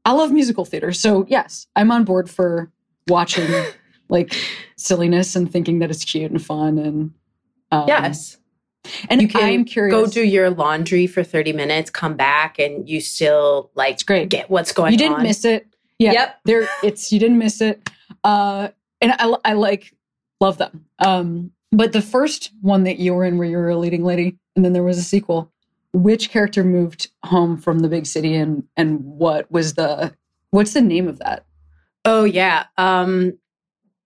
i 0.05 0.11
love 0.11 0.33
musical 0.33 0.65
theater 0.65 0.93
so 0.93 1.25
yes 1.29 1.69
i'm 1.77 1.93
on 1.93 2.03
board 2.05 2.29
for 2.29 2.73
watching 3.07 3.49
like 4.09 4.35
silliness 4.75 5.37
and 5.37 5.53
thinking 5.53 5.79
that 5.79 5.91
it's 5.91 6.05
cute 6.05 6.33
and 6.33 6.45
fun 6.45 6.77
and 6.77 7.13
um, 7.71 7.87
yes. 7.87 8.37
And 9.09 9.23
You 9.23 9.29
can 9.29 9.43
i'm 9.45 9.65
curious 9.65 9.93
Go 9.95 10.07
do 10.07 10.25
your 10.25 10.51
laundry 10.51 11.07
for 11.07 11.23
thirty 11.23 11.53
minutes, 11.53 11.91
come 11.91 12.17
back, 12.17 12.59
and 12.59 12.89
you 12.89 13.01
still 13.01 13.71
like 13.75 13.95
it's 13.95 14.03
great. 14.03 14.29
get 14.29 14.51
what's 14.51 14.73
going 14.73 14.89
on. 14.89 14.93
you 14.93 14.99
didn't 14.99 15.23
miss 15.23 15.45
it. 15.45 15.67
Yeah. 15.99 16.13
Yep. 16.13 16.41
there 16.45 16.69
it's 16.83 17.13
you 17.13 17.19
didn't 17.19 17.39
miss 17.39 17.61
it. 17.61 17.89
Uh 18.25 18.69
and 19.01 19.13
i 19.13 19.35
i 19.45 19.53
like 19.55 19.95
love 20.41 20.59
them. 20.59 20.87
Um 20.99 21.53
but 21.73 21.93
the 21.93 22.03
first 22.03 22.53
one 22.61 22.85
that 22.85 22.99
you 22.99 23.15
were 23.15 23.25
in 23.25 23.39
where 23.39 23.49
you 23.49 23.57
were 23.57 23.71
a 23.71 23.77
leading 23.77 24.05
lady 24.05 24.39
and 24.55 24.65
then 24.65 24.73
there 24.73 24.83
was 24.83 24.99
a 24.99 25.03
sequel. 25.03 25.53
Which 25.93 26.31
character 26.31 26.63
moved 26.63 27.09
home 27.25 27.57
from 27.57 27.79
the 27.79 27.89
big 27.89 28.07
city 28.07 28.35
and 28.35 28.65
and 28.77 29.01
what 29.03 29.51
was 29.51 29.75
the 29.75 30.15
what's 30.51 30.75
the 30.75 30.83
name 30.83 31.09
of 31.09 31.19
that? 31.21 31.45
Oh 32.05 32.25
yeah, 32.25 32.67
um, 32.79 33.39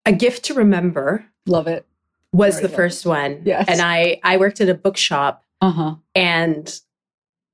a 0.06 0.12
gift 0.12 0.44
to 0.46 0.54
remember. 0.54 1.26
Love 1.46 1.66
it 1.66 1.86
was 2.32 2.60
the 2.60 2.68
love 2.68 2.76
first 2.76 3.06
one. 3.06 3.42
Yes. 3.44 3.66
and 3.68 3.80
I 3.80 4.20
I 4.22 4.36
worked 4.36 4.60
at 4.60 4.68
a 4.68 4.74
bookshop 4.74 5.44
uh-huh 5.60 5.96
And 6.14 6.80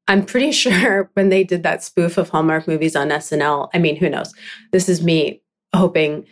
I'm 0.09 0.25
pretty 0.25 0.53
sure 0.63 1.11
when 1.15 1.29
they 1.31 1.45
did 1.45 1.63
that 1.65 1.83
spoof 1.83 2.19
of 2.19 2.29
Hallmark 2.31 2.69
movies 2.69 2.95
on 2.95 3.09
SNL, 3.09 3.69
I 3.75 3.79
mean, 3.79 3.97
who 3.97 4.09
knows? 4.09 4.33
This 4.73 4.89
is 4.89 5.03
me 5.03 5.43
hoping 5.75 6.27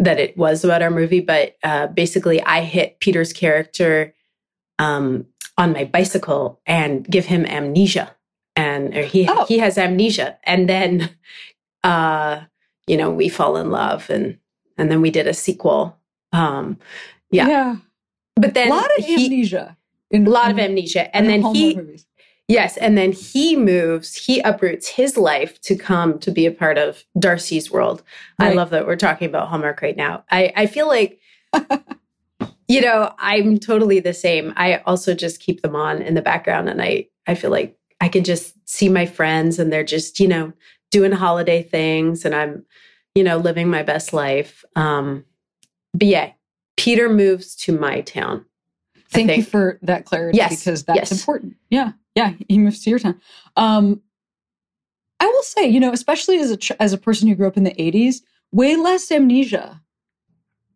that 0.00 0.18
it 0.18 0.36
was 0.36 0.64
about 0.64 0.82
our 0.82 0.90
movie, 0.90 1.20
but 1.20 1.56
uh, 1.62 1.86
basically, 1.88 2.42
I 2.42 2.62
hit 2.62 2.98
Peter's 3.00 3.32
character 3.32 4.14
um, 4.78 5.26
on 5.56 5.72
my 5.72 5.84
bicycle 5.84 6.60
and 6.66 7.04
give 7.08 7.26
him 7.26 7.44
amnesia, 7.46 8.14
and 8.56 8.96
or 8.96 9.02
he 9.04 9.28
Oh. 9.28 9.44
he 9.46 9.58
has 9.58 9.78
amnesia, 9.78 10.36
and 10.44 10.68
then 10.68 11.10
uh, 11.84 12.40
you 12.88 12.96
know 12.96 13.10
we 13.10 13.28
fall 13.28 13.56
in 13.56 13.70
love, 13.70 14.10
and 14.10 14.38
and 14.78 14.90
then 14.90 15.00
we 15.00 15.10
did 15.10 15.26
a 15.28 15.34
sequel. 15.34 15.96
Um, 16.32 16.78
Yeah. 17.30 17.48
yeah 17.48 17.76
but 18.36 18.54
then 18.54 18.68
a 18.68 18.74
lot 18.74 18.90
of 18.98 19.04
he, 19.04 19.26
amnesia 19.26 19.76
in 20.10 20.26
a 20.26 20.30
lot 20.30 20.50
of 20.50 20.58
amnesia, 20.58 21.14
and 21.14 21.28
then 21.28 21.42
he 21.54 21.74
movies. 21.74 22.06
Yes, 22.46 22.76
and 22.76 22.96
then 22.96 23.12
he 23.12 23.56
moves, 23.56 24.14
he 24.14 24.40
uproots 24.40 24.86
his 24.86 25.16
life 25.16 25.58
to 25.62 25.74
come 25.74 26.18
to 26.18 26.30
be 26.30 26.44
a 26.44 26.50
part 26.50 26.76
of 26.76 27.02
Darcy's 27.18 27.70
world. 27.70 28.02
I 28.38 28.52
love 28.52 28.68
that 28.70 28.86
we're 28.86 28.96
talking 28.96 29.28
about 29.28 29.48
Hallmark 29.48 29.80
right 29.80 29.96
now. 29.96 30.24
I, 30.30 30.52
I 30.54 30.66
feel 30.66 30.86
like, 30.86 31.18
you 32.68 32.82
know, 32.82 33.14
I'm 33.18 33.58
totally 33.58 33.98
the 33.98 34.12
same. 34.12 34.52
I 34.56 34.82
also 34.84 35.14
just 35.14 35.40
keep 35.40 35.62
them 35.62 35.74
on 35.74 36.02
in 36.02 36.14
the 36.14 36.22
background, 36.22 36.68
and 36.68 36.82
I, 36.82 37.08
I 37.26 37.34
feel 37.34 37.50
like 37.50 37.78
I 38.00 38.08
can 38.08 38.24
just 38.24 38.54
see 38.68 38.90
my 38.90 39.06
friends, 39.06 39.58
and 39.58 39.72
they're 39.72 39.82
just, 39.82 40.20
you 40.20 40.28
know, 40.28 40.52
doing 40.90 41.12
holiday 41.12 41.62
things, 41.62 42.26
and 42.26 42.34
I'm, 42.34 42.66
you 43.14 43.24
know, 43.24 43.38
living 43.38 43.68
my 43.68 43.82
best 43.82 44.12
life. 44.12 44.64
Um, 44.76 45.24
but 45.94 46.08
yeah, 46.08 46.32
Peter 46.76 47.08
moves 47.08 47.54
to 47.56 47.78
my 47.78 48.00
town. 48.02 48.44
Thank 49.10 49.36
you 49.36 49.44
for 49.44 49.78
that 49.82 50.04
clarity 50.04 50.36
Yes, 50.36 50.60
because 50.60 50.84
that's 50.84 50.96
yes. 50.96 51.12
important. 51.12 51.56
Yeah, 51.70 51.92
yeah. 52.14 52.32
He 52.48 52.58
moves 52.58 52.82
to 52.82 52.90
your 52.90 52.98
town. 52.98 53.20
Um, 53.56 54.02
I 55.20 55.26
will 55.26 55.42
say, 55.42 55.68
you 55.68 55.78
know, 55.78 55.92
especially 55.92 56.38
as 56.38 56.50
a 56.50 56.56
ch- 56.56 56.72
as 56.80 56.92
a 56.92 56.98
person 56.98 57.28
who 57.28 57.34
grew 57.34 57.46
up 57.46 57.56
in 57.56 57.64
the 57.64 57.74
'80s, 57.74 58.22
way 58.50 58.76
less 58.76 59.10
amnesia 59.12 59.80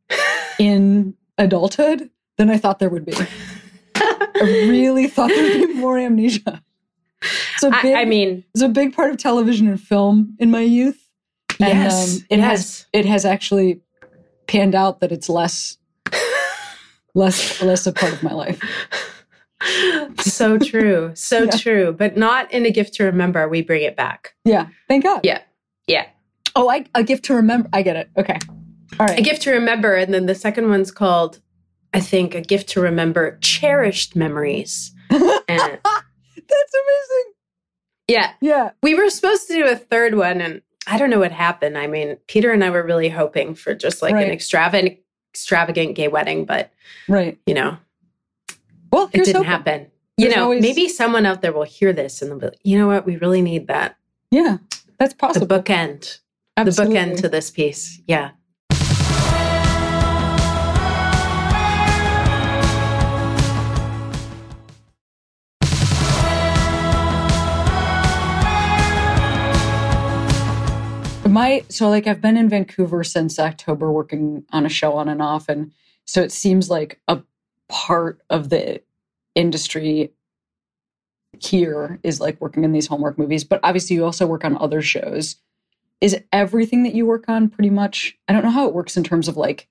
in 0.59 1.15
adulthood 1.37 2.11
than 2.37 2.51
I 2.51 2.59
thought 2.59 2.79
there 2.79 2.89
would 2.89 3.05
be. 3.05 3.15
I 3.97 4.67
really 4.69 5.09
thought 5.09 5.29
there'd 5.29 5.69
be 5.69 5.75
more 5.75 5.99
amnesia. 5.99 6.63
Big, 7.61 7.73
I, 7.73 8.03
I 8.03 8.05
mean, 8.05 8.45
it's 8.55 8.63
a 8.63 8.69
big 8.69 8.95
part 8.95 9.11
of 9.11 9.17
television 9.17 9.67
and 9.67 9.81
film 9.81 10.37
in 10.39 10.51
my 10.51 10.61
youth. 10.61 11.09
And 11.59 11.69
yes, 11.69 12.19
um, 12.19 12.27
it 12.31 12.39
has 12.39 12.61
yes. 12.61 12.87
it 12.93 13.07
has 13.07 13.25
actually 13.25 13.81
panned 14.47 14.77
out 14.77 15.01
that 15.01 15.11
it's 15.11 15.29
less 15.29 15.78
less 17.19 17.61
less 17.63 17.87
a 17.87 17.93
part 17.93 18.13
of 18.13 18.23
my 18.23 18.33
life. 18.33 18.61
so 20.21 20.59
true. 20.59 21.11
So 21.15 21.45
Yeah. 21.45 21.51
true. 21.51 21.93
But 21.93 22.17
not 22.17 22.53
in 22.53 22.65
a 22.65 22.71
gift 22.71 22.95
to 22.95 23.05
remember. 23.05 23.49
We 23.49 23.63
bring 23.63 23.83
it 23.83 23.97
back. 23.97 24.35
Yeah, 24.45 24.67
thank 24.89 25.05
God. 25.05 25.21
Yeah. 25.25 25.41
Yeah. 25.87 26.07
Oh, 26.55 26.69
I, 26.71 26.85
a 26.95 27.03
gift 27.05 27.25
to 27.27 27.35
remember. 27.35 27.69
I 27.73 27.83
get 27.83 27.97
it. 27.97 28.09
Okay. 28.17 28.39
All 28.99 29.07
right. 29.07 29.19
A 29.19 29.23
gift 29.23 29.43
to 29.43 29.53
remember. 29.53 29.95
And 29.95 30.13
then 30.15 30.27
the 30.27 30.35
second 30.35 30.69
one's 30.69 30.91
called, 30.91 31.41
I 31.95 32.01
think, 32.01 32.35
A 32.35 32.41
Gift 32.41 32.69
to 32.71 32.81
Remember 32.81 33.39
Cherished 33.41 34.17
Memories. 34.17 34.93
And 35.11 35.79
That's 35.81 36.75
amazing. 36.75 37.33
yeah, 38.09 38.33
Yeah. 38.41 38.71
we 38.83 38.95
were 38.95 39.09
supposed 39.11 39.47
to 39.49 39.55
do 39.55 39.65
a 39.67 39.77
third 39.77 40.15
one. 40.15 40.41
And 40.41 40.63
I 40.87 40.99
don't 40.99 41.11
know 41.11 41.19
what 41.19 41.33
happened. 41.33 41.77
I 41.79 41.87
mean, 41.87 42.17
Peter 42.27 42.51
and 42.53 42.63
I 42.65 42.71
were 42.71 42.83
really 42.83 43.09
hoping 43.09 43.55
for 43.55 43.75
just 43.75 44.03
like 44.03 44.15
Right. 44.15 44.27
an 44.27 44.33
extravagant, 44.33 44.99
extravagant 45.33 45.95
gay 45.95 46.09
wedding, 46.09 46.45
but, 46.45 46.71
Right. 47.09 47.39
you 47.47 47.55
know, 47.55 47.77
Well, 48.93 49.11
it 49.13 49.19
didn't 49.25 49.35
hoping. 49.37 49.49
happen. 49.51 49.87
You 50.17 50.31
know, 50.31 50.45
always- 50.45 50.63
maybe 50.63 50.89
someone 50.89 51.27
out 51.27 51.43
there 51.43 51.53
will 51.53 51.63
hear 51.65 51.93
this 51.93 52.21
and 52.23 52.31
they'll 52.31 52.39
be 52.39 52.47
like, 52.47 52.59
you 52.65 52.79
know 52.79 52.87
what? 52.89 53.07
We 53.07 53.17
really 53.17 53.43
need 53.43 53.69
that. 53.69 53.97
Yeah, 54.31 54.59
that's 54.99 55.15
possible. 55.15 55.47
The 55.47 55.61
bookend. 55.63 56.19
Absolutely. 56.57 56.95
The 56.95 57.01
bookend 57.01 57.21
to 57.21 57.29
this 57.29 57.51
piece. 57.51 58.01
Yeah. 58.09 58.31
My 71.39 71.65
so 71.69 71.89
like 71.89 72.09
I've 72.09 72.21
been 72.21 72.37
in 72.37 72.49
Vancouver 72.49 73.05
since 73.05 73.39
October 73.39 73.93
working 73.93 74.45
on 74.51 74.67
a 74.67 74.69
show 74.69 74.95
on 74.95 75.09
and 75.09 75.23
off 75.23 75.49
and 75.49 75.71
so 76.05 76.21
it 76.21 76.33
seems 76.33 76.69
like 76.69 77.01
a 77.07 77.21
part 77.69 78.21
of 78.29 78.49
the 78.49 78.83
industry 79.37 80.13
here 81.39 82.01
is 82.03 82.21
like 82.21 82.41
working 82.41 82.65
in 82.65 82.73
these 82.73 82.89
Hallmark 82.89 83.19
movies 83.19 83.45
but 83.45 83.61
obviously 83.63 83.95
you 83.95 84.05
also 84.05 84.27
work 84.27 84.45
on 84.45 84.59
other 84.59 84.83
shows. 84.83 85.37
Is 86.01 86.21
everything 86.33 86.83
that 86.83 86.97
you 86.97 87.07
work 87.07 87.29
on 87.29 87.49
pretty 87.49 87.71
much 87.71 88.19
I 88.27 88.33
don't 88.33 88.43
know 88.43 88.51
how 88.51 88.67
it 88.67 88.75
works 88.75 88.97
in 88.97 89.05
terms 89.05 89.29
of 89.29 89.37
like 89.37 89.69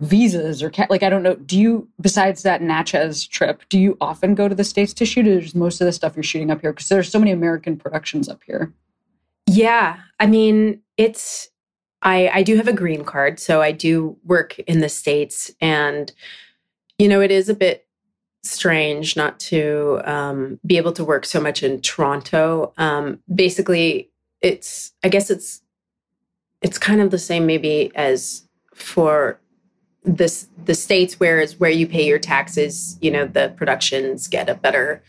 visas 0.00 0.62
or 0.62 0.72
like 0.90 1.02
I 1.02 1.08
don't 1.08 1.22
know 1.22 1.36
do 1.36 1.58
you 1.58 1.88
besides 2.00 2.42
that 2.42 2.60
Natchez 2.62 3.26
trip 3.26 3.62
do 3.68 3.78
you 3.78 3.96
often 4.00 4.34
go 4.34 4.48
to 4.48 4.54
the 4.54 4.64
states 4.64 4.92
to 4.94 5.06
shoot 5.06 5.26
is 5.26 5.54
most 5.54 5.80
of 5.80 5.86
the 5.86 5.92
stuff 5.92 6.16
you're 6.16 6.22
shooting 6.22 6.50
up 6.50 6.60
here 6.60 6.72
because 6.72 6.88
there's 6.88 7.10
so 7.10 7.18
many 7.18 7.30
American 7.30 7.76
productions 7.76 8.28
up 8.28 8.42
here 8.44 8.72
Yeah. 9.46 9.98
I 10.18 10.26
mean, 10.26 10.80
it's 10.96 11.48
I 12.02 12.28
I 12.32 12.42
do 12.42 12.56
have 12.56 12.68
a 12.68 12.72
green 12.72 13.04
card, 13.04 13.38
so 13.38 13.60
I 13.62 13.72
do 13.72 14.16
work 14.24 14.58
in 14.60 14.80
the 14.80 14.88
states 14.88 15.50
and 15.60 16.12
you 16.98 17.08
know, 17.08 17.20
it 17.20 17.30
is 17.30 17.48
a 17.48 17.54
bit 17.54 17.86
strange 18.42 19.16
not 19.16 19.38
to 19.40 20.00
um 20.04 20.58
be 20.66 20.76
able 20.76 20.92
to 20.92 21.04
work 21.04 21.24
so 21.24 21.40
much 21.40 21.62
in 21.62 21.80
Toronto. 21.80 22.72
Um 22.76 23.20
basically 23.32 24.10
it's 24.40 24.92
I 25.02 25.08
guess 25.08 25.30
it's 25.30 25.62
it's 26.62 26.78
kind 26.78 27.00
of 27.00 27.10
the 27.10 27.18
same 27.18 27.46
maybe 27.46 27.90
as 27.94 28.48
for 28.74 29.38
this 30.04 30.48
the 30.64 30.74
states 30.74 31.18
whereas 31.18 31.58
where 31.58 31.70
you 31.70 31.86
pay 31.86 32.06
your 32.06 32.18
taxes, 32.18 32.98
you 33.00 33.10
know, 33.10 33.26
the 33.26 33.54
productions 33.56 34.28
get 34.28 34.48
a 34.48 34.54
better 34.54 35.02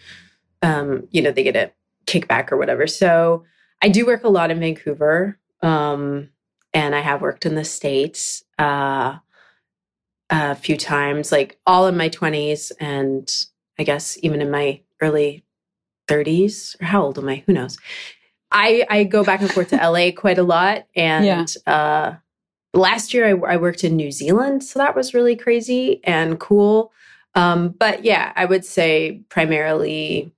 um 0.61 1.07
you 1.11 1.21
know, 1.21 1.31
they 1.31 1.43
get 1.43 1.55
a 1.55 1.71
kickback 2.05 2.51
or 2.51 2.57
whatever. 2.57 2.87
So 2.87 3.43
I 3.81 3.89
do 3.89 4.05
work 4.05 4.23
a 4.23 4.29
lot 4.29 4.51
in 4.51 4.59
Vancouver, 4.59 5.37
um, 5.61 6.29
and 6.73 6.95
I 6.95 7.01
have 7.01 7.21
worked 7.21 7.45
in 7.45 7.55
the 7.55 7.65
States 7.65 8.43
uh, 8.57 9.15
a 10.29 10.55
few 10.55 10.77
times, 10.77 11.31
like 11.31 11.59
all 11.67 11.87
in 11.87 11.97
my 11.97 12.09
20s, 12.09 12.71
and 12.79 13.29
I 13.77 13.83
guess 13.83 14.17
even 14.23 14.41
in 14.41 14.49
my 14.49 14.81
early 15.01 15.43
30s. 16.07 16.81
Or 16.81 16.85
how 16.85 17.03
old 17.03 17.17
am 17.17 17.29
I? 17.29 17.43
Who 17.45 17.53
knows? 17.53 17.77
I, 18.51 18.85
I 18.89 19.03
go 19.03 19.23
back 19.23 19.41
and 19.41 19.51
forth 19.51 19.69
to 19.69 19.75
LA 19.77 20.11
quite 20.11 20.37
a 20.37 20.43
lot. 20.43 20.87
And 20.95 21.25
Yeah. 21.67 21.73
uh, 21.73 22.15
last 22.75 23.13
year 23.13 23.25
I, 23.27 23.53
I 23.53 23.57
worked 23.57 23.83
in 23.83 23.95
New 23.95 24.11
Zealand, 24.11 24.63
so 24.63 24.79
that 24.79 24.95
was 24.95 25.13
really 25.13 25.35
crazy 25.35 26.01
and 26.03 26.39
cool. 26.39 26.91
Um, 27.33 27.69
but 27.69 28.05
yeah, 28.05 28.31
I 28.35 28.45
would 28.45 28.63
say 28.63 29.21
primarily 29.29 30.31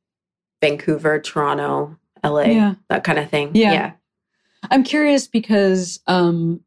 Vancouver, 0.62 1.20
Toronto, 1.20 1.98
LA 2.24 2.42
yeah 2.42 2.74
that 2.90 3.04
kind 3.04 3.20
of 3.20 3.30
thing. 3.30 3.52
Yeah. 3.54 3.72
Yeah. 3.74 3.92
I'm 4.72 4.84
curious 4.84 5.28
because 5.28 6.00
um, 6.08 6.60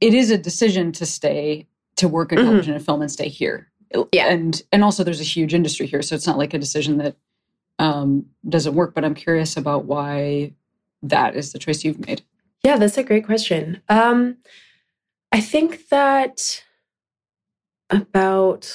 it 0.00 0.14
is 0.14 0.30
a 0.30 0.38
decision 0.38 0.92
to 0.92 1.04
stay 1.06 1.66
to 1.96 2.08
work 2.08 2.32
in 2.32 2.38
Mhm. 2.38 2.42
television 2.44 2.74
and 2.74 2.84
film 2.84 3.02
and 3.02 3.10
stay 3.10 3.28
here. 3.28 3.68
Yeah. 4.12 4.28
and 4.28 4.62
and 4.72 4.82
also 4.84 5.04
there's 5.04 5.20
a 5.20 5.24
huge 5.24 5.52
industry 5.54 5.86
here, 5.86 6.02
so 6.02 6.14
it's 6.14 6.26
not 6.26 6.38
like 6.38 6.54
a 6.54 6.58
decision 6.58 6.98
that 6.98 7.16
um, 7.78 8.26
doesn't 8.48 8.74
work. 8.74 8.94
But 8.94 9.04
I'm 9.04 9.14
curious 9.14 9.56
about 9.56 9.84
why 9.84 10.52
that 11.02 11.36
is 11.36 11.52
the 11.52 11.58
choice 11.58 11.84
you've 11.84 12.04
made. 12.06 12.22
Yeah, 12.64 12.76
that's 12.76 12.98
a 12.98 13.04
great 13.04 13.24
question. 13.26 13.80
Um, 13.88 14.36
I 15.32 15.40
think 15.40 15.88
that 15.88 16.62
about 17.90 18.72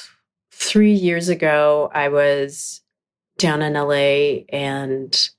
three 0.52 0.94
years 0.94 1.30
ago, 1.30 1.89
I 1.94 2.10
was 2.10 2.82
down 3.38 3.62
in 3.62 3.74
LA 3.74 4.44
and, 4.56 5.30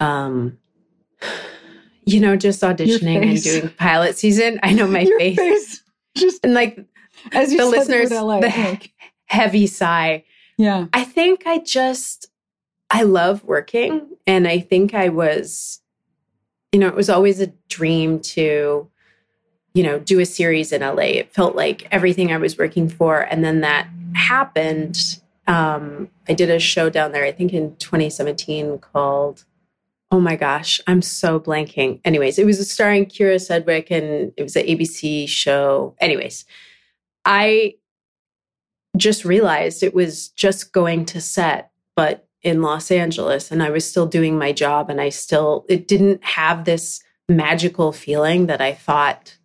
um, 0.00 0.58
you 2.04 2.20
know, 2.20 2.36
just 2.36 2.62
auditioning 2.62 3.28
and 3.28 3.42
doing 3.42 3.68
pilot 3.76 4.16
season. 4.16 4.60
I 4.62 4.72
know 4.72 4.86
my 4.86 5.04
face. 5.18 5.36
face, 5.36 5.82
just 6.16 6.44
and 6.44 6.54
like 6.54 6.78
as 7.32 7.50
you 7.52 7.58
the 7.58 7.64
said 7.64 7.70
listeners, 7.78 8.10
LA, 8.10 8.40
the- 8.40 8.48
like, 8.48 8.92
heavy 9.26 9.66
sigh. 9.66 10.24
yeah, 10.56 10.86
I 10.92 11.02
think 11.04 11.42
I 11.46 11.58
just 11.58 12.28
I 12.90 13.02
love 13.02 13.42
working 13.42 14.08
and 14.26 14.46
I 14.46 14.60
think 14.60 14.94
I 14.94 15.08
was 15.08 15.80
you 16.72 16.78
know, 16.80 16.88
it 16.88 16.94
was 16.94 17.08
always 17.10 17.40
a 17.40 17.46
dream 17.68 18.20
to 18.20 18.88
you 19.76 19.82
know, 19.82 19.98
do 19.98 20.20
a 20.20 20.26
series 20.26 20.72
in 20.72 20.80
LA. 20.80 21.12
It 21.20 21.34
felt 21.34 21.54
like 21.54 21.86
everything 21.90 22.32
I 22.32 22.38
was 22.38 22.56
working 22.56 22.88
for 22.88 23.20
and 23.20 23.44
then 23.44 23.60
that 23.60 23.88
happened 24.14 25.20
um 25.46 26.08
I 26.26 26.32
did 26.32 26.48
a 26.48 26.58
show 26.58 26.88
down 26.88 27.12
there 27.12 27.24
I 27.24 27.32
think 27.32 27.52
in 27.52 27.76
2017 27.76 28.78
called 28.78 29.44
Oh 30.12 30.20
my 30.20 30.36
gosh, 30.36 30.80
I'm 30.86 31.02
so 31.02 31.40
blanking. 31.40 32.00
Anyways, 32.04 32.38
it 32.38 32.46
was 32.46 32.70
starring 32.70 33.06
Kyra 33.06 33.40
Sedgwick 33.44 33.90
and 33.90 34.32
it 34.36 34.42
was 34.42 34.54
an 34.54 34.64
ABC 34.64 35.28
show. 35.28 35.96
Anyways, 35.98 36.44
I 37.24 37.74
just 38.96 39.24
realized 39.24 39.82
it 39.82 39.94
was 39.94 40.28
just 40.28 40.72
going 40.72 41.06
to 41.06 41.20
set, 41.20 41.72
but 41.96 42.26
in 42.42 42.62
Los 42.62 42.92
Angeles. 42.92 43.50
And 43.50 43.62
I 43.62 43.70
was 43.70 43.88
still 43.88 44.06
doing 44.06 44.38
my 44.38 44.52
job 44.52 44.88
and 44.88 45.00
I 45.00 45.08
still, 45.08 45.66
it 45.68 45.88
didn't 45.88 46.22
have 46.24 46.64
this 46.64 47.02
magical 47.28 47.90
feeling 47.90 48.46
that 48.46 48.60
I 48.60 48.72
thought 48.72 49.35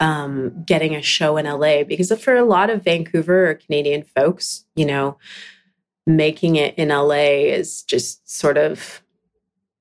um, 0.00 0.64
getting 0.64 0.96
a 0.96 1.02
show 1.02 1.36
in 1.36 1.46
LA. 1.46 1.84
Because 1.84 2.12
for 2.20 2.34
a 2.34 2.44
lot 2.44 2.70
of 2.70 2.82
Vancouver 2.82 3.50
or 3.50 3.54
Canadian 3.54 4.02
folks, 4.02 4.64
you 4.74 4.86
know, 4.86 5.18
making 6.06 6.56
it 6.56 6.74
in 6.76 6.88
LA 6.88 7.44
is 7.46 7.82
just 7.82 8.28
sort 8.28 8.56
of, 8.56 9.02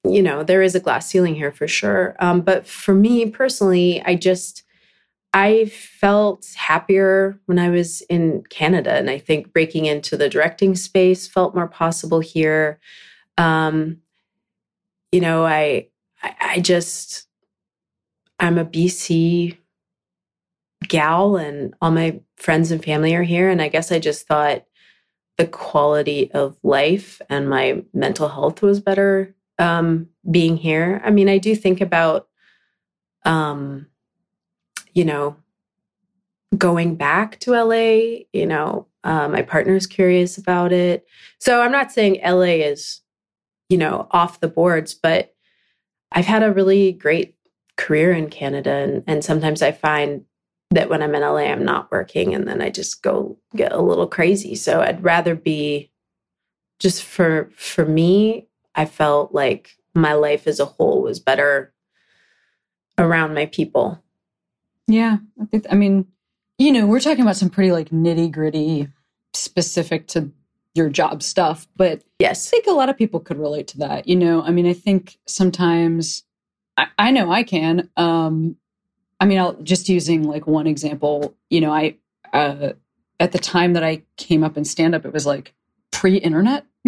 you 0.04 0.22
know, 0.22 0.44
there 0.44 0.62
is 0.62 0.76
a 0.76 0.80
glass 0.80 1.08
ceiling 1.08 1.36
here 1.36 1.52
for 1.52 1.68
sure. 1.68 2.16
Um, 2.20 2.42
but 2.42 2.68
for 2.68 2.94
me 2.94 3.30
personally, 3.30 4.02
I 4.06 4.16
just, 4.16 4.64
I 5.34 5.66
felt 5.66 6.48
happier 6.56 7.40
when 7.46 7.60
I 7.60 7.70
was 7.70 8.02
in 8.02 8.44
Canada. 8.50 8.92
And 8.94 9.10
I 9.10 9.18
think 9.18 9.54
breaking 9.54 9.86
into 9.86 10.18
the 10.18 10.30
directing 10.30 10.76
space 10.76 11.28
felt 11.28 11.56
more 11.56 11.68
possible 11.68 12.20
here. 12.20 12.80
Um, 13.38 13.98
you 15.12 15.22
know, 15.22 15.46
I, 15.46 15.88
I, 16.22 16.36
I 16.42 16.60
just, 16.60 17.28
I'm 18.40 18.58
a 18.58 18.66
BC 18.66 19.58
gal 20.89 21.38
and 21.38 21.73
all 21.82 21.91
my 21.91 22.19
friends 22.36 22.71
and 22.71 22.84
family 22.84 23.15
are 23.15 23.23
here. 23.23 23.49
And 23.49 23.62
I 23.62 23.69
guess 23.69 23.91
I 23.91 23.99
just 23.99 24.28
thought 24.28 24.65
the 25.38 25.47
quality 25.47 26.30
of 26.34 26.58
life 26.63 27.21
and 27.30 27.49
my 27.49 27.84
mental 27.93 28.28
health 28.28 28.62
was 28.62 28.82
better 28.82 29.34
um, 29.58 30.10
being 30.30 30.58
here. 30.58 31.02
I 31.06 31.12
mean, 31.12 31.30
I 31.30 31.38
do 31.38 31.56
think 31.56 31.80
about, 31.80 32.28
um, 33.23 33.88
you 34.93 35.06
know, 35.06 35.38
going 36.58 36.95
back 36.95 37.39
to 37.41 37.52
LA. 37.52 38.25
You 38.34 38.45
know, 38.47 38.88
uh, 39.04 39.30
my 39.30 39.41
partner's 39.41 39.88
curious 39.88 40.38
about 40.38 40.73
it. 40.73 41.06
So 41.39 41.62
I'm 41.62 41.71
not 41.71 41.91
saying 41.91 42.19
LA 42.25 42.65
is, 42.65 43.02
you 43.69 43.78
know, 43.78 44.08
off 44.12 44.41
the 44.41 44.47
boards, 44.47 44.93
but 44.93 45.34
I've 46.12 46.25
had 46.25 46.43
a 46.43 46.52
really 46.52 46.91
great 46.91 47.36
career 47.78 48.12
in 48.12 48.30
Canada. 48.30 48.71
And, 48.71 49.04
and 49.08 49.23
sometimes 49.23 49.62
I 49.62 49.71
find 49.71 50.25
that 50.72 50.90
when 50.90 51.02
I'm 51.02 51.16
in 51.16 51.22
LA, 51.22 51.38
I'm 51.52 51.66
not 51.66 51.92
working 51.92 52.36
and 52.36 52.48
then 52.48 52.62
I 52.62 52.70
just 52.70 53.02
go 53.02 53.38
get 53.56 53.72
a 53.72 53.82
little 53.82 54.08
crazy. 54.08 54.56
So 54.56 54.82
I'd 54.82 55.04
rather 55.04 55.36
be 55.36 55.92
just 56.80 57.04
for 57.04 57.50
for 57.56 57.86
me, 57.86 58.48
I 58.76 58.86
felt 58.86 59.34
like 59.34 59.78
my 59.96 60.14
life 60.14 60.48
as 60.48 60.60
a 60.60 60.66
whole 60.66 61.02
was 61.02 61.20
better 61.20 61.74
around 62.98 63.34
my 63.34 63.46
people. 63.48 64.04
yeah. 64.88 65.18
I 65.42 65.46
think. 65.46 65.66
I 65.72 65.76
mean, 65.76 66.06
you 66.58 66.72
know, 66.72 66.86
we're 66.86 67.00
talking 67.00 67.22
about 67.22 67.38
some 67.38 67.50
pretty 67.50 67.72
like 67.72 67.90
nitty 67.90 68.32
gritty, 68.32 68.90
specific 69.34 70.08
to 70.10 70.32
your 70.76 70.90
job 70.90 71.24
stuff. 71.24 71.68
But 71.76 72.04
yes, 72.20 72.48
I 72.48 72.52
think 72.52 72.68
a 72.68 72.72
lot 72.72 72.90
of 72.90 72.98
people 72.98 73.20
could 73.20 73.40
relate 73.40 73.68
to 73.70 73.80
that. 73.80 74.08
You 74.08 74.16
know, 74.16 74.44
I 74.44 74.52
mean, 74.52 74.68
I 74.68 74.74
think 74.74 75.18
sometimes 75.26 76.24
I, 76.78 76.88
I 76.98 77.12
know 77.12 77.32
I 77.32 77.44
can. 77.44 77.90
Um, 77.98 78.56
I 79.20 79.26
mean, 79.26 79.40
I'll 79.40 79.54
just 79.62 79.90
using 79.90 80.24
like 80.24 80.48
one 80.48 80.68
example, 80.68 81.36
you 81.50 81.62
know, 81.62 81.72
I, 81.72 81.96
uh, 82.34 82.74
at 83.20 83.32
the 83.32 83.40
time 83.40 83.74
that 83.74 83.84
I 83.84 84.04
came 84.18 84.44
up 84.44 84.58
in 84.58 84.64
stand 84.64 84.96
up, 84.96 85.06
it 85.06 85.14
was 85.14 85.26
like 85.26 85.54
pre 85.92 86.18
internet. 86.18 86.66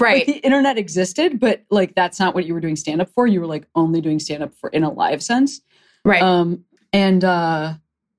right. 0.00 0.26
Like 0.26 0.26
the 0.26 0.40
internet 0.44 0.78
existed, 0.78 1.38
but 1.38 1.64
like 1.70 1.94
that's 1.94 2.18
not 2.18 2.34
what 2.34 2.44
you 2.44 2.54
were 2.54 2.60
doing 2.60 2.76
stand 2.76 3.00
up 3.00 3.10
for. 3.10 3.26
You 3.26 3.40
were 3.40 3.46
like 3.46 3.66
only 3.74 4.00
doing 4.00 4.18
stand 4.18 4.42
up 4.42 4.54
for 4.54 4.70
in 4.70 4.82
a 4.82 4.90
live 4.90 5.22
sense. 5.22 5.60
Right. 6.04 6.22
Um, 6.22 6.64
and 6.92 7.24
uh, 7.24 7.74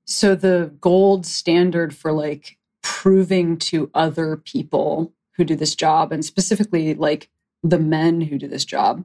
so 0.06 0.34
the 0.34 0.72
gold 0.80 1.26
standard 1.26 1.94
for 1.94 2.12
like 2.12 2.56
proving 2.82 3.58
to 3.58 3.90
other 3.94 4.36
people 4.36 5.12
who 5.32 5.44
do 5.44 5.56
this 5.56 5.74
job, 5.74 6.12
and 6.12 6.24
specifically 6.24 6.94
like 6.94 7.30
the 7.62 7.78
men 7.78 8.20
who 8.20 8.38
do 8.38 8.48
this 8.48 8.64
job, 8.64 9.04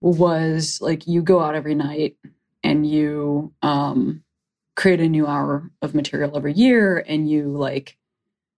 was 0.00 0.78
like 0.80 1.06
you 1.06 1.22
go 1.22 1.40
out 1.40 1.54
every 1.54 1.74
night 1.74 2.16
and 2.64 2.84
you 2.84 3.52
um, 3.62 4.24
create 4.74 5.00
a 5.00 5.08
new 5.08 5.26
hour 5.26 5.70
of 5.82 5.94
material 5.94 6.36
every 6.36 6.54
year, 6.54 7.04
and 7.06 7.30
you 7.30 7.48
like 7.56 7.96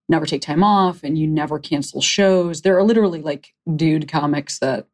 never 0.09 0.25
take 0.25 0.41
time 0.41 0.63
off 0.63 1.03
and 1.03 1.17
you 1.17 1.27
never 1.27 1.59
cancel 1.59 2.01
shows. 2.01 2.61
There 2.61 2.77
are 2.77 2.83
literally 2.83 3.21
like 3.21 3.53
dude 3.75 4.09
comics 4.09 4.59
that 4.59 4.87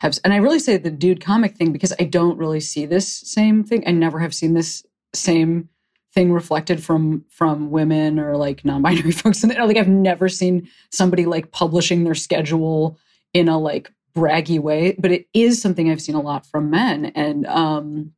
have, 0.00 0.18
and 0.24 0.32
I 0.32 0.36
really 0.36 0.58
say 0.58 0.76
the 0.76 0.90
dude 0.90 1.24
comic 1.24 1.56
thing 1.56 1.72
because 1.72 1.94
I 1.98 2.04
don't 2.04 2.38
really 2.38 2.60
see 2.60 2.86
this 2.86 3.08
same 3.08 3.64
thing. 3.64 3.84
I 3.86 3.92
never 3.92 4.18
have 4.18 4.34
seen 4.34 4.54
this 4.54 4.84
same 5.14 5.68
thing 6.12 6.32
reflected 6.32 6.82
from 6.82 7.24
from 7.28 7.70
women 7.70 8.20
or 8.20 8.36
like 8.36 8.64
non-binary 8.64 9.10
folks 9.12 9.42
and 9.42 9.52
like 9.52 9.76
I've 9.76 9.88
never 9.88 10.28
seen 10.28 10.68
somebody 10.90 11.26
like 11.26 11.50
publishing 11.50 12.04
their 12.04 12.14
schedule 12.14 12.98
in 13.32 13.48
a 13.48 13.58
like 13.58 13.90
braggy 14.14 14.60
way, 14.60 14.94
but 14.96 15.10
it 15.10 15.26
is 15.34 15.60
something 15.60 15.90
I've 15.90 16.00
seen 16.00 16.14
a 16.14 16.20
lot 16.20 16.46
from 16.46 16.70
men 16.70 17.06
and 17.16 17.46
um 17.46 18.12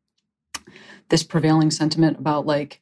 this 1.08 1.22
prevailing 1.22 1.70
sentiment 1.70 2.18
about 2.18 2.46
like 2.46 2.80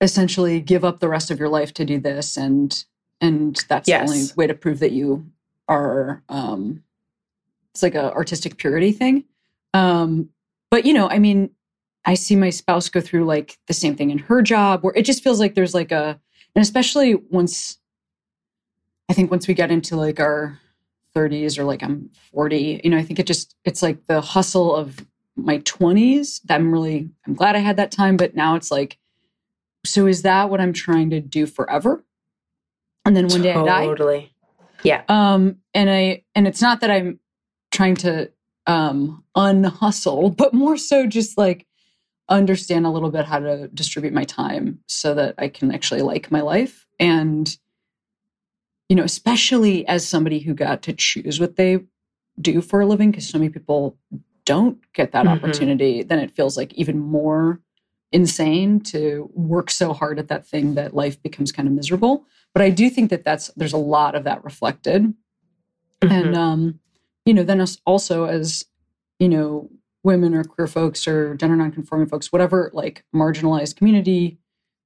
essentially 0.00 0.60
give 0.60 0.84
up 0.84 1.00
the 1.00 1.08
rest 1.08 1.30
of 1.30 1.38
your 1.38 1.48
life 1.48 1.72
to 1.74 1.84
do 1.84 1.98
this 1.98 2.36
and 2.36 2.84
and 3.20 3.64
that's 3.68 3.88
Yes. 3.88 4.08
the 4.08 4.14
only 4.14 4.26
way 4.36 4.46
to 4.46 4.54
prove 4.54 4.78
that 4.78 4.92
you 4.92 5.26
are 5.68 6.22
um 6.28 6.82
it's 7.72 7.82
like 7.82 7.94
a 7.96 8.12
artistic 8.12 8.56
purity 8.56 8.92
thing 8.92 9.24
um 9.74 10.28
but 10.70 10.84
you 10.86 10.92
know 10.94 11.08
i 11.10 11.18
mean 11.18 11.50
i 12.04 12.14
see 12.14 12.36
my 12.36 12.50
spouse 12.50 12.88
go 12.88 13.00
through 13.00 13.24
like 13.24 13.58
the 13.66 13.74
same 13.74 13.96
thing 13.96 14.10
in 14.10 14.18
her 14.18 14.40
job 14.40 14.82
where 14.84 14.94
it 14.94 15.02
just 15.04 15.22
feels 15.24 15.40
like 15.40 15.54
there's 15.56 15.74
like 15.74 15.90
a 15.90 16.20
and 16.54 16.62
especially 16.62 17.14
once 17.16 17.78
i 19.08 19.12
think 19.12 19.30
once 19.30 19.48
we 19.48 19.54
get 19.54 19.70
into 19.72 19.96
like 19.96 20.20
our 20.20 20.58
30s 21.16 21.58
or 21.58 21.64
like 21.64 21.82
i'm 21.82 22.08
40 22.32 22.82
you 22.84 22.90
know 22.90 22.98
i 22.98 23.02
think 23.02 23.18
it 23.18 23.26
just 23.26 23.56
it's 23.64 23.82
like 23.82 24.06
the 24.06 24.20
hustle 24.20 24.76
of 24.76 25.04
my 25.38 25.58
20s 25.58 26.40
i'm 26.50 26.72
really 26.72 27.08
i'm 27.26 27.34
glad 27.34 27.56
i 27.56 27.60
had 27.60 27.76
that 27.76 27.90
time 27.90 28.16
but 28.16 28.34
now 28.34 28.54
it's 28.54 28.70
like 28.70 28.98
so 29.86 30.06
is 30.06 30.22
that 30.22 30.50
what 30.50 30.60
i'm 30.60 30.72
trying 30.72 31.10
to 31.10 31.20
do 31.20 31.46
forever 31.46 32.04
and 33.04 33.16
then 33.16 33.28
one 33.28 33.42
day 33.42 33.52
i 33.52 33.64
die 33.64 33.86
totally. 33.86 34.32
Yeah. 34.82 35.02
um 35.08 35.58
and 35.74 35.88
i 35.88 36.22
and 36.34 36.46
it's 36.46 36.60
not 36.60 36.80
that 36.80 36.90
i'm 36.90 37.20
trying 37.70 37.94
to 37.96 38.30
um 38.66 39.24
unhustle 39.34 40.30
but 40.30 40.52
more 40.52 40.76
so 40.76 41.06
just 41.06 41.38
like 41.38 41.66
understand 42.28 42.84
a 42.84 42.90
little 42.90 43.10
bit 43.10 43.24
how 43.24 43.38
to 43.38 43.68
distribute 43.68 44.12
my 44.12 44.24
time 44.24 44.80
so 44.86 45.14
that 45.14 45.34
i 45.38 45.48
can 45.48 45.72
actually 45.72 46.02
like 46.02 46.30
my 46.30 46.40
life 46.40 46.86
and 46.98 47.56
you 48.88 48.96
know 48.96 49.04
especially 49.04 49.86
as 49.86 50.06
somebody 50.06 50.40
who 50.40 50.52
got 50.52 50.82
to 50.82 50.92
choose 50.92 51.40
what 51.40 51.56
they 51.56 51.78
do 52.40 52.60
for 52.60 52.80
a 52.80 52.86
living 52.86 53.10
because 53.10 53.28
so 53.28 53.38
many 53.38 53.50
people 53.50 53.96
don't 54.52 54.78
get 54.98 55.12
that 55.12 55.26
Mhm. 55.26 55.32
opportunity 55.34 56.02
then 56.02 56.18
it 56.18 56.30
feels 56.38 56.56
like 56.56 56.72
even 56.74 56.98
more 56.98 57.60
insane 58.12 58.80
to 58.80 59.30
work 59.34 59.70
so 59.70 59.92
hard 59.92 60.18
at 60.18 60.28
that 60.28 60.46
thing 60.46 60.74
that 60.74 60.94
life 61.02 61.16
becomes 61.22 61.52
kind 61.52 61.68
of 61.68 61.74
miserable 61.74 62.24
but 62.54 62.62
i 62.62 62.70
do 62.70 62.88
think 62.88 63.10
that 63.10 63.24
that's 63.24 63.48
there's 63.58 63.74
a 63.80 63.84
lot 63.96 64.14
of 64.14 64.24
that 64.24 64.42
reflected 64.44 65.00
and 66.02 66.34
Mhm. 66.34 66.36
um 66.36 66.80
you 67.26 67.34
know 67.34 67.42
then 67.44 67.60
us 67.60 67.78
also 67.84 68.24
as 68.24 68.64
you 69.18 69.28
know 69.28 69.68
women 70.04 70.32
or 70.34 70.44
queer 70.44 70.66
folks 70.66 71.06
or 71.06 71.34
gender 71.34 71.56
nonconforming 71.56 72.08
folks 72.08 72.32
whatever 72.32 72.70
like 72.72 73.04
marginalized 73.14 73.76
community 73.76 74.38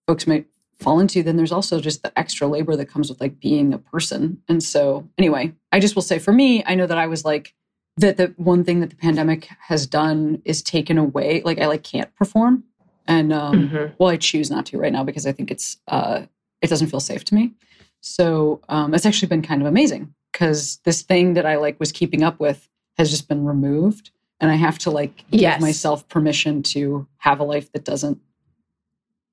folks 0.09 0.27
might 0.27 0.47
fall 0.81 0.99
into 0.99 1.23
then 1.23 1.37
there's 1.37 1.53
also 1.53 1.79
just 1.81 2.03
the 2.03 2.13
extra 2.19 2.49
labor 2.49 2.75
that 2.75 2.87
comes 2.89 3.09
with 3.09 3.21
like 3.21 3.39
being 3.39 3.73
a 3.73 3.79
person 3.79 4.43
and 4.49 4.63
so 4.65 5.09
anyway 5.19 5.53
i 5.71 5.79
just 5.79 5.95
will 5.95 6.03
say 6.11 6.19
for 6.19 6.33
me 6.33 6.65
i 6.67 6.75
know 6.75 6.87
that 6.87 6.99
i 6.99 7.07
was 7.07 7.25
like 7.25 7.55
that 7.99 8.17
the 8.17 8.33
one 8.37 8.65
thing 8.65 8.81
that 8.81 8.91
the 8.91 8.97
pandemic 8.97 9.49
has 9.61 9.87
done 9.87 10.41
is 10.45 10.63
taken 10.63 10.97
away 10.99 11.43
like 11.45 11.59
i 11.61 11.67
like 11.67 11.83
can't 11.83 12.15
perform 12.17 12.65
and 13.07 13.33
um 13.33 13.69
Mhm. 13.69 13.95
well 13.99 14.09
i 14.09 14.17
choose 14.17 14.51
not 14.51 14.67
to 14.67 14.79
right 14.79 14.93
now 14.93 15.05
because 15.05 15.27
i 15.27 15.33
think 15.33 15.51
it's 15.51 15.77
uh 15.89 16.23
it 16.63 16.69
doesn't 16.71 16.89
feel 16.89 17.01
safe 17.01 17.25
to 17.25 17.35
me 17.35 17.53
so 18.01 18.61
um 18.69 18.95
it's 18.95 19.05
actually 19.07 19.29
been 19.29 19.43
kind 19.43 19.61
of 19.61 19.69
amazing 19.69 20.15
because 20.33 20.79
this 20.85 21.03
thing 21.03 21.35
that 21.35 21.45
i 21.47 21.57
like 21.57 21.79
was 21.79 21.93
keeping 21.93 22.23
up 22.23 22.41
with 22.41 22.69
has 22.97 23.11
just 23.11 23.29
been 23.29 23.45
removed 23.45 24.11
and 24.41 24.51
i 24.51 24.55
have 24.55 24.79
to 24.79 24.91
like 24.91 25.25
give 25.31 25.41
Yes. 25.43 25.61
myself 25.61 26.09
permission 26.09 26.63
to 26.65 27.07
have 27.19 27.41
a 27.41 27.45
life 27.45 27.71
that 27.73 27.85
doesn't 27.85 28.19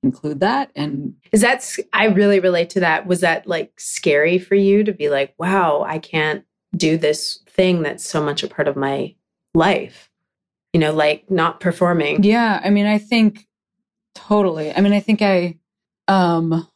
include 0.02 0.40
that 0.40 0.70
and 0.74 1.14
Is 1.32 1.42
that 1.42 1.76
i 1.92 2.06
really 2.06 2.40
relate 2.40 2.70
to 2.70 2.80
that. 2.80 3.06
Was 3.06 3.20
that 3.20 3.46
like 3.46 3.78
scary 3.78 4.38
for 4.38 4.54
you 4.54 4.82
to 4.84 4.92
be 4.94 5.10
like, 5.10 5.34
wow, 5.38 5.82
I 5.86 5.98
can't 5.98 6.44
do 6.74 6.96
this 6.96 7.40
thing 7.60 7.82
that's 7.82 8.08
so 8.08 8.22
much 8.22 8.42
a 8.42 8.48
part 8.48 8.68
of 8.68 8.76
my 8.76 9.14
life? 9.54 10.10
You 10.72 10.80
know, 10.80 10.92
like 10.92 11.30
not 11.30 11.58
performing. 11.60 12.22
yeah 12.22 12.60
i 12.64 12.70
mean 12.70 12.86
i 12.86 12.96
think 12.96 13.46
totally 14.14 14.72
i 14.74 14.80
mean 14.80 14.92
i 14.92 15.00
think 15.00 15.20
i 15.20 15.58
um 16.08 16.68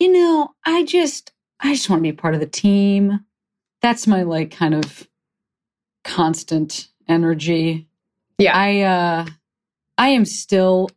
you 0.00 0.10
know 0.12 0.50
i 0.64 0.84
just 0.84 1.32
i 1.60 1.72
just 1.72 1.88
want 1.88 2.00
to 2.00 2.08
be 2.10 2.12
part 2.12 2.34
of 2.34 2.40
the 2.40 2.46
team 2.46 3.20
that's 3.82 4.06
my 4.08 4.22
like 4.22 4.50
kind 4.50 4.74
of 4.74 5.06
constant 6.04 6.88
energy 7.08 7.86
Yeah. 8.38 8.56
i 8.56 8.80
uh 8.80 9.26
i 9.98 10.08
am 10.08 10.24
still 10.24 10.90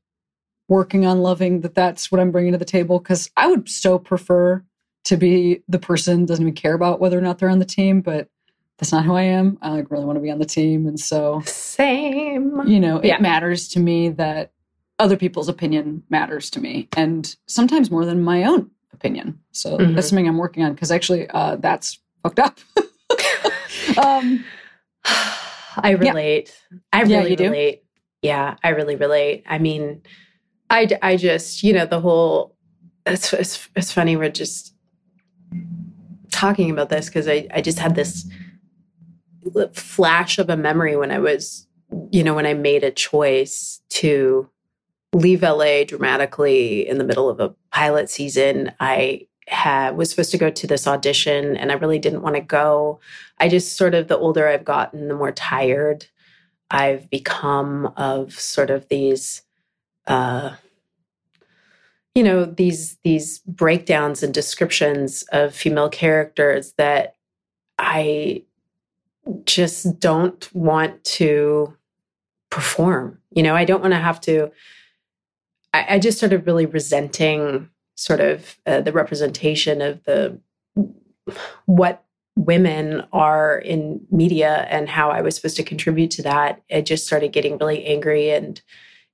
working 0.69 1.05
on 1.05 1.21
loving 1.21 1.61
that 1.61 1.75
that's 1.75 2.11
what 2.11 2.19
i'm 2.21 2.31
bringing 2.31 2.53
to 2.53 2.57
the 2.57 2.65
table 2.65 2.99
because 2.99 3.29
i 3.37 3.47
would 3.47 3.69
so 3.69 3.99
prefer 3.99 4.63
to 5.05 5.17
be 5.17 5.61
the 5.67 5.79
person 5.79 6.25
doesn't 6.25 6.43
even 6.43 6.55
care 6.55 6.73
about 6.73 6.99
whether 6.99 7.17
or 7.17 7.21
not 7.21 7.37
they're 7.39 7.49
on 7.49 7.59
the 7.59 7.65
team 7.65 8.01
but 8.01 8.29
that's 8.77 8.91
not 8.91 9.05
who 9.05 9.13
i 9.15 9.21
am 9.21 9.57
i 9.61 9.69
like, 9.69 9.89
really 9.91 10.05
want 10.05 10.15
to 10.17 10.21
be 10.21 10.31
on 10.31 10.39
the 10.39 10.45
team 10.45 10.85
and 10.87 10.99
so 10.99 11.41
Same. 11.45 12.61
you 12.67 12.79
know 12.79 12.97
it 12.97 13.05
Yeah. 13.07 13.19
matters 13.19 13.67
to 13.69 13.79
me 13.79 14.09
that 14.09 14.51
other 14.99 15.17
people's 15.17 15.49
opinion 15.49 16.03
matters 16.09 16.49
to 16.51 16.59
me 16.61 16.87
and 16.95 17.35
sometimes 17.47 17.89
more 17.91 18.05
than 18.05 18.21
my 18.23 18.43
own 18.43 18.69
opinion 18.93 19.39
so 19.51 19.77
Mhm. 19.77 19.95
that's 19.95 20.07
something 20.09 20.27
i'm 20.27 20.37
working 20.37 20.63
on 20.63 20.73
because 20.73 20.91
actually 20.91 21.27
uh, 21.29 21.55
that's 21.57 21.99
fucked 22.23 22.39
up 22.39 22.59
um 24.03 24.43
I 25.75 25.91
relate. 25.91 26.55
I 26.93 27.01
Yeah, 27.03 27.17
really 27.17 27.31
you 27.31 27.35
do? 27.35 27.43
relate. 27.45 27.83
Yeah, 28.21 28.57
I 28.63 28.69
really 28.69 28.95
relate. 28.95 29.43
I 29.47 29.57
mean, 29.57 30.03
I, 30.69 30.87
I 31.01 31.17
just, 31.17 31.63
you 31.63 31.73
know, 31.73 31.87
the 31.87 31.99
whole, 31.99 32.55
it's, 33.07 33.33
it's, 33.33 33.67
it's 33.75 33.91
funny. 33.91 34.15
We're 34.15 34.29
just 34.29 34.75
talking 36.31 36.69
about 36.69 36.89
this 36.89 37.07
because 37.07 37.27
I, 37.27 37.47
I 37.51 37.61
just 37.61 37.79
had 37.79 37.95
this 37.95 38.27
flash 39.73 40.37
of 40.37 40.49
a 40.49 40.57
memory 40.57 40.95
when 40.95 41.11
I 41.11 41.19
was, 41.19 41.67
you 42.11 42.23
know, 42.23 42.33
when 42.33 42.45
I 42.45 42.53
made 42.53 42.83
a 42.83 42.91
choice 42.91 43.81
to 43.89 44.49
leave 45.13 45.43
LA 45.43 45.83
dramatically 45.83 46.87
in 46.87 46.97
the 46.97 47.03
middle 47.03 47.29
of 47.29 47.39
a 47.39 47.53
pilot 47.71 48.09
season. 48.09 48.71
I 48.79 49.27
had 49.47 49.97
was 49.97 50.09
supposed 50.09 50.31
to 50.31 50.37
go 50.37 50.49
to 50.49 50.67
this 50.67 50.87
audition 50.87 51.57
and 51.57 51.71
I 51.71 51.75
really 51.75 51.99
didn't 51.99 52.21
want 52.21 52.35
to 52.35 52.41
go. 52.41 52.99
I 53.39 53.49
just 53.49 53.77
sort 53.77 53.93
of 53.93 54.07
the 54.07 54.17
older 54.17 54.47
I've 54.47 54.65
gotten, 54.65 55.07
the 55.07 55.15
more 55.15 55.31
tired 55.31 56.07
I've 56.71 57.09
become 57.09 57.93
of 57.97 58.33
sort 58.33 58.69
of 58.69 58.87
these 58.87 59.43
uh 60.07 60.55
you 62.15 62.23
know 62.23 62.45
these 62.45 62.97
these 63.03 63.39
breakdowns 63.39 64.23
and 64.23 64.33
descriptions 64.33 65.23
of 65.31 65.55
female 65.55 65.89
characters 65.89 66.73
that 66.73 67.15
I 67.77 68.43
just 69.45 69.99
don't 69.99 70.53
want 70.53 71.03
to 71.03 71.75
perform. 72.49 73.19
You 73.31 73.43
know, 73.43 73.55
I 73.55 73.65
don't 73.65 73.81
want 73.81 73.93
to 73.93 73.99
have 73.99 74.21
to 74.21 74.51
I, 75.73 75.95
I 75.95 75.99
just 75.99 76.17
started 76.17 76.45
really 76.45 76.65
resenting 76.65 77.69
sort 77.95 78.21
of 78.21 78.57
uh, 78.65 78.81
the 78.81 78.91
representation 78.91 79.81
of 79.81 80.03
the 80.03 80.39
what 81.65 82.03
women 82.35 83.03
are 83.13 83.57
in 83.59 84.05
media 84.11 84.65
and 84.69 84.89
how 84.89 85.11
I 85.11 85.21
was 85.21 85.35
supposed 85.35 85.57
to 85.57 85.63
contribute 85.63 86.11
to 86.11 86.23
that. 86.23 86.61
I 86.71 86.81
just 86.81 87.05
started 87.05 87.31
getting 87.31 87.57
really 87.57 87.85
angry 87.85 88.31
and 88.31 88.61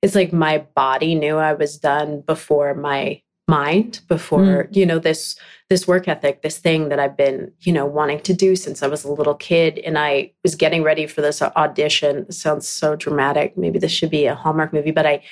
it's 0.02 0.16
like 0.16 0.32
my 0.32 0.60
body 0.76 1.16
knew 1.16 1.36
I 1.36 1.54
was 1.54 1.78
done 1.78 2.22
before 2.22 2.74
my 2.74 3.22
mind 3.50 4.02
before 4.08 4.66
mm. 4.66 4.76
you 4.76 4.86
know 4.86 5.00
this 5.00 5.36
this 5.70 5.88
work 5.88 6.08
ethic 6.08 6.44
this 6.44 6.60
thing 6.60 6.90
that 6.90 7.00
i've 7.00 7.18
been 7.18 7.52
you 7.62 7.74
know 7.74 7.86
wanting 7.86 8.20
to 8.20 8.34
do 8.34 8.56
since 8.56 8.84
i 8.84 8.88
was 8.88 9.04
a 9.04 9.12
little 9.12 9.34
kid. 9.34 9.80
And 9.80 9.98
i 9.98 10.32
was 10.44 10.56
getting 10.56 10.84
ready 10.84 11.08
for 11.08 11.22
this 11.22 11.42
audition. 11.42 12.28
It 12.30 12.34
sounds 12.34 12.68
so 12.68 12.96
dramatic. 12.96 13.58
Maybe 13.58 13.80
this 13.80 13.92
should 13.92 14.12
be 14.12 14.28
a 14.28 14.36
hallmark 14.36 14.72
movie 14.72 14.92
but 14.92 15.08
i 15.08 15.24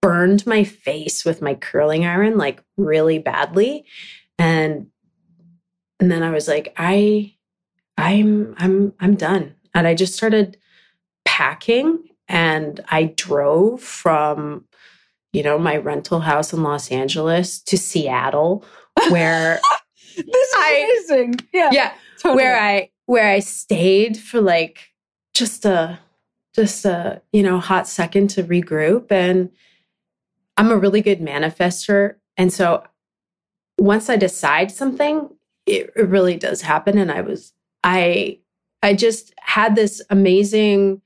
burned 0.00 0.46
my 0.46 0.64
face 0.64 1.24
with 1.24 1.42
my 1.42 1.54
curling 1.54 2.06
iron 2.06 2.38
like 2.38 2.62
really 2.76 3.18
badly. 3.18 3.84
And 4.38 4.88
and 6.00 6.10
then 6.10 6.22
i 6.22 6.30
was 6.30 6.48
like 6.48 6.72
i 6.78 7.34
i'm 7.98 8.54
i'm 8.58 8.94
i'm 9.00 9.16
done. 9.16 9.54
And 9.74 9.86
i 9.86 9.94
just 9.94 10.14
started 10.14 10.56
packing 11.26 12.04
and 12.28 12.80
i 12.88 13.04
drove 13.16 13.82
from 13.82 14.64
you 15.36 15.42
know, 15.42 15.58
my 15.58 15.76
rental 15.76 16.20
house 16.20 16.54
in 16.54 16.62
Los 16.62 16.90
Angeles 16.90 17.60
to 17.64 17.76
Seattle, 17.76 18.64
where 19.10 19.60
this 20.16 20.24
is 20.26 20.54
I, 20.56 21.02
amazing. 21.10 21.34
Yeah. 21.52 21.68
Yeah. 21.70 21.92
Totally. 22.22 22.42
Where 22.42 22.58
I 22.58 22.90
where 23.04 23.28
I 23.28 23.40
stayed 23.40 24.16
for 24.16 24.40
like 24.40 24.94
just 25.34 25.66
a 25.66 25.98
just 26.54 26.86
a, 26.86 27.20
you 27.34 27.42
know, 27.42 27.60
hot 27.60 27.86
second 27.86 28.28
to 28.30 28.44
regroup. 28.44 29.12
And 29.12 29.50
I'm 30.56 30.70
a 30.70 30.78
really 30.78 31.02
good 31.02 31.20
manifester. 31.20 32.14
And 32.38 32.50
so 32.50 32.84
once 33.76 34.08
I 34.08 34.16
decide 34.16 34.70
something, 34.70 35.28
it, 35.66 35.90
it 35.94 36.08
really 36.08 36.36
does 36.36 36.62
happen. 36.62 36.96
And 36.96 37.12
I 37.12 37.20
was 37.20 37.52
I 37.84 38.38
I 38.82 38.94
just 38.94 39.34
had 39.38 39.76
this 39.76 40.00
amazing 40.08 41.02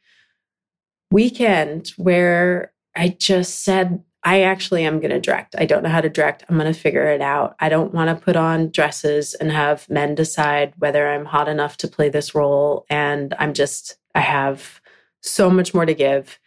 weekend 1.10 1.88
where 1.96 2.72
I 2.94 3.08
just 3.08 3.64
said, 3.64 4.04
I 4.22 4.42
actually 4.42 4.84
am 4.84 5.00
going 5.00 5.12
to 5.12 5.20
direct. 5.20 5.54
I 5.56 5.64
don't 5.64 5.82
know 5.82 5.88
how 5.88 6.02
to 6.02 6.10
direct. 6.10 6.44
I'm 6.48 6.58
going 6.58 6.72
to 6.72 6.78
figure 6.78 7.06
it 7.06 7.22
out. 7.22 7.56
I 7.58 7.70
don't 7.70 7.94
want 7.94 8.10
to 8.10 8.22
put 8.22 8.36
on 8.36 8.70
dresses 8.70 9.32
and 9.34 9.50
have 9.50 9.88
men 9.88 10.14
decide 10.14 10.74
whether 10.78 11.08
I'm 11.08 11.24
hot 11.24 11.48
enough 11.48 11.78
to 11.78 11.88
play 11.88 12.10
this 12.10 12.34
role. 12.34 12.84
And 12.90 13.34
I'm 13.38 13.54
just, 13.54 13.96
I 14.14 14.20
have 14.20 14.80
so 15.22 15.48
much 15.48 15.72
more 15.72 15.86
to 15.86 15.94
give. 15.94 16.38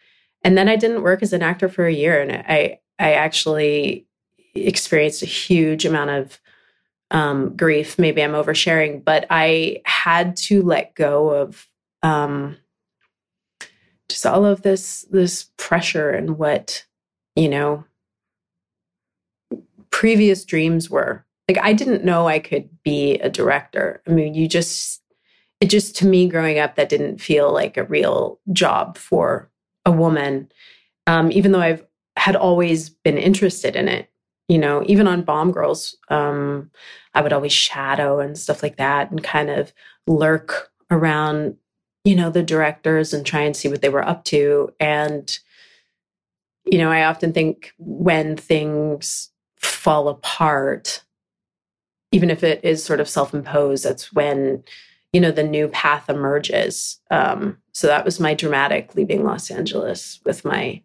And 0.42 0.56
then 0.56 0.68
I 0.68 0.76
didn't 0.76 1.02
work 1.02 1.22
as 1.22 1.32
an 1.32 1.42
actor 1.42 1.68
for 1.68 1.86
a 1.86 1.92
year. 1.92 2.22
And 2.22 2.32
I, 2.32 2.78
I 2.98 3.14
actually 3.14 4.06
experienced 4.54 5.22
a 5.22 5.26
huge 5.26 5.84
amount 5.84 6.10
of 6.10 6.40
um, 7.10 7.56
grief. 7.56 7.98
Maybe 7.98 8.22
I'm 8.22 8.32
oversharing, 8.32 9.04
but 9.04 9.26
I 9.30 9.82
had 9.84 10.36
to 10.36 10.62
let 10.62 10.94
go 10.94 11.30
of 11.30 11.68
um, 12.04 12.56
just 14.08 14.26
all 14.26 14.44
of 14.44 14.62
this, 14.62 15.06
this 15.10 15.50
pressure 15.56 16.10
and 16.10 16.38
what 16.38 16.84
you 17.36 17.48
know, 17.48 17.84
previous 19.90 20.44
dreams 20.44 20.90
were. 20.90 21.24
Like 21.48 21.58
I 21.58 21.72
didn't 21.72 22.04
know 22.04 22.26
I 22.26 22.38
could 22.38 22.68
be 22.82 23.18
a 23.18 23.28
director. 23.28 24.02
I 24.06 24.10
mean, 24.10 24.34
you 24.34 24.48
just 24.48 25.02
it 25.60 25.66
just 25.66 25.96
to 25.96 26.06
me 26.06 26.28
growing 26.28 26.58
up 26.58 26.76
that 26.76 26.88
didn't 26.88 27.20
feel 27.20 27.52
like 27.52 27.76
a 27.76 27.84
real 27.84 28.40
job 28.52 28.96
for 28.96 29.50
a 29.84 29.92
woman. 29.92 30.50
Um, 31.06 31.30
even 31.32 31.52
though 31.52 31.60
I've 31.60 31.84
had 32.16 32.36
always 32.36 32.88
been 32.88 33.18
interested 33.18 33.76
in 33.76 33.88
it. 33.88 34.10
You 34.48 34.58
know, 34.58 34.82
even 34.86 35.08
on 35.08 35.22
Bomb 35.22 35.52
Girls, 35.52 35.96
um, 36.08 36.70
I 37.14 37.22
would 37.22 37.32
always 37.32 37.52
shadow 37.52 38.20
and 38.20 38.36
stuff 38.36 38.62
like 38.62 38.76
that 38.76 39.10
and 39.10 39.22
kind 39.22 39.48
of 39.48 39.72
lurk 40.06 40.70
around, 40.90 41.56
you 42.04 42.14
know, 42.14 42.28
the 42.28 42.42
directors 42.42 43.14
and 43.14 43.24
try 43.24 43.40
and 43.40 43.56
see 43.56 43.68
what 43.68 43.80
they 43.80 43.88
were 43.88 44.06
up 44.06 44.24
to. 44.24 44.70
And 44.78 45.38
you 46.64 46.78
know, 46.78 46.90
I 46.90 47.04
often 47.04 47.32
think 47.32 47.72
when 47.78 48.36
things 48.36 49.30
fall 49.56 50.08
apart, 50.08 51.02
even 52.12 52.30
if 52.30 52.42
it 52.42 52.60
is 52.64 52.84
sort 52.84 53.00
of 53.00 53.08
self 53.08 53.34
imposed, 53.34 53.84
that's 53.84 54.12
when, 54.12 54.62
you 55.12 55.20
know, 55.20 55.30
the 55.30 55.42
new 55.42 55.68
path 55.68 56.08
emerges. 56.08 57.00
Um, 57.10 57.58
so 57.72 57.86
that 57.86 58.04
was 58.04 58.20
my 58.20 58.34
dramatic 58.34 58.94
leaving 58.94 59.24
Los 59.24 59.50
Angeles 59.50 60.20
with 60.24 60.44
my 60.44 60.82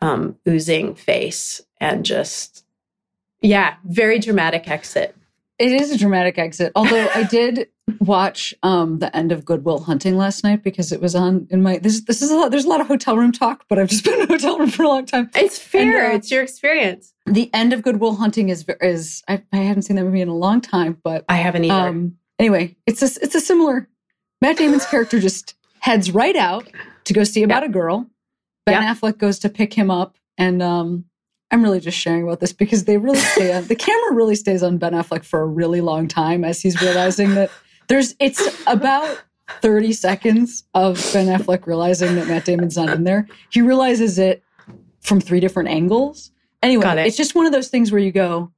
um, 0.00 0.36
oozing 0.46 0.94
face 0.94 1.62
and 1.80 2.04
just, 2.04 2.64
yeah, 3.40 3.76
very 3.84 4.18
dramatic 4.18 4.68
exit. 4.68 5.16
It 5.58 5.72
is 5.72 5.90
a 5.90 5.98
dramatic 5.98 6.38
exit. 6.38 6.72
Although 6.74 7.08
I 7.14 7.22
did 7.24 7.68
watch 8.00 8.54
um, 8.62 8.98
the 8.98 9.14
end 9.16 9.32
of 9.32 9.44
Good 9.44 9.64
Will 9.64 9.80
Hunting 9.80 10.16
last 10.16 10.44
night 10.44 10.62
because 10.62 10.92
it 10.92 11.00
was 11.00 11.14
on 11.14 11.46
in 11.50 11.62
my 11.62 11.78
this 11.78 12.00
this 12.02 12.22
is 12.22 12.30
a 12.30 12.36
lot 12.36 12.50
there's 12.50 12.64
a 12.64 12.68
lot 12.68 12.80
of 12.80 12.86
hotel 12.86 13.16
room 13.16 13.32
talk, 13.32 13.64
but 13.68 13.78
I've 13.78 13.88
just 13.90 14.04
been 14.04 14.14
in 14.14 14.22
a 14.22 14.26
hotel 14.26 14.58
room 14.58 14.70
for 14.70 14.84
a 14.84 14.88
long 14.88 15.06
time. 15.06 15.30
It's 15.34 15.58
fair. 15.58 16.04
And, 16.04 16.12
uh, 16.12 16.16
it's 16.16 16.30
your 16.30 16.42
experience. 16.42 17.12
The 17.26 17.50
end 17.52 17.72
of 17.72 17.82
Good 17.82 18.00
Will 18.00 18.16
Hunting 18.16 18.48
is 18.48 18.64
is 18.80 19.22
I, 19.28 19.42
I 19.52 19.58
haven't 19.58 19.82
seen 19.82 19.96
that 19.96 20.04
movie 20.04 20.20
in 20.20 20.28
a 20.28 20.36
long 20.36 20.60
time, 20.60 20.98
but 21.02 21.24
I 21.28 21.36
haven't 21.36 21.64
either. 21.64 21.74
Um, 21.74 22.16
anyway, 22.38 22.76
it's 22.86 23.02
a 23.02 23.22
it's 23.22 23.34
a 23.34 23.40
similar 23.40 23.88
Matt 24.40 24.58
Damon's 24.58 24.86
character 24.86 25.20
just 25.20 25.54
heads 25.80 26.10
right 26.10 26.36
out 26.36 26.68
to 27.04 27.12
go 27.12 27.24
see 27.24 27.42
about 27.42 27.64
a 27.64 27.68
girl. 27.68 28.08
Ben 28.66 28.82
Affleck 28.82 29.18
goes 29.18 29.38
to 29.40 29.50
pick 29.50 29.74
him 29.74 29.90
up 29.90 30.16
and 30.38 30.62
um 30.62 31.04
I'm 31.50 31.62
really 31.62 31.78
just 31.78 31.98
sharing 31.98 32.24
about 32.24 32.40
this 32.40 32.52
because 32.52 32.84
they 32.84 32.96
really 32.96 33.18
stay 33.18 33.52
on 33.52 33.66
the 33.66 33.76
camera 33.76 34.12
really 34.12 34.34
stays 34.34 34.62
on 34.62 34.78
Ben 34.78 34.92
Affleck 34.92 35.24
for 35.24 35.42
a 35.42 35.46
really 35.46 35.80
long 35.80 36.08
time 36.08 36.44
as 36.44 36.60
he's 36.60 36.80
realizing 36.80 37.34
that 37.34 37.50
there's 37.88 38.14
it's 38.18 38.62
about 38.66 39.22
30 39.60 39.92
seconds 39.92 40.64
of 40.74 40.96
Ben 41.12 41.26
Affleck 41.26 41.66
realizing 41.66 42.14
that 42.16 42.26
Matt 42.26 42.44
Damon's 42.44 42.76
not 42.76 42.90
in 42.90 43.04
there. 43.04 43.28
He 43.50 43.60
realizes 43.60 44.18
it 44.18 44.42
from 45.00 45.20
three 45.20 45.40
different 45.40 45.68
angles. 45.68 46.30
Anyway, 46.62 46.86
it. 46.86 47.06
it's 47.06 47.16
just 47.16 47.34
one 47.34 47.46
of 47.46 47.52
those 47.52 47.68
things 47.68 47.92
where 47.92 48.00
you 48.00 48.12
go, 48.12 48.50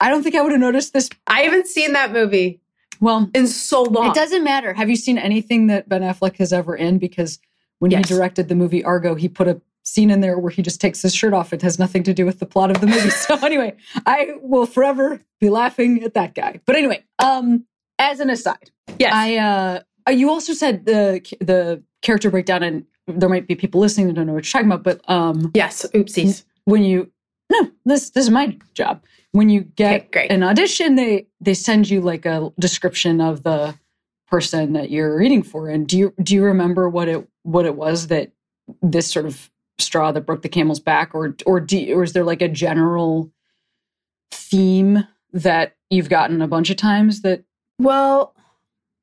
I 0.00 0.10
don't 0.10 0.22
think 0.22 0.34
I 0.34 0.42
would 0.42 0.52
have 0.52 0.60
noticed 0.60 0.92
this. 0.92 1.08
I 1.26 1.40
haven't 1.42 1.66
seen 1.66 1.92
that 1.94 2.12
movie. 2.12 2.60
Well, 3.00 3.30
in 3.34 3.46
so 3.46 3.82
long. 3.82 4.10
It 4.10 4.14
doesn't 4.14 4.44
matter. 4.44 4.72
Have 4.74 4.90
you 4.90 4.96
seen 4.96 5.18
anything 5.18 5.66
that 5.68 5.88
Ben 5.88 6.02
Affleck 6.02 6.36
has 6.36 6.52
ever 6.52 6.76
in? 6.76 6.98
Because 6.98 7.38
when 7.78 7.90
yes. 7.90 8.08
he 8.08 8.14
directed 8.14 8.48
the 8.48 8.54
movie 8.54 8.84
Argo, 8.84 9.14
he 9.14 9.28
put 9.28 9.48
a 9.48 9.60
scene 9.82 10.10
in 10.10 10.20
there 10.20 10.38
where 10.38 10.50
he 10.50 10.62
just 10.62 10.80
takes 10.80 11.02
his 11.02 11.14
shirt 11.14 11.32
off. 11.32 11.52
It 11.52 11.62
has 11.62 11.78
nothing 11.78 12.02
to 12.04 12.14
do 12.14 12.24
with 12.24 12.38
the 12.38 12.46
plot 12.46 12.70
of 12.70 12.80
the 12.80 12.86
movie. 12.86 13.10
so 13.10 13.36
anyway, 13.36 13.76
I 14.06 14.34
will 14.40 14.66
forever 14.66 15.20
be 15.40 15.50
laughing 15.50 16.02
at 16.02 16.14
that 16.14 16.34
guy. 16.34 16.60
But 16.66 16.76
anyway, 16.76 17.04
um, 17.18 17.66
as 17.98 18.20
an 18.20 18.30
aside, 18.30 18.70
yes, 18.98 19.12
I 19.14 19.36
uh, 19.36 20.10
you 20.10 20.30
also 20.30 20.52
said 20.52 20.86
the 20.86 21.20
the 21.40 21.82
character 22.02 22.30
breakdown, 22.30 22.62
and 22.62 22.84
there 23.06 23.28
might 23.28 23.46
be 23.46 23.54
people 23.54 23.80
listening 23.80 24.06
that 24.08 24.14
don't 24.14 24.26
know 24.26 24.34
what 24.34 24.44
you're 24.44 24.60
talking 24.60 24.70
about. 24.70 24.82
But 24.82 25.08
um, 25.10 25.50
yes, 25.54 25.86
oopsies. 25.94 26.44
When 26.64 26.82
you 26.82 27.10
no, 27.50 27.70
this 27.84 28.10
this 28.10 28.24
is 28.24 28.30
my 28.30 28.56
job. 28.74 29.02
When 29.32 29.48
you 29.48 29.62
get 29.62 30.06
okay, 30.06 30.28
an 30.28 30.42
audition, 30.42 30.94
they 30.94 31.26
they 31.40 31.54
send 31.54 31.90
you 31.90 32.00
like 32.00 32.26
a 32.26 32.52
description 32.58 33.20
of 33.20 33.42
the 33.42 33.74
person 34.28 34.72
that 34.72 34.90
you're 34.90 35.16
reading 35.16 35.42
for. 35.42 35.68
And 35.68 35.86
do 35.86 35.98
you 35.98 36.14
do 36.22 36.34
you 36.34 36.44
remember 36.44 36.88
what 36.88 37.08
it 37.08 37.28
what 37.42 37.66
it 37.66 37.76
was 37.76 38.08
that 38.08 38.32
this 38.80 39.10
sort 39.10 39.26
of 39.26 39.50
straw 39.78 40.12
that 40.12 40.24
broke 40.24 40.42
the 40.42 40.48
camel's 40.48 40.80
back, 40.80 41.14
or 41.14 41.36
or 41.46 41.60
do, 41.60 41.94
or 41.94 42.02
is 42.02 42.12
there 42.12 42.24
like 42.24 42.42
a 42.42 42.48
general 42.48 43.30
theme 44.30 45.06
that 45.32 45.76
you've 45.90 46.08
gotten 46.08 46.40
a 46.40 46.48
bunch 46.48 46.70
of 46.70 46.76
times 46.76 47.22
that 47.22 47.44
well, 47.78 48.34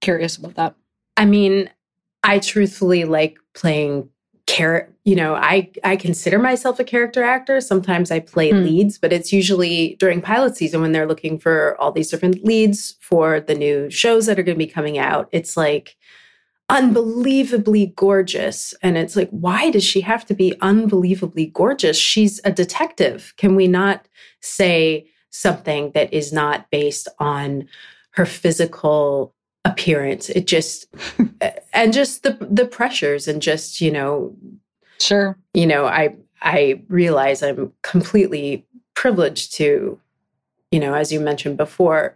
curious 0.01 0.37
about 0.37 0.55
that. 0.55 0.75
I 1.17 1.25
mean, 1.25 1.69
I 2.23 2.39
truthfully 2.39 3.05
like 3.05 3.37
playing 3.53 4.09
character. 4.47 4.93
You 5.03 5.15
know, 5.15 5.33
I 5.33 5.71
I 5.83 5.95
consider 5.95 6.37
myself 6.37 6.79
a 6.79 6.83
character 6.83 7.23
actor. 7.23 7.59
Sometimes 7.59 8.11
I 8.11 8.19
play 8.19 8.51
mm. 8.51 8.63
leads, 8.63 8.99
but 8.99 9.11
it's 9.11 9.33
usually 9.33 9.95
during 9.99 10.21
pilot 10.21 10.55
season 10.55 10.81
when 10.81 10.91
they're 10.91 11.07
looking 11.07 11.39
for 11.39 11.75
all 11.79 11.91
these 11.91 12.11
different 12.11 12.43
leads 12.43 12.97
for 13.01 13.39
the 13.39 13.55
new 13.55 13.89
shows 13.89 14.27
that 14.27 14.37
are 14.37 14.43
going 14.43 14.57
to 14.57 14.65
be 14.65 14.71
coming 14.71 14.99
out. 14.99 15.27
It's 15.31 15.57
like 15.57 15.95
unbelievably 16.69 17.93
gorgeous. 17.97 18.73
And 18.81 18.97
it's 18.97 19.15
like, 19.15 19.29
why 19.31 19.71
does 19.71 19.83
she 19.83 20.01
have 20.01 20.25
to 20.27 20.33
be 20.33 20.55
unbelievably 20.61 21.47
gorgeous? 21.47 21.97
She's 21.97 22.39
a 22.45 22.51
detective. 22.51 23.33
Can 23.35 23.55
we 23.55 23.67
not 23.67 24.07
say 24.39 25.07
something 25.31 25.91
that 25.91 26.13
is 26.13 26.31
not 26.31 26.69
based 26.71 27.09
on 27.19 27.67
her 28.11 28.25
physical 28.25 29.33
appearance. 29.65 30.29
It 30.29 30.47
just 30.47 30.87
and 31.73 31.93
just 31.93 32.23
the 32.23 32.37
the 32.49 32.65
pressures 32.65 33.27
and 33.27 33.41
just 33.41 33.81
you 33.81 33.91
know 33.91 34.35
sure. 34.99 35.37
you 35.53 35.65
know 35.65 35.85
i 35.85 36.15
i 36.41 36.81
realize 36.87 37.43
i'm 37.43 37.71
completely 37.81 38.65
privileged 38.93 39.53
to 39.55 39.99
you 40.71 40.79
know 40.79 40.93
as 40.93 41.11
you 41.11 41.19
mentioned 41.19 41.57
before 41.57 42.15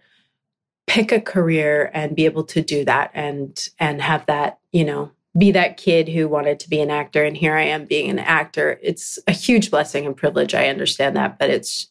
pick 0.87 1.11
a 1.11 1.21
career 1.21 1.89
and 1.93 2.15
be 2.15 2.25
able 2.25 2.43
to 2.43 2.61
do 2.61 2.85
that 2.85 3.11
and 3.13 3.69
and 3.79 4.01
have 4.01 4.25
that 4.25 4.59
you 4.71 4.85
know 4.85 5.11
be 5.37 5.51
that 5.51 5.77
kid 5.77 6.07
who 6.07 6.27
wanted 6.27 6.59
to 6.59 6.69
be 6.69 6.79
an 6.79 6.91
actor 6.91 7.23
and 7.23 7.37
here 7.37 7.55
i 7.55 7.63
am 7.63 7.85
being 7.85 8.09
an 8.09 8.19
actor. 8.19 8.79
It's 8.81 9.19
a 9.27 9.31
huge 9.31 9.71
blessing 9.71 10.05
and 10.05 10.15
privilege 10.15 10.53
i 10.53 10.67
understand 10.67 11.15
that 11.15 11.37
but 11.39 11.49
it's 11.49 11.87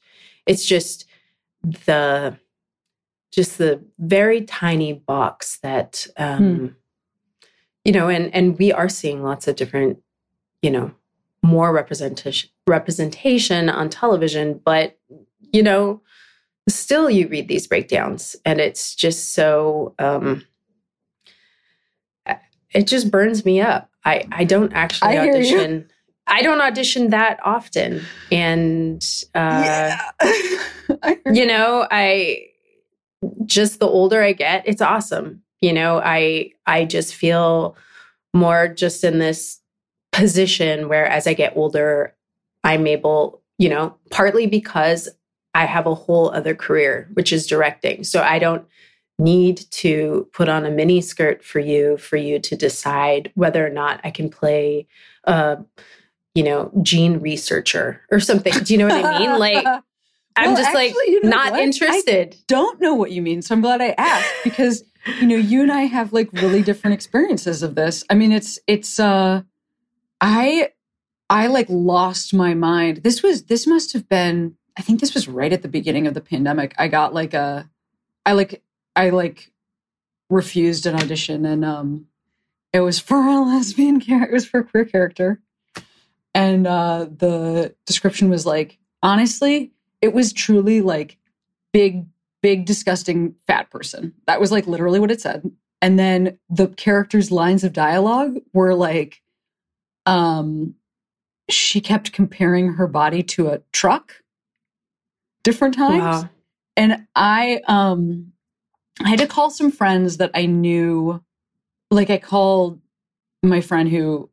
it's 0.47 0.65
just 0.65 1.07
the 1.63 2.37
just 3.35 3.59
the 3.59 3.83
very 3.99 4.43
tiny 4.43 4.93
box 4.93 5.59
that 5.63 6.07
um, 6.17 6.57
hmm. 6.59 6.67
you 7.85 7.93
know 7.93 8.09
and 8.09 8.35
and 8.35 8.59
we 8.59 8.73
are 8.73 8.89
seeing 8.89 9.23
lots 9.23 9.49
of 9.49 9.57
different 9.57 10.01
you 10.63 10.71
know 10.71 10.93
more 11.43 11.73
representation 11.73 12.51
representation 12.67 13.69
on 13.69 13.91
television 13.91 14.61
but 14.65 14.99
you 15.53 15.63
know 15.63 16.01
still 16.69 17.11
you 17.11 17.29
read 17.29 17.49
these 17.49 17.67
breakdowns 17.67 18.37
and 18.47 18.61
it's 18.61 18.95
just 18.95 19.35
so 19.35 19.95
um 19.99 20.43
it 22.75 22.87
just 22.87 23.11
burns 23.11 23.45
me 23.45 23.61
up. 23.61 23.89
I 24.05 24.27
I 24.31 24.45
don't 24.45 24.73
actually 24.75 25.17
I 25.17 25.29
audition. 25.29 25.89
I 26.27 26.43
don't 26.43 26.61
audition 26.61 27.11
that 27.11 27.39
often. 27.45 28.03
And 28.31 29.03
uh 29.35 29.97
hear 30.23 30.61
you 31.33 31.47
know, 31.47 31.87
I 31.91 32.49
just 33.47 33.81
the 33.81 33.89
older 33.89 34.23
I 34.23 34.33
get, 34.33 34.67
it's 34.67 34.83
awesome. 34.83 35.43
You 35.61 35.73
know, 35.73 36.01
I 36.03 36.53
I 36.67 36.85
just 36.85 37.15
feel 37.15 37.77
more 38.35 38.69
just 38.69 39.05
in 39.05 39.19
this 39.19 39.61
position 40.13 40.89
where 40.89 41.07
as 41.07 41.27
I 41.27 41.35
get 41.35 41.57
older, 41.57 42.15
I'm 42.63 42.87
able, 42.87 43.43
you 43.59 43.69
know, 43.69 43.97
partly 44.11 44.47
because 44.47 45.09
I 45.55 45.67
have 45.67 45.87
a 45.87 45.95
whole 45.95 46.31
other 46.31 46.55
career, 46.55 47.09
which 47.15 47.33
is 47.33 47.47
directing. 47.47 48.05
So 48.05 48.23
I 48.23 48.39
don't 48.39 48.67
need 49.19 49.59
to 49.71 50.29
put 50.33 50.49
on 50.49 50.67
a 50.67 50.71
mini 50.71 51.01
skirt 51.01 51.45
for 51.45 51.61
you 51.61 51.97
for 51.99 52.17
you 52.17 52.41
to 52.41 52.57
decide 52.57 53.31
whether 53.35 53.65
or 53.65 53.71
not 53.71 54.01
I 54.03 54.11
can 54.11 54.29
play 54.29 54.89
a, 55.25 55.59
you 56.35 56.43
know, 56.43 56.73
gene 56.83 57.21
researcher 57.21 58.01
or 58.11 58.19
something. 58.19 58.53
Do 58.53 58.75
you 58.75 58.79
know 58.79 58.89
what 58.89 59.05
I 59.05 59.19
mean? 59.21 59.39
Like 59.39 59.65
I'm 60.37 60.53
Well, 60.55 60.63
just 60.63 60.75
like 60.75 60.93
you 61.07 61.23
know 61.23 61.29
not 61.31 61.53
what? 61.53 61.61
I- 61.61 61.63
interested. 61.65 62.37
don't 62.49 62.81
know 62.81 62.95
what 62.95 63.13
you 63.13 63.23
mean. 63.23 63.43
So 63.43 63.55
I'm 63.55 63.61
glad 63.61 63.81
I 63.81 63.95
asked 63.99 64.35
because 64.45 64.85
you 65.21 65.27
know 65.27 65.37
you 65.37 65.63
and 65.63 65.71
I 65.73 65.83
have 65.83 66.13
like 66.13 66.33
really 66.33 66.63
different 66.63 66.95
experiences 66.95 67.63
of 67.63 67.75
this. 67.75 68.05
I 68.11 68.15
mean, 68.15 68.33
it's 68.33 68.59
it's 68.67 68.99
uh 68.99 69.43
I 70.21 70.71
I 71.31 71.47
like 71.47 71.67
lost 71.69 72.35
my 72.35 72.55
mind. 72.55 72.99
This 72.99 73.23
was 73.23 73.45
this 73.45 73.67
must 73.67 73.93
have 73.93 74.09
been 74.09 74.57
I 74.77 74.83
think 74.83 75.01
this 75.01 75.15
was 75.15 75.29
right 75.29 75.53
at 75.53 75.63
the 75.63 75.69
beginning 75.69 76.07
of 76.07 76.15
the 76.15 76.21
pandemic. 76.21 76.75
I 76.79 76.89
got 76.89 77.15
like 77.15 77.33
a 77.35 77.71
I 78.27 78.33
like 78.33 78.63
I 78.97 79.11
like 79.11 79.53
refused 80.31 80.87
an 80.87 80.95
audition 80.97 81.45
and 81.45 81.65
um 81.65 82.07
it 82.73 82.81
was 82.81 82.99
for 82.99 83.19
a 83.21 83.41
lesbian 83.41 84.01
character. 84.01 84.31
It 84.31 84.35
was 84.35 84.47
for 84.47 84.61
a 84.61 84.65
queer 84.65 84.85
character. 84.85 85.41
And 86.35 86.67
uh 86.67 87.05
the 87.05 87.75
description 87.87 88.31
was 88.31 88.45
like 88.47 88.79
honestly, 89.03 89.73
it 90.05 90.13
was 90.13 90.33
truly 90.35 90.83
like 90.83 91.17
big 91.73 92.07
big 92.43 92.67
disgusting 92.67 93.35
fat 93.47 93.71
person. 93.71 94.13
That 94.27 94.39
was 94.39 94.53
like 94.53 94.67
literally 94.67 95.01
what 95.01 95.11
it 95.11 95.21
said. 95.23 95.51
And 95.81 95.99
then 95.99 96.39
the 96.51 96.69
characters' 96.69 97.31
lines 97.31 97.65
of 97.65 97.73
dialogue 97.73 98.37
were 98.53 98.75
like 98.75 99.23
um 100.07 100.75
she 101.49 101.81
kept 101.81 102.13
comparing 102.13 102.75
her 102.75 102.87
body 102.87 103.23
to 103.23 103.49
a 103.49 103.61
truck 103.73 104.13
different 105.43 105.75
times 105.75 106.01
Wow. 106.25 106.29
and 106.77 107.07
i 107.15 107.61
um 107.69 108.33
i 109.03 109.09
had 109.09 109.19
to 109.21 109.27
call 109.27 109.51
some 109.51 109.71
friends 109.71 110.19
that 110.19 110.31
i 110.35 110.47
knew 110.47 111.23
like 111.91 112.11
i 112.11 112.19
called 112.19 112.81
my 113.43 113.61
friend 113.61 113.89
who 113.89 114.31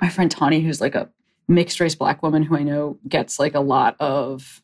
my 0.00 0.08
friend 0.08 0.30
tawny 0.30 0.60
who's 0.60 0.80
like 0.80 0.94
a 0.94 1.10
mixed 1.48 1.78
race 1.80 1.94
black 1.96 2.22
woman 2.22 2.42
who 2.42 2.56
i 2.56 2.62
know 2.62 2.98
gets 3.08 3.38
like 3.38 3.54
a 3.54 3.60
lot 3.60 3.96
of 4.00 4.62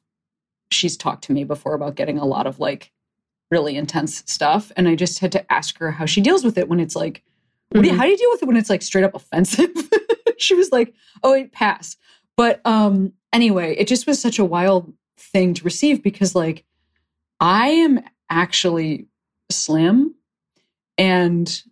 she's 0.71 0.97
talked 0.97 1.25
to 1.25 1.33
me 1.33 1.45
before 1.45 1.75
about 1.75 1.95
getting 1.95 2.18
a 2.18 2.25
lot 2.25 2.47
of 2.47 2.61
like 2.61 2.93
really 3.51 3.77
intense 3.77 4.23
stuff 4.27 4.71
and 4.77 4.89
i 4.89 4.95
just 4.95 5.18
had 5.18 5.33
to 5.33 5.53
ask 5.53 5.79
her 5.79 5.91
how 5.91 6.07
she 6.07 6.21
deals 6.21 6.45
with 6.45 6.57
it 6.57 6.68
when 6.68 6.79
it's 6.81 6.95
like 6.97 7.23
what 7.71 7.83
do 7.83 7.89
you, 7.89 7.95
Mhm. 7.95 7.99
how 7.99 8.05
do 8.05 8.11
you 8.11 8.16
deal 8.16 8.31
with 8.31 8.43
it 8.43 8.47
when 8.47 8.57
it's 8.57 8.71
like 8.71 8.83
straight 8.83 9.05
up 9.05 9.14
offensive? 9.14 9.71
She 10.39 10.55
was 10.55 10.73
like 10.73 10.95
oh 11.23 11.35
it 11.35 11.53
passed. 11.53 11.99
But 12.37 12.61
um 12.64 13.12
anyway 13.33 13.75
it 13.77 13.87
just 13.89 14.07
was 14.07 14.21
such 14.21 14.39
a 14.39 14.45
wild 14.45 14.93
thing 15.18 15.53
to 15.55 15.64
receive 15.64 16.03
because 16.03 16.35
like 16.35 16.64
i 17.41 17.68
am 17.68 18.01
actually 18.31 19.07
slim 19.51 20.14
and 20.97 21.62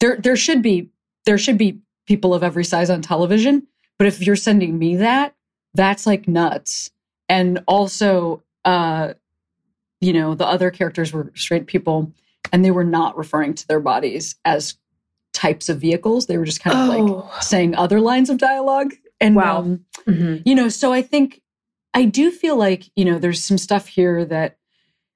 there 0.00 0.16
there 0.16 0.34
should 0.36 0.60
be 0.62 0.90
there 1.24 1.38
should 1.38 1.56
be 1.58 1.78
people 2.06 2.34
of 2.34 2.42
every 2.42 2.64
size 2.64 2.90
on 2.90 3.00
television 3.02 3.66
but 3.98 4.06
if 4.08 4.20
you're 4.26 4.36
sending 4.36 4.78
me 4.78 4.96
that 4.96 5.34
that's 5.74 6.06
like 6.06 6.26
nuts. 6.26 6.90
And 7.28 7.62
also 7.68 8.42
uh 8.66 9.14
you 10.02 10.12
know 10.12 10.34
the 10.34 10.46
other 10.46 10.70
characters 10.70 11.12
were 11.12 11.32
straight 11.34 11.66
people 11.66 12.12
and 12.52 12.62
they 12.64 12.70
were 12.70 12.84
not 12.84 13.16
referring 13.16 13.54
to 13.54 13.66
their 13.66 13.80
bodies 13.80 14.36
as 14.44 14.74
types 15.32 15.68
of 15.70 15.80
vehicles 15.80 16.26
they 16.26 16.36
were 16.38 16.44
just 16.44 16.60
kind 16.60 16.76
of 16.78 16.88
like 16.88 17.02
Oh. 17.24 17.30
saying 17.40 17.74
other 17.74 18.00
lines 18.00 18.28
of 18.28 18.38
dialogue 18.38 18.92
and 19.20 19.34
Wow. 19.36 19.58
um, 19.60 19.84
Mhm. 20.06 20.42
you 20.44 20.54
know 20.54 20.68
so 20.68 20.92
i 20.92 21.00
think 21.02 21.40
i 21.94 22.04
do 22.04 22.30
feel 22.30 22.56
like 22.56 22.84
you 22.96 23.04
know 23.04 23.18
there's 23.18 23.42
some 23.42 23.58
stuff 23.58 23.86
here 23.86 24.24
that 24.24 24.56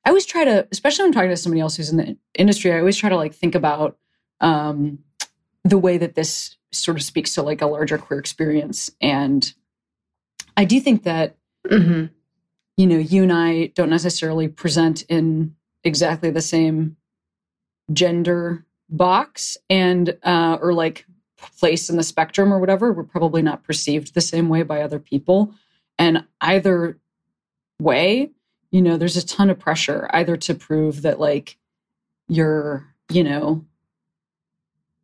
i 0.05 0.09
always 0.11 0.27
try 0.27 0.45
to 0.45 0.67
especially 0.73 1.03
when 1.05 1.09
i'm 1.11 1.15
talking 1.15 1.31
to 1.31 1.37
somebody 1.37 1.61
else 1.61 1.77
who's 1.77 1.91
in 1.91 1.97
the 1.99 2.17
industry 2.35 2.73
i 2.73 2.79
always 2.79 2.97
try 2.97 3.09
to 3.11 3.17
like 3.17 3.35
think 3.35 3.55
about 3.55 3.99
um 4.41 4.99
the 5.65 5.79
way 5.79 5.99
that 5.99 6.15
this 6.15 6.57
sort 6.73 6.97
of 6.97 7.03
speaks 7.03 7.35
to 7.35 7.43
like 7.43 7.61
a 7.61 7.67
larger 7.67 7.99
queer 7.99 8.19
experience 8.21 8.91
and 9.01 9.53
i 10.57 10.65
do 10.65 10.81
think 10.81 11.03
that 11.05 11.37
Mhm. 11.67 12.11
You 12.77 12.87
know 12.87 12.99
you 12.99 13.23
and 13.23 13.33
i 13.33 13.67
don't 13.75 13.91
necessarily 13.91 14.49
present 14.49 15.03
in 15.03 15.55
exactly 15.85 16.31
the 16.31 16.43
same 16.43 16.97
gender 17.93 18.65
box 18.89 19.57
and 19.69 20.17
uh 20.25 20.59
or 20.61 20.73
like 20.73 21.07
place 21.59 21.89
in 21.89 21.97
the 21.97 22.03
spectrum 22.03 22.53
or 22.53 22.59
whatever. 22.59 22.93
We're 22.93 23.03
probably 23.03 23.41
not 23.41 23.65
perceived 23.65 24.13
the 24.13 24.21
same 24.21 24.51
way 24.51 24.63
by 24.63 24.83
other 24.83 24.99
people. 24.99 25.55
And 25.99 26.27
either 26.43 26.99
way 27.81 28.31
you 28.71 28.83
know 28.83 28.97
there's 28.97 29.17
a 29.17 29.27
ton 29.27 29.51
of 29.51 29.59
pressure 29.59 30.09
either 30.13 30.37
to 30.37 30.55
prove 30.55 31.03
that 31.03 31.19
like 31.19 31.57
you're 32.29 32.87
you 33.11 33.25
know 33.25 33.65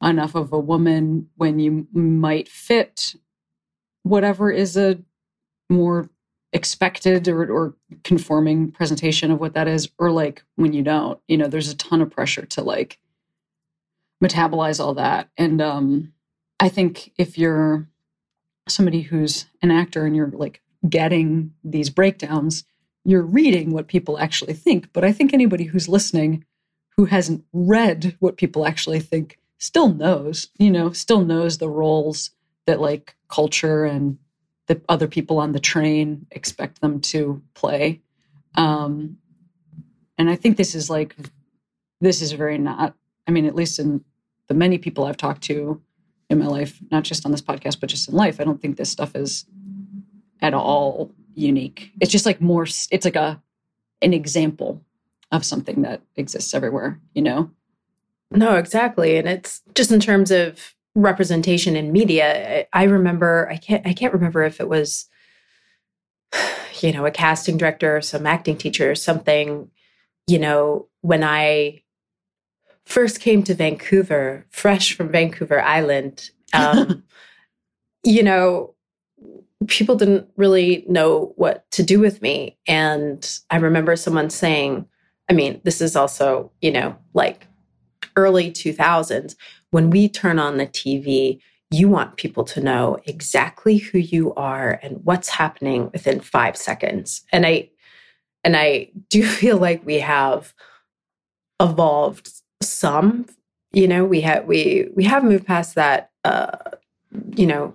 enough 0.03 0.35
of 0.35 0.53
a 0.53 0.59
woman 0.59 1.29
when 1.37 1.59
you 1.59 1.87
might 1.93 2.49
fit 2.49 3.15
whatever 4.03 4.51
is 4.51 4.77
a 4.77 4.99
more 5.71 6.09
expected 6.57 7.29
or, 7.29 7.53
or 7.53 7.75
conforming 8.03 8.73
presentation 8.73 9.31
of 9.31 9.39
what 9.39 9.53
that 9.53 9.69
is 9.69 9.91
or 9.99 10.11
like 10.11 10.43
when 10.57 10.73
you 10.73 10.83
don't 10.83 11.21
you 11.29 11.37
know 11.37 11.47
there's 11.49 11.71
a 11.71 11.77
ton 11.77 12.01
of 12.01 12.11
pressure 12.11 12.47
to 12.47 12.63
like 12.63 12.99
metabolize 14.25 14.81
all 14.81 14.95
that. 14.95 15.29
And 15.37 15.61
um 15.61 16.15
i 16.59 16.71
think 16.71 17.13
if 17.19 17.37
you're 17.37 17.87
somebody 18.69 19.03
who's 19.03 19.45
an 19.61 19.71
actor 19.71 20.07
and 20.07 20.17
you're 20.17 20.31
like 20.31 20.63
getting 20.89 21.53
these 21.63 21.91
breakdowns 21.91 22.65
you're 23.05 23.23
reading 23.23 23.71
what 23.71 23.87
people 23.87 24.19
actually 24.19 24.55
think. 24.55 24.91
But 24.95 25.05
i 25.05 25.13
think 25.13 25.35
anybody 25.35 25.65
who's 25.65 25.91
listening 25.91 26.47
who 26.97 27.05
hasn't 27.05 27.45
read 27.53 28.17
what 28.21 28.39
people 28.39 28.67
actually 28.67 29.01
think 29.01 29.39
still 29.59 29.91
knows 29.93 30.49
you 30.59 30.71
know 30.71 30.91
still 30.93 31.21
knows 31.23 31.59
the 31.59 31.69
roles 31.69 32.31
that 32.67 32.81
like 32.81 33.15
culture 33.29 33.85
and 33.85 34.17
the 34.67 34.81
other 34.89 35.07
people 35.07 35.39
on 35.39 35.53
the 35.53 35.61
train 35.61 36.27
expect 36.31 36.81
them 36.81 37.01
to 37.01 37.43
play. 37.55 38.01
Um 38.55 39.19
and 40.19 40.31
i 40.31 40.37
think 40.37 40.57
this 40.57 40.75
is 40.75 40.89
like 40.89 41.15
this 42.01 42.23
is 42.23 42.33
very 42.33 42.59
not 42.59 42.95
i 43.27 43.31
mean 43.31 43.47
at 43.47 43.55
least 43.55 43.79
in 43.79 44.05
the 44.49 44.55
many 44.55 44.79
people 44.79 45.05
i've 45.05 45.17
talked 45.17 45.43
to 45.43 45.81
in 46.31 46.39
my 46.39 46.47
life 46.47 46.81
not 46.91 47.05
just 47.05 47.25
on 47.25 47.33
this 47.33 47.43
podcast 47.43 47.81
but 47.81 47.89
just 47.91 48.09
in 48.09 48.15
life 48.15 48.41
i 48.41 48.45
don't 48.45 48.61
think 48.61 48.77
this 48.77 48.91
stuff 48.91 49.15
is 49.15 49.47
at 50.43 50.55
all 50.55 51.13
unique. 51.35 51.93
It's 52.01 52.13
just 52.13 52.27
like 52.27 52.41
more 52.41 52.65
it's 52.65 53.05
like 53.05 53.17
a 53.17 53.43
an 54.03 54.13
example 54.13 54.83
of 55.33 55.45
something 55.45 55.83
that 55.83 56.03
exists 56.17 56.55
everywhere 56.55 57.01
you 57.15 57.23
know? 57.23 57.51
No, 58.31 58.57
exactly. 58.57 59.17
And 59.17 59.29
it's 59.29 59.63
just 59.75 59.93
in 59.93 60.01
terms 60.01 60.31
of 60.31 60.75
representation 60.97 61.77
in 61.77 61.93
media. 61.93 62.67
I- 62.73 62.85
remember 62.85 63.49
I 63.51 63.57
can't 63.57 63.87
I 63.87 63.93
can't 63.93 64.15
remember 64.15 64.43
if 64.43 64.61
it 64.61 64.69
was 64.69 65.07
you 66.81 66.93
know, 66.93 67.07
a 67.07 67.11
casting 67.11 67.57
director 67.57 67.97
or 67.97 68.03
some 68.03 68.27
acting 68.27 68.57
teacher 68.57 68.91
or 68.91 68.95
something, 68.95 69.71
you 70.27 70.39
know, 70.39 70.89
when 71.03 71.23
I 71.23 71.83
first 72.85 73.21
came 73.21 73.43
to 73.45 73.55
Vancouver, 73.55 74.47
fresh 74.51 74.95
from 74.95 75.11
Vancouver 75.11 75.61
Island, 75.61 76.31
um, 76.53 77.03
you 78.05 78.23
know, 78.23 78.75
people 79.67 79.97
didn't 79.97 80.29
really 80.37 80.85
know 80.89 81.33
what 81.37 81.69
to 81.73 81.83
do 81.83 81.99
with 81.99 82.23
me. 82.23 82.57
And 82.69 83.39
I 83.51 83.57
remember 83.57 83.97
someone 83.97 84.31
saying, 84.31 84.87
I 85.29 85.33
mean, 85.33 85.61
this 85.65 85.81
is 85.81 85.97
also, 85.97 86.53
you 86.61 86.71
know, 86.71 86.97
like 87.15 87.49
early 88.15 88.53
2000s, 88.53 89.35
when 89.71 89.91
we 89.91 90.09
turn 90.09 90.39
on 90.39 90.57
the 90.57 90.67
TV, 90.67 91.41
you 91.71 91.89
want 91.89 92.17
people 92.17 92.45
to 92.45 92.61
know 92.61 92.99
exactly 93.05 93.79
who 93.79 93.99
you 93.99 94.33
are 94.35 94.79
and 94.83 95.05
what's 95.05 95.29
happening 95.29 95.91
within 95.93 96.21
5 96.21 96.57
seconds. 96.57 97.23
And 97.33 97.47
I 97.47 97.71
and 98.45 98.57
I 98.57 98.91
do 99.09 99.27
feel 99.27 99.59
like 99.59 99.85
we 99.85 99.99
have 100.01 100.55
evolved 101.61 102.31
some, 102.63 103.27
you 103.73 103.89
know, 103.89 104.05
we 104.05 104.21
have 104.23 104.47
we 104.47 104.89
we 104.95 105.05
have 105.05 105.25
moved 105.25 105.47
past 105.47 105.75
that 105.75 106.11
uh 106.25 106.57
you 107.37 107.47
know 107.47 107.75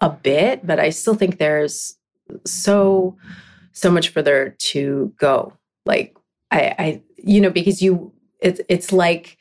a 0.00 0.10
bit, 0.10 0.66
but 0.66 0.80
I 0.80 0.90
still 0.90 1.14
think 1.14 1.38
there's 1.38 1.96
so 2.46 3.16
so 3.72 3.90
much 3.90 4.08
further 4.10 4.56
to 4.58 5.12
go. 5.18 5.52
Like 5.86 6.16
I, 6.50 6.74
I 6.78 7.02
you 7.16 7.40
know, 7.40 7.50
because 7.50 7.82
you, 7.82 8.12
it's 8.40 8.60
it's 8.68 8.92
like 8.92 9.36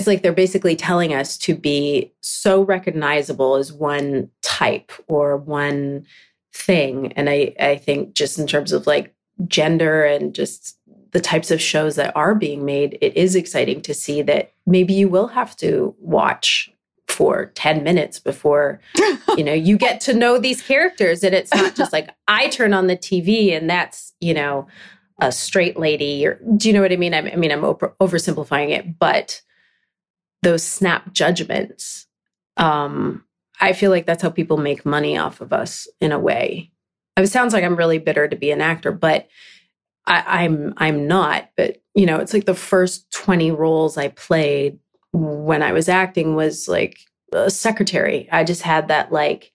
it's 0.00 0.06
like 0.06 0.22
they're 0.22 0.32
basically 0.32 0.76
telling 0.76 1.12
us 1.12 1.36
to 1.38 1.54
be 1.54 2.12
so 2.20 2.62
recognizable 2.62 3.56
as 3.56 3.72
one 3.72 4.30
type 4.42 4.92
or 5.08 5.36
one 5.36 6.06
thing. 6.54 7.12
And 7.12 7.28
I, 7.28 7.54
I 7.60 7.76
think 7.76 8.14
just 8.14 8.38
in 8.38 8.46
terms 8.46 8.72
of 8.72 8.86
like 8.86 9.14
gender 9.46 10.04
and 10.04 10.34
just 10.34 10.78
the 11.12 11.20
types 11.20 11.50
of 11.50 11.60
shows 11.60 11.96
that 11.96 12.16
are 12.16 12.34
being 12.34 12.64
made, 12.64 12.96
it 13.02 13.16
is 13.16 13.36
exciting 13.36 13.82
to 13.82 13.92
see 13.92 14.22
that 14.22 14.52
maybe 14.66 14.94
you 14.94 15.08
will 15.08 15.28
have 15.28 15.54
to 15.56 15.94
watch 15.98 16.72
for 17.08 17.46
10 17.56 17.82
minutes 17.82 18.20
before 18.20 18.80
you 19.36 19.42
know 19.42 19.52
you 19.52 19.76
get 19.76 20.00
to 20.00 20.14
know 20.14 20.38
these 20.38 20.62
characters 20.62 21.24
and 21.24 21.34
it's 21.34 21.52
not 21.52 21.74
just 21.74 21.92
like 21.92 22.08
i 22.28 22.46
turn 22.50 22.72
on 22.72 22.86
the 22.86 22.96
tv 22.96 23.50
and 23.50 23.68
that's 23.68 24.12
you 24.20 24.32
know 24.32 24.64
a 25.20 25.32
straight 25.32 25.76
lady 25.76 26.24
or 26.24 26.40
do 26.56 26.68
you 26.68 26.72
know 26.72 26.80
what 26.80 26.92
i 26.92 26.96
mean 26.96 27.12
i, 27.12 27.18
I 27.18 27.34
mean 27.34 27.50
i'm 27.50 27.64
over, 27.64 27.96
oversimplifying 28.00 28.70
it 28.70 28.96
but 29.00 29.42
those 30.42 30.62
snap 30.62 31.12
judgments 31.12 32.06
um 32.56 33.24
i 33.60 33.72
feel 33.72 33.90
like 33.90 34.06
that's 34.06 34.22
how 34.22 34.30
people 34.30 34.56
make 34.56 34.84
money 34.86 35.16
off 35.16 35.40
of 35.40 35.52
us 35.52 35.88
in 36.00 36.12
a 36.12 36.18
way 36.18 36.70
it 37.16 37.26
sounds 37.28 37.52
like 37.52 37.64
i'm 37.64 37.76
really 37.76 37.98
bitter 37.98 38.26
to 38.28 38.36
be 38.36 38.50
an 38.50 38.60
actor 38.60 38.92
but 38.92 39.28
I, 40.06 40.44
i'm 40.44 40.74
i'm 40.76 41.06
not 41.06 41.50
but 41.56 41.82
you 41.94 42.06
know 42.06 42.18
it's 42.18 42.32
like 42.32 42.46
the 42.46 42.54
first 42.54 43.10
20 43.12 43.50
roles 43.50 43.96
i 43.96 44.08
played 44.08 44.78
when 45.12 45.62
I 45.62 45.72
was 45.72 45.88
acting 45.88 46.34
was 46.34 46.68
like 46.68 46.98
a 47.32 47.50
secretary. 47.50 48.28
I 48.30 48.44
just 48.44 48.62
had 48.62 48.88
that 48.88 49.12
like 49.12 49.52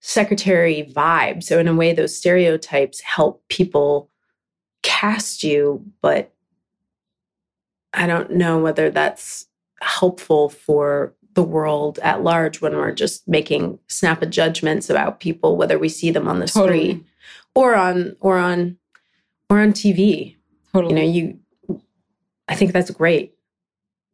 secretary 0.00 0.90
vibe. 0.94 1.42
So 1.42 1.58
in 1.58 1.68
a 1.68 1.74
way, 1.74 1.92
those 1.92 2.16
stereotypes 2.16 3.00
help 3.00 3.42
people 3.48 4.10
cast 4.82 5.42
you, 5.42 5.84
but 6.00 6.32
I 7.92 8.06
don't 8.06 8.32
know 8.32 8.58
whether 8.60 8.90
that's 8.90 9.46
helpful 9.80 10.48
for 10.48 11.14
the 11.34 11.42
world 11.42 11.98
at 12.00 12.22
large 12.22 12.60
when 12.60 12.74
we're 12.74 12.92
just 12.92 13.26
making 13.28 13.78
snap 13.86 14.28
judgments 14.28 14.90
about 14.90 15.20
people, 15.20 15.56
whether 15.56 15.78
we 15.78 15.88
see 15.88 16.10
them 16.10 16.28
on 16.28 16.40
the 16.40 16.46
totally. 16.46 16.90
street 16.90 17.04
or 17.54 17.74
on 17.74 18.16
or 18.20 18.38
on 18.38 18.76
or 19.48 19.60
on 19.60 19.72
TV. 19.72 20.36
Totally. 20.72 20.94
You 20.94 21.00
know, 21.00 21.12
you 21.12 21.40
I 22.48 22.56
think 22.56 22.72
that's 22.72 22.90
great 22.90 23.34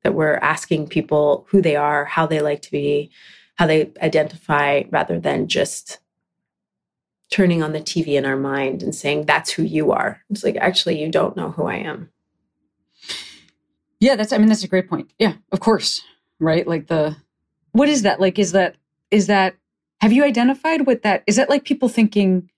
that 0.02 0.14
we're 0.14 0.36
asking 0.36 0.88
people 0.88 1.46
who 1.50 1.62
they 1.62 1.74
are, 1.74 2.04
how 2.04 2.26
they 2.26 2.40
like 2.40 2.62
to 2.62 2.70
be, 2.70 3.10
how 3.56 3.66
they 3.66 3.90
identify, 4.00 4.82
rather 4.90 5.18
than 5.18 5.48
just 5.48 5.98
turning 7.30 7.62
on 7.62 7.72
the 7.72 7.80
TV 7.80 8.08
in 8.08 8.24
our 8.24 8.36
mind 8.36 8.82
and 8.82 8.94
saying, 8.94 9.24
that's 9.24 9.50
who 9.50 9.62
you 9.62 9.90
are. 9.90 10.22
It's 10.30 10.44
like, 10.44 10.56
actually, 10.56 11.02
you 11.02 11.10
don't 11.10 11.36
know 11.36 11.50
who 11.50 11.64
I 11.64 11.76
am. 11.76 12.10
Yeah, 14.00 14.16
that's, 14.16 14.32
I 14.32 14.38
mean, 14.38 14.48
that's 14.48 14.64
a 14.64 14.68
great 14.68 14.88
point. 14.88 15.10
Yeah, 15.18 15.34
of 15.52 15.60
course. 15.60 16.02
Right. 16.38 16.66
Like 16.66 16.88
the, 16.88 17.16
what 17.72 17.88
is 17.88 18.02
that? 18.02 18.20
Like, 18.20 18.38
is 18.38 18.52
that, 18.52 18.76
is 19.10 19.26
that, 19.26 19.56
have 20.00 20.12
you 20.12 20.24
identified 20.24 20.86
with 20.86 21.02
that? 21.02 21.22
Is 21.26 21.36
that 21.36 21.48
like 21.48 21.64
people 21.64 21.88
thinking, 21.88 22.50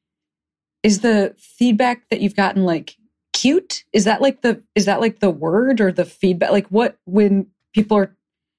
is 0.82 1.00
the 1.00 1.34
feedback 1.38 2.08
that 2.10 2.20
you've 2.20 2.36
gotten 2.36 2.64
like 2.64 2.96
cute 3.32 3.84
is 3.92 4.04
that 4.04 4.20
like 4.20 4.40
the 4.42 4.62
is 4.74 4.86
that 4.86 5.00
like 5.00 5.20
the 5.20 5.30
word 5.30 5.80
or 5.80 5.92
the 5.92 6.04
feedback 6.04 6.50
like 6.50 6.66
what 6.68 6.98
when 7.04 7.46
people 7.74 7.96
are 7.96 8.16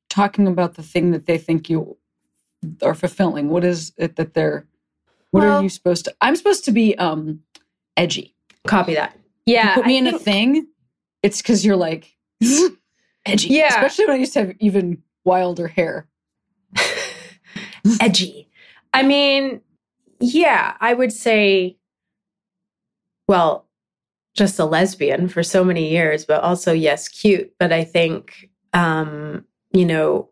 talking 0.10 0.48
about 0.48 0.76
the 0.76 0.84
thing 0.84 1.12
that 1.12 1.26
they 1.26 1.38
think 1.38 1.70
you 1.70 1.98
are 2.82 2.94
fulfilling 2.94 3.50
what 3.50 3.64
is 3.64 3.92
it 3.98 4.16
that 4.16 4.34
they're 4.34 4.66
what 5.32 5.44
well, 5.44 5.60
are 5.60 5.64
you 5.64 5.70
supposed 5.70 6.06
to 6.06 6.16
i'm 6.22 6.36
supposed 6.36 6.64
to 6.64 6.72
be 6.72 6.98
um 6.98 7.42
edgy 7.98 8.34
copy 8.68 8.94
that 8.94 9.18
yeah 9.46 9.70
you 9.70 9.74
put 9.74 9.86
me 9.86 9.96
I 9.96 10.00
in 10.00 10.06
think, 10.06 10.16
a 10.16 10.20
thing 10.20 10.68
it's 11.24 11.42
because 11.42 11.66
you're 11.66 11.76
like 11.76 12.16
edgy. 13.26 13.50
Yeah. 13.50 13.68
Especially 13.68 14.06
when 14.06 14.16
i 14.16 14.20
used 14.20 14.34
to 14.34 14.40
have 14.40 14.56
even 14.60 15.02
wilder 15.24 15.68
hair. 15.68 16.08
Edgy. 18.02 18.50
I 18.94 19.04
mean 19.04 19.62
yeah 20.22 20.76
i 20.82 20.94
would 20.94 21.14
say 21.14 21.78
well 23.30 23.70
just 24.40 24.58
a 24.58 24.66
lesbian 24.66 25.28
for 25.28 25.44
so 25.44 25.64
many 25.64 25.90
years, 25.90 26.26
but 26.26 26.42
also, 26.42 26.72
yes, 26.72 27.08
cute. 27.10 27.54
But 27.60 27.74
I 27.74 27.84
think, 27.84 28.50
um, 28.74 29.46
you 29.74 29.86
know, 29.86 30.30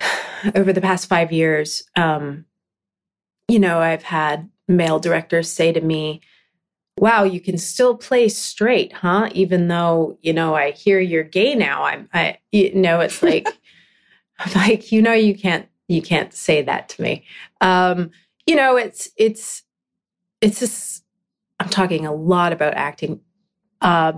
over 0.54 0.72
the 0.72 0.82
past 0.82 1.08
five 1.08 1.32
years, 1.32 1.84
um, 1.96 2.44
you 3.48 3.58
know, 3.58 3.78
I've 3.78 4.02
had 4.02 4.50
male 4.68 4.98
directors 4.98 5.50
say 5.50 5.72
to 5.72 5.80
me, 5.80 6.20
wow, 6.98 7.24
you 7.24 7.40
can 7.40 7.58
still 7.58 7.96
play 7.96 8.28
straight, 8.28 8.92
huh? 8.92 9.28
Even 9.32 9.68
though, 9.68 10.18
you 10.22 10.32
know, 10.32 10.54
I 10.54 10.70
hear 10.70 10.98
you're 10.98 11.24
gay 11.24 11.54
now. 11.54 11.84
I'm, 11.84 12.08
I, 12.14 12.38
you 12.52 12.74
know, 12.74 13.00
it's 13.00 13.22
like, 13.22 13.48
like, 14.54 14.92
you 14.92 15.02
know, 15.02 15.12
you 15.12 15.34
can't, 15.34 15.68
you 15.88 16.02
can't 16.02 16.32
say 16.32 16.62
that 16.62 16.88
to 16.90 17.02
me. 17.02 17.24
Um, 17.60 18.10
you 18.46 18.56
know, 18.56 18.76
it's, 18.76 19.10
it's, 19.16 19.62
it's 20.40 20.60
just, 20.60 21.04
I'm 21.60 21.68
talking 21.68 22.06
a 22.06 22.14
lot 22.14 22.52
about 22.52 22.74
acting. 22.74 23.20
Uh, 23.80 24.12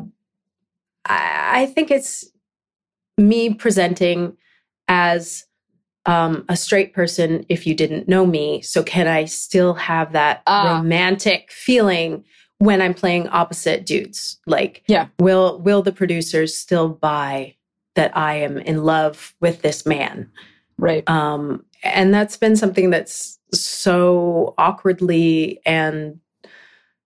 I, 1.04 1.62
I, 1.62 1.66
think 1.66 1.90
it's 1.90 2.24
me 3.16 3.54
presenting 3.54 4.36
as 4.86 5.44
um, 6.06 6.44
a 6.48 6.56
straight 6.56 6.94
person 6.94 7.44
if 7.48 7.66
you 7.66 7.74
didn't 7.74 8.08
know 8.08 8.26
me. 8.26 8.62
So, 8.62 8.82
can 8.82 9.06
I 9.06 9.24
still 9.24 9.74
have 9.74 10.12
that 10.12 10.42
uh, 10.46 10.74
romantic 10.76 11.50
feeling 11.52 12.24
when 12.58 12.82
I'm 12.82 12.94
playing 12.94 13.28
opposite 13.28 13.86
dudes? 13.86 14.38
Like, 14.46 14.82
yeah, 14.86 15.08
will 15.18 15.60
will 15.60 15.82
the 15.82 15.92
producers 15.92 16.56
still 16.56 16.88
buy 16.88 17.54
that 17.94 18.16
I 18.16 18.36
am 18.36 18.58
in 18.58 18.84
love 18.84 19.34
with 19.40 19.62
this 19.62 19.86
man? 19.86 20.30
Right. 20.76 21.08
Um, 21.08 21.64
and 21.82 22.12
that's 22.12 22.36
been 22.36 22.56
something 22.56 22.90
that's 22.90 23.38
so 23.52 24.54
awkwardly 24.58 25.60
and 25.64 26.20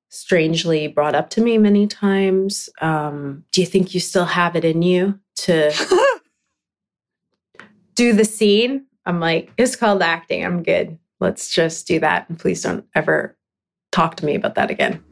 strangely 0.08 0.88
brought 0.88 1.14
up 1.14 1.30
to 1.30 1.40
me 1.40 1.56
many 1.56 1.86
times. 1.86 2.68
Um, 2.80 3.44
do 3.50 3.62
you 3.62 3.66
think 3.66 3.94
you 3.94 4.00
still 4.00 4.26
have 4.26 4.56
it 4.56 4.64
in 4.64 4.82
you 4.82 5.18
to 5.36 5.72
do 7.94 8.12
the 8.12 8.24
scene? 8.24 8.86
I'm 9.06 9.20
like, 9.20 9.50
it's 9.56 9.76
called 9.76 10.02
acting. 10.02 10.44
I'm 10.44 10.62
good. 10.62 10.98
Let's 11.20 11.48
just 11.48 11.86
do 11.86 11.98
that. 12.00 12.28
And 12.28 12.38
please 12.38 12.62
don't 12.62 12.84
ever 12.94 13.36
talk 13.92 14.16
to 14.16 14.26
me 14.26 14.34
about 14.34 14.56
that 14.56 14.70
again. 14.70 15.02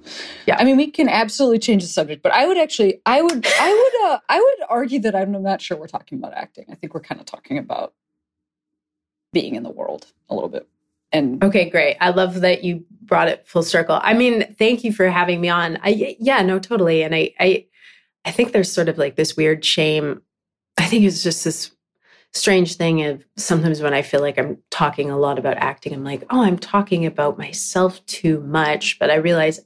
Yeah. 0.46 0.56
I 0.58 0.64
mean, 0.64 0.76
we 0.76 0.90
can 0.90 1.08
absolutely 1.08 1.60
change 1.60 1.82
the 1.82 1.88
subject, 1.88 2.22
but 2.22 2.32
I 2.32 2.46
would 2.46 2.58
actually, 2.58 3.00
I 3.06 3.22
would, 3.22 3.46
I 3.46 3.72
would, 3.72 4.10
uh, 4.10 4.18
I 4.28 4.40
would 4.40 4.66
argue 4.68 4.98
that 5.00 5.14
I'm 5.14 5.30
not 5.30 5.60
sure 5.60 5.76
we're 5.76 5.86
talking 5.86 6.18
about 6.18 6.32
acting. 6.32 6.64
I 6.70 6.74
think 6.74 6.94
we're 6.94 7.00
kind 7.00 7.20
of 7.20 7.26
talking 7.26 7.58
about 7.58 7.92
being 9.32 9.54
in 9.54 9.62
the 9.62 9.70
world 9.70 10.06
a 10.28 10.34
little 10.34 10.48
bit. 10.48 10.66
And 11.12 11.42
okay, 11.42 11.68
great. 11.68 11.96
I 12.00 12.10
love 12.10 12.40
that 12.40 12.62
you 12.64 12.84
brought 13.02 13.28
it 13.28 13.46
full 13.46 13.62
circle. 13.62 13.98
I 14.02 14.14
mean, 14.14 14.54
thank 14.54 14.84
you 14.84 14.92
for 14.92 15.08
having 15.08 15.40
me 15.40 15.48
on. 15.48 15.78
I 15.82 16.16
yeah, 16.20 16.40
no, 16.42 16.60
totally. 16.60 17.02
And 17.02 17.14
I 17.14 17.34
I 17.40 17.66
I 18.24 18.30
think 18.30 18.52
there's 18.52 18.70
sort 18.70 18.88
of 18.88 18.96
like 18.96 19.16
this 19.16 19.36
weird 19.36 19.64
shame. 19.64 20.22
I 20.78 20.86
think 20.86 21.04
it's 21.04 21.24
just 21.24 21.44
this 21.44 21.72
strange 22.32 22.76
thing 22.76 23.04
of 23.04 23.24
sometimes 23.36 23.80
when 23.80 23.94
I 23.94 24.02
feel 24.02 24.20
like 24.20 24.38
I'm 24.38 24.58
talking 24.70 25.10
a 25.10 25.18
lot 25.18 25.38
about 25.38 25.56
acting, 25.56 25.92
I'm 25.92 26.04
like, 26.04 26.24
oh, 26.30 26.42
I'm 26.42 26.58
talking 26.58 27.06
about 27.06 27.38
myself 27.38 28.04
too 28.06 28.40
much. 28.42 28.98
But 28.98 29.10
I 29.10 29.16
realize 29.16 29.60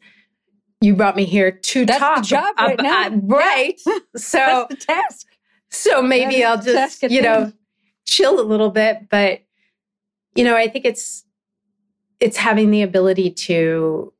you 0.81 0.95
brought 0.95 1.17
me 1.17 1.25
here 1.25 1.51
to 1.51 1.87
That's 1.87 1.99
talk. 1.99 2.17
The 2.19 2.23
job 2.23 2.55
right 2.59 2.79
about, 2.81 3.13
now. 3.13 3.21
right. 3.25 3.81
So 4.17 4.39
That's 4.39 4.69
the 4.69 4.77
task. 4.77 5.27
So 5.71 6.03
maybe 6.03 6.45
I'll 6.45 6.61
just, 6.63 7.03
you 7.03 7.21
know, 7.21 7.53
chill 8.07 8.41
a 8.41 8.43
little 8.43 8.71
bit. 8.71 9.09
But, 9.11 9.41
you 10.35 10.45
know, 10.45 10.57
I 10.57 10.69
think 10.69 10.85
it's 10.85 11.25
it's 12.21 12.37
having 12.37 12.71
the 12.71 12.83
ability 12.83 13.31
to 13.31 14.13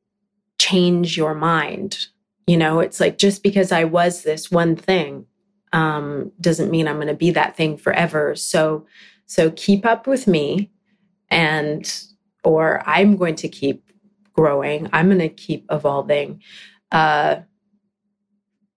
change 0.59 1.17
your 1.17 1.33
mind. 1.33 2.07
You 2.45 2.57
know, 2.57 2.79
it's 2.79 2.99
like 2.99 3.17
just 3.17 3.41
because 3.41 3.71
I 3.71 3.85
was 3.85 4.23
this 4.23 4.51
one 4.51 4.75
thing 4.75 5.25
um, 5.73 6.31
doesn't 6.39 6.71
mean 6.71 6.87
I'm 6.87 6.95
going 6.95 7.07
to 7.07 7.13
be 7.13 7.31
that 7.31 7.55
thing 7.55 7.77
forever. 7.77 8.35
So, 8.35 8.85
so 9.25 9.51
keep 9.51 9.85
up 9.85 10.07
with 10.07 10.27
me, 10.27 10.71
and 11.29 11.91
or 12.43 12.81
I'm 12.85 13.17
going 13.17 13.35
to 13.35 13.49
keep 13.49 13.91
growing. 14.33 14.89
I'm 14.93 15.07
going 15.07 15.19
to 15.19 15.29
keep 15.29 15.65
evolving. 15.71 16.41
Uh, 16.91 17.37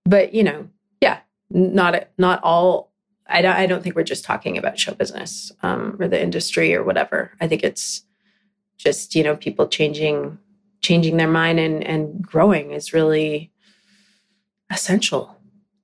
but 0.05 0.35
you 0.35 0.43
know, 0.43 0.69
yeah, 1.01 1.21
not 1.51 2.09
not 2.17 2.43
all. 2.43 2.93
I 3.27 3.43
don't. 3.43 3.55
I 3.55 3.67
don't 3.67 3.83
think 3.83 3.95
we're 3.95 4.03
just 4.03 4.25
talking 4.25 4.57
about 4.57 4.79
show 4.79 4.95
business 4.95 5.53
um, 5.63 5.97
or 6.01 6.09
the 6.09 6.21
industry 6.21 6.75
or 6.75 6.83
whatever. 6.83 7.33
I 7.41 7.49
think 7.49 7.63
it's 7.63 8.03
just 8.79 9.15
you 9.15 9.23
know 9.23 9.37
people 9.37 9.69
changing 9.69 10.39
changing 10.81 11.17
their 11.17 11.29
mind 11.29 11.59
and 11.59 11.85
and 11.85 12.23
growing 12.23 12.71
is 12.71 12.93
really 12.93 13.53
essential 14.71 15.38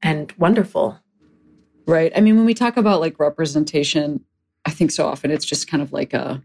and 0.04 0.30
wonderful. 0.38 1.00
Right. 1.86 2.12
I 2.14 2.20
mean 2.20 2.36
when 2.36 2.44
we 2.44 2.54
talk 2.54 2.76
about 2.76 3.00
like 3.00 3.18
representation 3.18 4.24
i 4.64 4.70
think 4.70 4.90
so 4.90 5.06
often 5.06 5.30
it's 5.30 5.44
just 5.44 5.68
kind 5.68 5.82
of 5.82 5.92
like 5.92 6.14
a 6.14 6.42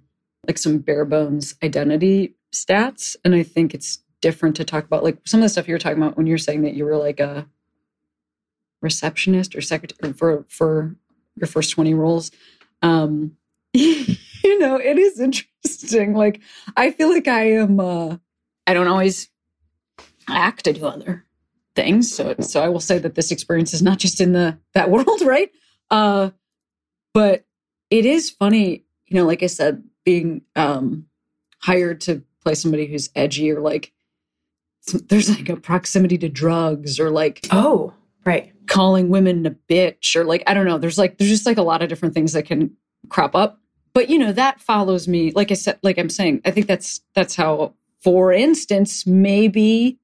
like 0.48 0.58
some 0.58 0.80
bare 0.80 1.06
bones 1.06 1.56
identity 1.64 2.36
stats. 2.54 3.16
And 3.24 3.36
i 3.36 3.44
think 3.44 3.74
it's 3.74 4.00
different 4.22 4.56
to 4.56 4.66
talk 4.66 4.84
about 4.86 5.04
like 5.04 5.18
some 5.26 5.40
of 5.40 5.44
the 5.44 5.50
stuff 5.50 5.68
you 5.68 5.76
were 5.76 5.80
talking 5.80 6.02
about 6.02 6.18
when 6.18 6.26
you 6.26 6.34
were 6.34 6.40
saying 6.40 6.64
that 6.64 6.74
you 6.74 6.84
were 6.84 6.98
like 6.98 7.20
a 7.20 7.48
receptionist 8.82 9.56
or 9.56 9.62
secretary 9.62 10.14
for 10.14 10.46
for 10.50 10.96
your 11.36 11.48
first 11.48 11.72
20 11.72 11.94
roles. 11.94 12.32
Um 12.82 13.38
you 13.74 14.60
know 14.60 14.78
it 14.78 14.98
is 14.98 15.20
interesting. 15.20 16.16
Like 16.16 16.42
i 16.76 16.92
feel 16.92 17.10
like 17.10 17.28
i 17.28 17.52
am 17.52 17.80
uh 17.80 18.18
i 18.68 18.74
don't 18.74 18.88
always 18.88 19.30
act 20.28 20.68
i 20.68 20.72
do 20.72 20.86
other 20.86 21.26
things. 21.80 22.14
So 22.14 22.36
so 22.40 22.62
i 22.62 22.70
will 22.70 22.80
say 22.80 22.98
that 23.00 23.16
this 23.16 23.32
experience 23.32 23.74
is 23.74 23.82
not 23.82 24.00
just 24.00 24.22
in 24.22 24.34
the 24.34 24.58
that 24.74 24.90
world 24.96 25.22
right? 25.22 25.52
Uh 25.90 26.32
but 27.14 27.46
it 27.90 28.06
is 28.06 28.30
funny 28.30 28.86
you 29.08 29.18
know 29.18 29.26
like 29.26 29.42
i 29.42 29.48
said 29.48 29.84
being 30.06 30.42
um 30.56 31.06
hired 31.62 32.02
to 32.02 32.24
play 32.44 32.54
somebody 32.54 32.86
who's 32.86 33.10
edgy 33.16 33.52
or 33.52 33.60
like 33.60 33.92
there's 35.10 35.30
like 35.30 35.50
a 35.50 35.58
proximity 35.58 36.18
to 36.18 36.30
drugs 36.30 37.00
or 37.00 37.10
like 37.10 37.48
oh 37.52 37.94
right. 38.26 38.54
calling 38.68 39.10
women 39.10 39.46
a 39.46 39.52
bitch 39.52 40.16
or 40.16 40.24
like 40.24 40.44
i 40.48 40.54
don't 40.54 40.66
know. 40.66 40.78
There's 40.78 40.98
like 40.98 41.18
there's 41.18 41.30
just 41.30 41.46
like 41.46 41.58
a 41.58 41.64
lot 41.64 41.82
of 41.82 41.90
different 41.90 42.14
things 42.14 42.34
that 42.34 42.44
can 42.44 42.76
crop 43.10 43.36
up. 43.36 43.60
But 43.94 44.10
you 44.10 44.18
know 44.18 44.32
that 44.32 44.62
follows 44.62 45.08
me. 45.08 45.32
Like 45.32 45.52
i 45.52 45.56
said 45.56 45.80
like 45.84 45.98
i'm 45.98 46.10
saying 46.10 46.42
i 46.46 46.52
think 46.52 46.68
that's 46.68 47.02
that's 47.14 47.36
how 47.36 47.74
for 48.02 48.32
instance 48.32 49.06
maybe 49.06 49.99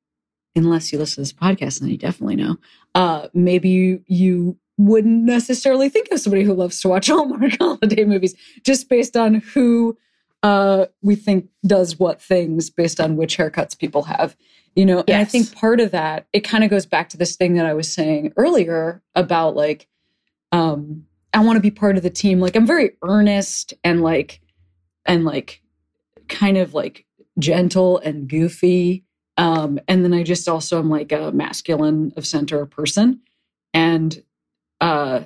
unless 0.56 0.92
you 0.92 1.00
listen 1.00 1.16
to 1.16 1.22
this 1.22 1.34
podcast 1.34 1.80
then 1.80 1.90
you 1.90 1.98
definitely 1.98 2.36
know 2.36 2.58
uh 2.96 3.28
maybe 3.34 3.70
you 3.70 4.04
you 4.08 4.58
wouldn't 4.78 5.24
necessarily 5.24 5.88
think 5.88 6.10
of 6.12 6.20
somebody 6.20 6.44
who 6.44 6.54
loves 6.54 6.80
to 6.82 6.90
watch 6.90 7.08
Hallmark 7.10 7.58
holiday 7.58 8.04
movies 8.04 8.36
just 8.64 8.90
based 8.90 9.16
on 9.16 9.36
who 9.36 9.98
uh, 10.46 10.86
we 11.02 11.16
think 11.16 11.50
does 11.66 11.98
what 11.98 12.22
things 12.22 12.70
based 12.70 13.00
on 13.00 13.16
which 13.16 13.36
haircuts 13.38 13.78
people 13.78 14.04
have. 14.04 14.36
You 14.76 14.86
know, 14.86 14.98
yes. 14.98 15.06
and 15.08 15.18
I 15.18 15.24
think 15.24 15.56
part 15.56 15.80
of 15.80 15.92
that, 15.92 16.28
it 16.34 16.42
kind 16.42 16.64
of 16.64 16.70
goes 16.70 16.86
back 16.86 17.10
to 17.10 17.18
this 17.18 17.36
thing 17.36 17.56
that 17.56 17.66
I 17.66 17.74
was 17.74 17.92
saying 17.92 18.34
earlier 18.36 19.02
about 19.16 19.56
like, 19.56 19.88
um, 20.52 21.06
I 21.34 21.40
want 21.40 21.58
to 21.58 21.62
be 21.62 21.72
part 21.72 21.98
of 21.98 22.04
the 22.04 22.10
team. 22.10 22.40
Like, 22.40 22.56
I'm 22.56 22.68
very 22.68 22.92
earnest 23.02 23.74
and 23.84 24.04
like, 24.04 24.42
and 25.06 25.26
like, 25.26 25.62
kind 26.28 26.58
of 26.58 26.74
like 26.74 27.06
gentle 27.40 28.00
and 28.00 28.28
goofy. 28.28 29.05
Um, 29.38 29.80
and 29.88 30.04
then 30.04 30.14
I 30.14 30.24
just 30.24 30.48
also 30.48 30.80
am 30.80 30.90
like 30.90 31.12
a 31.12 31.32
masculine 31.32 32.14
of 32.16 32.26
center 32.26 32.66
person. 32.66 33.22
And 33.74 34.24
uh, 34.80 35.24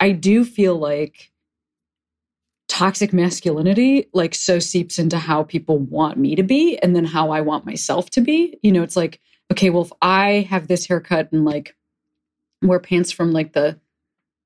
I 0.00 0.12
do 0.12 0.44
feel 0.44 0.76
like 0.76 1.30
toxic 2.68 3.12
masculinity 3.12 4.06
like 4.14 4.34
so 4.34 4.58
seeps 4.58 4.98
into 4.98 5.18
how 5.18 5.42
people 5.42 5.78
want 5.78 6.16
me 6.16 6.36
to 6.36 6.42
be 6.42 6.78
and 6.78 6.94
then 6.94 7.04
how 7.04 7.30
I 7.30 7.40
want 7.40 7.66
myself 7.66 8.10
to 8.10 8.20
be. 8.20 8.58
You 8.62 8.72
know, 8.72 8.82
it's 8.82 8.96
like, 8.96 9.20
okay, 9.52 9.70
well, 9.70 9.82
if 9.82 9.92
I 10.00 10.46
have 10.48 10.68
this 10.68 10.86
haircut 10.86 11.30
and 11.32 11.44
like 11.44 11.76
wear 12.62 12.80
pants 12.80 13.12
from 13.12 13.32
like 13.32 13.52
the 13.52 13.78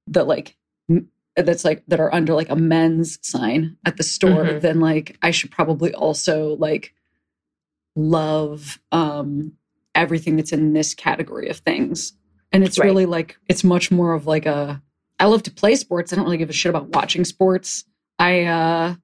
the 0.06 0.24
like 0.24 0.56
that's 1.36 1.64
like 1.64 1.82
that 1.88 2.00
are 2.00 2.14
under 2.14 2.34
like 2.34 2.50
a 2.50 2.56
men's 2.56 3.18
sign 3.22 3.76
at 3.84 3.96
the 3.96 4.02
store, 4.02 4.44
mm-hmm. 4.44 4.58
then 4.60 4.80
like 4.80 5.16
I 5.22 5.30
should 5.30 5.50
probably 5.50 5.94
also 5.94 6.56
like 6.56 6.94
love 7.96 8.78
um 8.92 9.52
everything 9.94 10.36
that's 10.36 10.52
in 10.52 10.72
this 10.72 10.94
category 10.94 11.48
of 11.48 11.58
things. 11.58 12.12
And 12.52 12.64
it's 12.64 12.78
right. 12.78 12.86
really 12.86 13.06
like 13.06 13.38
it's 13.48 13.64
much 13.64 13.90
more 13.90 14.14
of 14.14 14.26
like 14.26 14.46
a 14.46 14.82
I 15.18 15.26
love 15.26 15.42
to 15.44 15.50
play 15.50 15.76
sports. 15.76 16.12
I 16.12 16.16
don't 16.16 16.24
really 16.24 16.38
give 16.38 16.50
a 16.50 16.54
shit 16.54 16.70
about 16.70 16.88
watching 16.88 17.24
sports. 17.24 17.84
I 18.18 18.44
uh, 18.44 18.94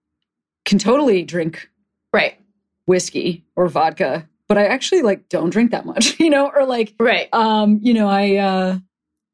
can 0.64 0.78
totally 0.78 1.22
drink 1.22 1.70
right 2.12 2.38
whiskey 2.86 3.44
or 3.56 3.68
vodka, 3.68 4.28
but 4.48 4.58
I 4.58 4.66
actually 4.66 5.02
like 5.02 5.28
don't 5.28 5.50
drink 5.50 5.70
that 5.70 5.86
much, 5.86 6.18
you 6.20 6.30
know, 6.30 6.50
or 6.54 6.64
like 6.64 6.94
right. 6.98 7.32
Um, 7.32 7.78
you 7.82 7.94
know, 7.94 8.08
I 8.08 8.36
uh, 8.36 8.78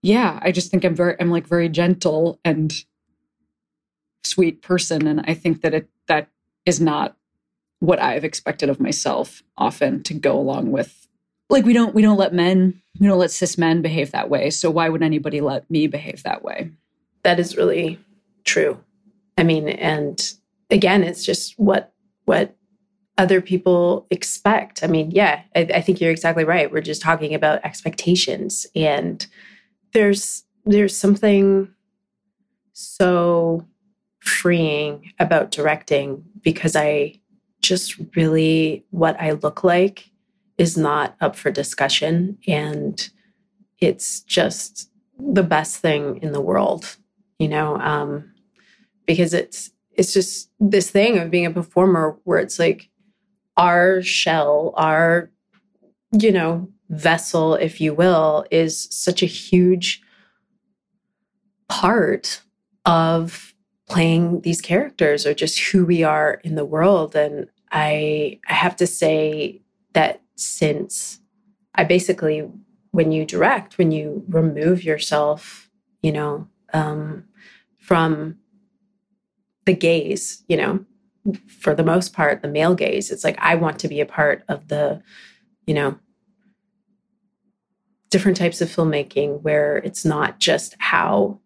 yeah, 0.03 0.39
I 0.43 0.53
just 0.53 0.71
think 0.71 0.85
I'm 0.85 0.95
very 0.95 1.17
I'm 1.19 1.31
like 1.31 1.47
very 1.47 1.69
gentle 1.69 2.41
and 2.45 2.73
sweet 4.25 4.63
person, 4.63 5.07
and 5.07 5.23
I 5.27 5.35
think 5.35 5.63
that 5.63 5.75
it 5.75 5.89
that 6.09 6.29
is 6.65 6.81
not 6.81 7.17
what 7.81 8.01
I've 8.01 8.24
expected 8.24 8.68
of 8.68 8.81
myself 8.81 9.43
often 9.57 10.03
to 10.05 10.14
go 10.14 10.39
along 10.39 10.72
with 10.72 11.07
like 11.49 11.64
we 11.64 11.72
don't 11.72 11.95
we 11.95 12.03
don't 12.03 12.18
let 12.18 12.35
men 12.35 12.81
we 12.99 13.07
don't 13.07 13.18
let 13.18 13.31
cis 13.31 13.59
men 13.59 13.83
behave 13.83 14.11
that 14.12 14.31
way 14.31 14.51
so 14.51 14.70
why 14.70 14.89
would 14.89 15.03
anybody 15.03 15.41
let 15.41 15.70
me 15.70 15.87
behave 15.87 16.22
that 16.22 16.43
way 16.43 16.70
that 17.22 17.39
is 17.39 17.57
really 17.57 18.01
true 18.45 18.79
I 19.39 19.43
mean, 19.43 19.68
and 19.68 20.33
again, 20.70 21.03
it's 21.03 21.24
just 21.24 21.59
what 21.59 21.93
what 22.24 22.57
other 23.18 23.41
people 23.41 24.07
expect. 24.11 24.83
I 24.83 24.87
mean, 24.87 25.11
yeah, 25.11 25.43
I, 25.55 25.61
I 25.74 25.81
think 25.81 26.01
you're 26.01 26.11
exactly 26.11 26.45
right. 26.45 26.70
We're 26.70 26.81
just 26.81 27.03
talking 27.03 27.35
about 27.35 27.64
expectations, 27.64 28.66
and 28.74 29.27
there's 29.93 30.45
there's 30.64 30.97
something 30.97 31.68
so 32.72 33.66
freeing 34.20 35.12
about 35.18 35.51
directing 35.51 36.24
because 36.43 36.74
I 36.74 37.20
just 37.63 37.97
really 38.15 38.85
what 38.91 39.21
I 39.21 39.33
look 39.33 39.65
like 39.65 40.11
is 40.59 40.77
not 40.77 41.17
up 41.21 41.37
for 41.37 41.51
discussion 41.51 42.39
and 42.47 43.09
it's 43.81 44.21
just 44.21 44.91
the 45.19 45.43
best 45.43 45.79
thing 45.79 46.19
in 46.23 46.33
the 46.33 46.41
world 46.41 46.97
you 47.39 47.49
know 47.49 47.79
um 47.79 48.33
because 49.07 49.33
it's 49.33 49.71
it's 49.93 50.13
just 50.13 50.51
this 50.61 50.91
thing 50.91 51.19
of 51.19 51.31
being 51.31 51.47
a 51.47 51.51
performer 51.51 52.19
where 52.25 52.39
it's 52.39 52.59
like 52.59 52.91
our 53.57 54.03
shell, 54.03 54.75
our 54.77 55.31
you 56.13 56.33
know, 56.33 56.69
vessel, 56.89 57.55
if 57.55 57.81
you 57.81 57.95
will, 57.95 58.47
is 58.51 58.89
such 58.91 59.23
a 59.23 59.27
huge 59.27 60.03
part 61.69 62.43
of 62.85 63.55
playing 63.89 64.41
these 64.41 64.61
characters 64.61 65.26
or 65.26 65.34
just 65.34 65.59
who 65.59 65.84
we 65.87 66.03
are 66.03 66.41
in 66.45 66.55
the 66.55 66.64
world 66.64 67.14
and 67.14 67.47
i 67.70 68.39
i 68.49 68.53
have 68.53 68.74
to 68.76 68.87
say 68.87 69.61
that 69.93 70.20
since 70.34 71.20
i 71.74 71.84
basically 71.84 72.49
when 72.91 73.12
you 73.12 73.24
direct 73.24 73.78
when 73.78 73.93
you 73.93 74.24
remove 74.28 74.82
yourself 74.82 75.70
you 76.03 76.12
know 76.12 76.47
um, 76.72 77.24
from 77.78 78.37
the 79.64 79.74
gaze, 79.74 80.43
you 80.49 80.57
know, 80.57 80.84
for 81.61 81.74
the 81.74 81.84
most 81.84 82.12
part, 82.12 82.43
the 82.43 82.49
male 82.49 82.74
gaze. 82.74 83.11
It's 83.11 83.24
like, 83.24 83.37
I 83.39 83.57
want 83.57 83.78
to 83.80 83.89
be 83.89 84.01
a 84.01 84.07
part 84.07 84.45
of 84.49 84.68
the, 84.68 85.03
you 85.66 85.74
know, 85.74 85.99
different 88.11 88.37
types 88.37 88.61
of 88.61 88.68
filmmaking 88.68 89.43
where 89.43 89.78
it's 89.78 90.05
not 90.05 90.39
just 90.39 90.76
how 90.78 91.41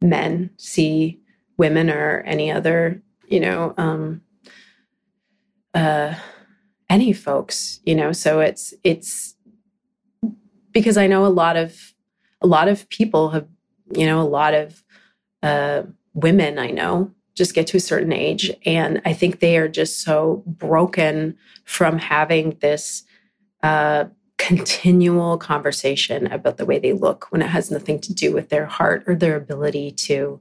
men 0.00 0.50
see 0.56 1.20
women 1.58 1.90
or 1.90 2.20
any 2.20 2.50
other, 2.50 3.02
you 3.26 3.40
know, 3.40 3.74
um, 3.76 4.22
uh, 5.74 6.14
any 6.88 7.12
folks, 7.12 7.80
you 7.84 7.94
know. 7.94 8.12
So 8.12 8.40
it's, 8.40 8.72
it's 8.82 9.36
because 10.72 10.96
I 10.96 11.06
know 11.06 11.26
a 11.26 11.28
lot 11.28 11.56
of, 11.56 11.94
a 12.40 12.46
lot 12.46 12.68
of 12.68 12.88
people 12.88 13.30
have, 13.30 13.46
you 13.94 14.06
know, 14.06 14.20
a 14.20 14.22
lot 14.22 14.54
of 14.54 14.82
uh, 15.42 15.82
women 16.14 16.58
I 16.58 16.70
know 16.70 17.12
just 17.34 17.54
get 17.54 17.66
to 17.68 17.76
a 17.76 17.80
certain 17.80 18.12
age. 18.12 18.50
And 18.66 19.00
I 19.04 19.12
think 19.12 19.38
they 19.38 19.56
are 19.58 19.68
just 19.68 20.02
so 20.02 20.42
broken 20.46 21.36
from 21.64 21.98
having 21.98 22.56
this 22.60 23.04
uh, 23.62 24.06
continual 24.38 25.38
conversation 25.38 26.26
about 26.28 26.56
the 26.56 26.66
way 26.66 26.78
they 26.78 26.92
look 26.92 27.26
when 27.30 27.42
it 27.42 27.48
has 27.48 27.70
nothing 27.70 28.00
to 28.00 28.14
do 28.14 28.32
with 28.32 28.48
their 28.48 28.66
heart 28.66 29.04
or 29.06 29.14
their 29.14 29.36
ability 29.36 29.92
to 29.92 30.40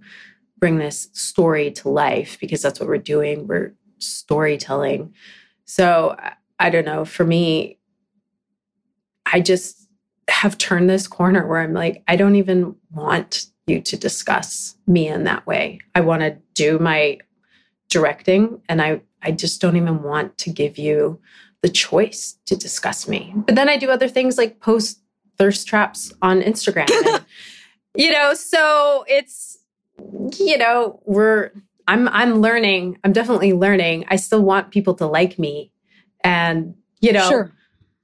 bring 0.60 0.78
this 0.78 1.10
story 1.14 1.72
to 1.72 1.90
life 1.90 2.38
because 2.40 2.62
that's 2.62 2.80
what 2.80 2.90
we're 2.90 2.98
doing. 2.98 3.48
We're 3.48 3.74
storytelling. 4.00 5.14
So 5.66 6.16
I 6.60 6.70
don't 6.70 6.86
know. 6.86 7.06
For 7.06 7.24
me, 7.24 7.78
I 9.26 9.42
just 9.42 9.88
have 10.30 10.58
turned 10.58 10.90
this 10.90 11.08
corner 11.08 11.48
where 11.48 11.62
I'm 11.62 11.74
like, 11.74 12.04
I 12.08 12.16
don't 12.16 12.36
even 12.36 12.76
want 12.92 13.46
you 13.66 13.82
to 13.82 13.98
discuss 13.98 14.76
me 14.88 15.08
in 15.08 15.26
that 15.26 15.46
way. 15.46 15.80
I 15.94 16.02
want 16.02 16.22
to 16.22 16.38
do 16.54 16.80
my 16.80 17.20
directing 17.90 18.62
and 18.68 18.82
I 18.82 19.02
I 19.22 19.32
just 19.32 19.62
don't 19.62 19.76
even 19.76 20.04
want 20.04 20.38
to 20.40 20.52
give 20.52 20.78
you 20.78 21.20
the 21.62 21.70
choice 21.70 22.38
to 22.46 22.56
discuss 22.56 23.08
me. 23.08 23.34
But 23.36 23.56
then 23.56 23.68
I 23.68 23.78
do 23.78 23.90
other 23.90 24.08
things 24.08 24.38
like 24.38 24.60
post 24.60 25.02
thirst 25.38 25.68
traps 25.68 26.14
on 26.22 26.42
Instagram. 26.42 26.90
and, 27.06 27.26
you 27.96 28.12
know, 28.12 28.34
so 28.34 29.06
it's 29.08 29.57
you 30.38 30.58
know, 30.58 31.02
we're 31.06 31.52
I'm 31.88 32.08
I'm 32.10 32.42
learning. 32.42 32.98
I'm 33.04 33.14
definitely 33.14 33.54
learning. 33.54 34.06
I 34.10 34.18
still 34.18 34.44
want 34.44 34.72
people 34.72 34.94
to 34.96 35.06
like 35.06 35.40
me 35.40 35.72
and 36.24 36.76
you 37.00 37.14
know 37.14 37.30
Sure. 37.30 37.52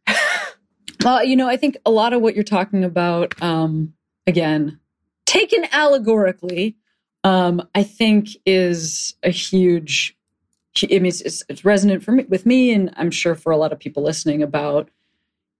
well, 1.03 1.23
you 1.23 1.35
know, 1.35 1.47
I 1.47 1.57
think 1.57 1.77
a 1.85 1.91
lot 1.91 2.13
of 2.13 2.21
what 2.21 2.35
you're 2.35 2.43
talking 2.43 2.83
about 2.83 3.41
um 3.41 3.93
again 4.27 4.79
taken 5.25 5.65
allegorically, 5.71 6.75
um, 7.23 7.67
I 7.73 7.83
think 7.83 8.29
is 8.45 9.15
a 9.23 9.29
huge 9.29 10.15
I 10.81 10.87
mean, 10.87 11.05
it's, 11.05 11.43
it's 11.49 11.63
resonant 11.63 12.03
for 12.03 12.11
me 12.11 12.25
with 12.27 12.47
me, 12.47 12.73
and 12.73 12.91
I'm 12.97 13.11
sure 13.11 13.35
for 13.35 13.51
a 13.51 13.57
lot 13.57 13.71
of 13.71 13.79
people 13.79 14.01
listening 14.01 14.41
about, 14.41 14.89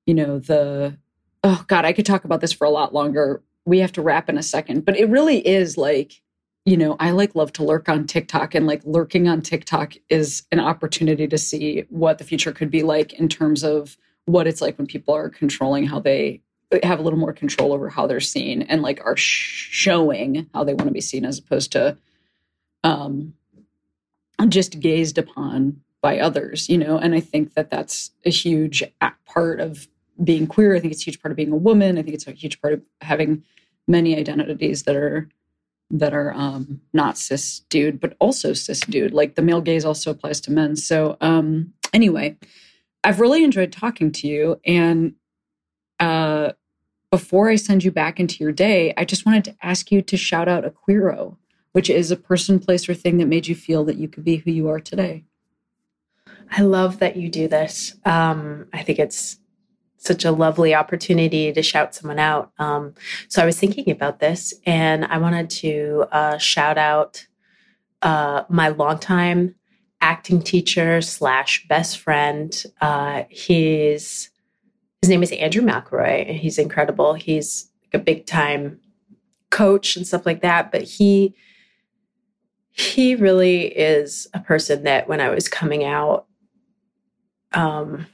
you 0.08 0.14
know, 0.16 0.40
the 0.40 0.98
oh 1.44 1.64
god, 1.68 1.86
I 1.86 1.94
could 1.94 2.06
talk 2.06 2.24
about 2.24 2.42
this 2.42 2.52
for 2.52 2.66
a 2.66 2.72
lot 2.72 2.94
longer. 2.94 3.44
We 3.66 3.80
have 3.80 3.92
to 3.94 4.02
wrap 4.02 4.30
in 4.30 4.38
a 4.38 4.44
second, 4.44 4.86
but 4.86 4.98
it 4.98 5.10
really 5.10 5.46
is 5.46 5.78
like, 5.78 6.22
you 6.66 6.78
know, 6.78 6.96
I 7.00 7.12
like 7.12 7.36
love 7.36 7.54
to 7.54 7.64
lurk 7.64 7.90
on 7.90 8.08
TikTok, 8.08 8.56
and 8.56 8.68
like 8.68 8.82
lurking 8.86 9.28
on 9.28 9.42
TikTok 9.42 9.94
is 10.10 10.44
an 10.52 10.60
opportunity 10.60 11.28
to 11.28 11.38
see 11.38 11.86
what 11.90 12.18
the 12.18 12.24
future 12.24 12.52
could 12.52 12.72
be 12.72 12.84
like 12.84 13.14
in 13.14 13.28
terms 13.28 13.64
of 13.64 13.98
what 14.26 14.48
it's 14.48 14.62
like 14.62 14.78
when 14.78 14.88
people 14.88 15.14
are 15.14 15.30
controlling 15.30 15.86
how 15.86 16.00
they 16.00 16.42
have 16.82 17.00
a 17.00 17.02
little 17.04 17.20
more 17.20 17.34
control 17.34 17.74
over 17.74 17.90
how 17.90 18.08
they're 18.08 18.20
seen 18.20 18.64
and 18.64 18.82
like 18.82 19.00
are 19.06 19.18
sh- 19.18 19.70
showing 19.72 20.50
how 20.54 20.64
they 20.64 20.74
want 20.74 20.88
to 20.88 20.94
be 20.94 21.02
seen 21.02 21.24
as 21.24 21.38
opposed 21.38 21.72
to 21.72 21.96
um 22.84 23.34
just 24.50 24.80
gazed 24.80 25.18
upon 25.18 25.82
by 26.02 26.20
others, 26.20 26.68
you 26.68 26.78
know, 26.78 26.98
and 26.98 27.16
I 27.16 27.22
think 27.22 27.54
that 27.54 27.70
that's 27.70 28.12
a 28.26 28.30
huge 28.30 28.84
part 29.26 29.62
of 29.62 29.88
being 30.22 30.48
queer. 30.48 30.76
I 30.76 30.80
think 30.80 30.94
it's 30.94 31.02
a 31.04 31.06
huge 31.06 31.22
part 31.22 31.32
of 31.32 31.38
being 31.38 31.52
a 31.52 31.58
woman. 31.58 31.98
I 31.98 32.04
think 32.04 32.16
it's 32.16 32.28
a 32.28 32.32
huge 32.32 32.62
part 32.62 32.74
of 32.74 32.82
having 33.02 33.44
many 33.88 34.18
identities 34.18 34.84
that 34.84 34.96
are 34.96 35.30
that 35.92 36.14
are 36.14 36.34
um, 36.34 36.82
not 36.92 37.18
cis 37.18 37.60
dude, 37.70 38.00
but 38.00 38.16
also 38.20 38.54
cis 38.54 38.80
dude. 38.82 39.14
Like 39.14 39.36
the 39.36 39.42
male 39.42 39.62
gaze 39.62 39.86
also 39.86 40.12
applies 40.12 40.42
to 40.42 40.52
men. 40.52 40.76
So 40.76 41.18
um, 41.22 41.74
anyway, 41.94 42.38
I've 43.04 43.20
really 43.20 43.44
enjoyed 43.44 43.72
talking 43.72 44.12
to 44.14 44.28
you. 44.28 44.60
And 44.66 45.14
uh, 46.00 46.54
before 47.12 47.50
I 47.50 47.58
send 47.58 47.84
you 47.84 47.92
back 47.92 48.20
into 48.20 48.44
your 48.44 48.52
day, 48.52 48.94
I 48.98 49.06
just 49.06 49.26
wanted 49.26 49.44
to 49.46 49.56
ask 49.62 49.92
you 49.92 50.02
to 50.02 50.18
shout 50.18 50.48
out 50.48 50.66
a 50.66 50.72
queero 50.72 51.38
which 51.74 51.90
is 51.90 52.12
a 52.12 52.16
person, 52.16 52.60
place, 52.60 52.88
or 52.88 52.94
thing 52.94 53.18
that 53.18 53.28
made 53.28 53.48
you 53.48 53.56
feel 53.56 53.84
that 53.84 53.98
you 53.98 54.08
could 54.08 54.24
be 54.24 54.38
who 54.38 54.52
you 54.52 54.70
are 54.70 54.80
today. 54.80 55.26
I 56.50 56.62
love 56.62 57.00
that 57.00 57.18
you 57.18 57.30
do 57.30 57.48
this. 57.48 57.96
Um, 58.06 58.68
I 58.72 58.84
think 58.84 59.00
it's 59.00 59.40
such 60.04 60.26
a 60.26 60.32
lovely 60.32 60.76
opportunity 60.76 61.54
to 61.54 61.64
shout 61.64 61.96
someone 61.96 62.20
out. 62.20 62.52
Um, 62.60 62.94
so 63.30 63.42
I 63.42 63.46
was 63.46 63.58
thinking 63.60 63.90
about 63.90 64.20
this, 64.20 64.54
and 64.66 65.06
I 65.06 65.18
wanted 65.18 65.50
to 65.52 66.06
uh, 66.12 66.38
shout 66.38 66.78
out 66.78 67.26
uh, 68.02 68.44
my 68.50 68.70
longtime 68.70 69.56
acting 70.02 70.42
teacher 70.42 71.02
slash 71.02 71.66
best 71.68 72.00
friend. 72.00 72.64
Uh, 72.82 73.24
he's 73.30 74.30
his 75.02 75.10
name 75.10 75.24
is 75.24 75.32
Andrew 75.32 75.64
McIlroy, 75.64 76.30
and 76.30 76.38
he's 76.38 76.58
incredible. 76.58 77.14
He's 77.14 77.70
a 77.94 78.00
big 78.00 78.26
time 78.26 78.80
coach 79.50 79.96
and 79.96 80.06
stuff 80.06 80.26
like 80.26 80.42
that. 80.42 80.72
But 80.72 80.84
he 80.84 81.36
he 82.72 83.16
really 83.16 83.68
is 83.68 84.28
a 84.34 84.40
person 84.40 84.84
that 84.84 85.08
when 85.08 85.22
I 85.22 85.30
was 85.30 85.48
coming 85.48 85.84
out, 85.86 86.26
um, 87.54 88.08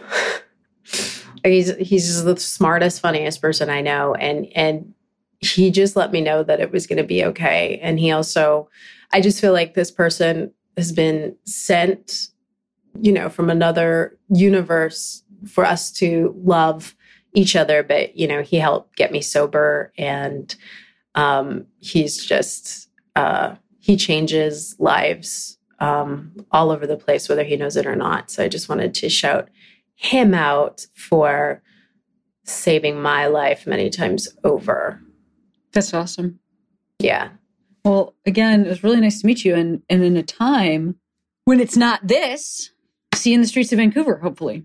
he's 1.43 1.75
he's 1.77 2.23
the 2.23 2.37
smartest, 2.37 3.01
funniest 3.01 3.41
person 3.41 3.69
I 3.69 3.81
know, 3.81 4.13
and 4.15 4.47
and 4.55 4.93
he 5.39 5.71
just 5.71 5.95
let 5.95 6.11
me 6.11 6.21
know 6.21 6.43
that 6.43 6.59
it 6.59 6.71
was 6.71 6.87
going 6.87 6.97
to 6.97 7.03
be 7.03 7.23
okay. 7.23 7.79
And 7.81 7.99
he 7.99 8.11
also, 8.11 8.69
I 9.13 9.21
just 9.21 9.39
feel 9.39 9.53
like 9.53 9.73
this 9.73 9.89
person 9.89 10.51
has 10.75 10.91
been 10.91 11.35
sent, 11.45 12.27
you 12.99 13.11
know, 13.11 13.29
from 13.29 13.49
another 13.49 14.17
universe 14.29 15.23
for 15.47 15.65
us 15.65 15.91
to 15.93 16.35
love 16.43 16.95
each 17.33 17.55
other. 17.55 17.83
But 17.83 18.17
you 18.17 18.27
know, 18.27 18.41
he 18.41 18.57
helped 18.57 18.95
get 18.95 19.11
me 19.11 19.21
sober, 19.21 19.93
and 19.97 20.55
um, 21.15 21.65
he's 21.79 22.23
just. 22.23 22.89
Uh, 23.15 23.55
he 23.79 23.97
changes 23.97 24.75
lives 24.77 25.57
um, 25.79 26.31
all 26.51 26.69
over 26.69 26.85
the 26.85 26.97
place, 26.97 27.27
whether 27.27 27.43
he 27.43 27.55
knows 27.57 27.75
it 27.75 27.85
or 27.87 27.95
not. 27.95 28.29
So 28.29 28.43
I 28.43 28.47
just 28.47 28.69
wanted 28.69 28.93
to 28.93 29.09
shout 29.09 29.49
him 30.01 30.33
out 30.33 30.87
for 30.95 31.61
saving 32.45 33.01
my 33.01 33.27
life 33.27 33.67
many 33.67 33.89
times 33.89 34.29
over. 34.45 35.01
That's 35.73 35.93
awesome. 35.93 36.39
Yeah. 36.99 37.31
Well, 37.83 38.15
again, 38.25 38.65
it 38.65 38.69
was 38.69 38.81
really 38.81 39.01
nice 39.01 39.19
to 39.19 39.27
meet 39.27 39.43
you. 39.43 39.55
And, 39.55 39.83
and 39.89 40.01
in 40.01 40.15
a 40.15 40.23
time 40.23 40.95
when 41.43 41.59
it's 41.59 41.75
not 41.75 42.07
this, 42.07 42.71
see 43.13 43.31
you 43.31 43.35
in 43.35 43.41
the 43.41 43.47
streets 43.47 43.73
of 43.73 43.77
Vancouver, 43.77 44.17
hopefully. 44.17 44.63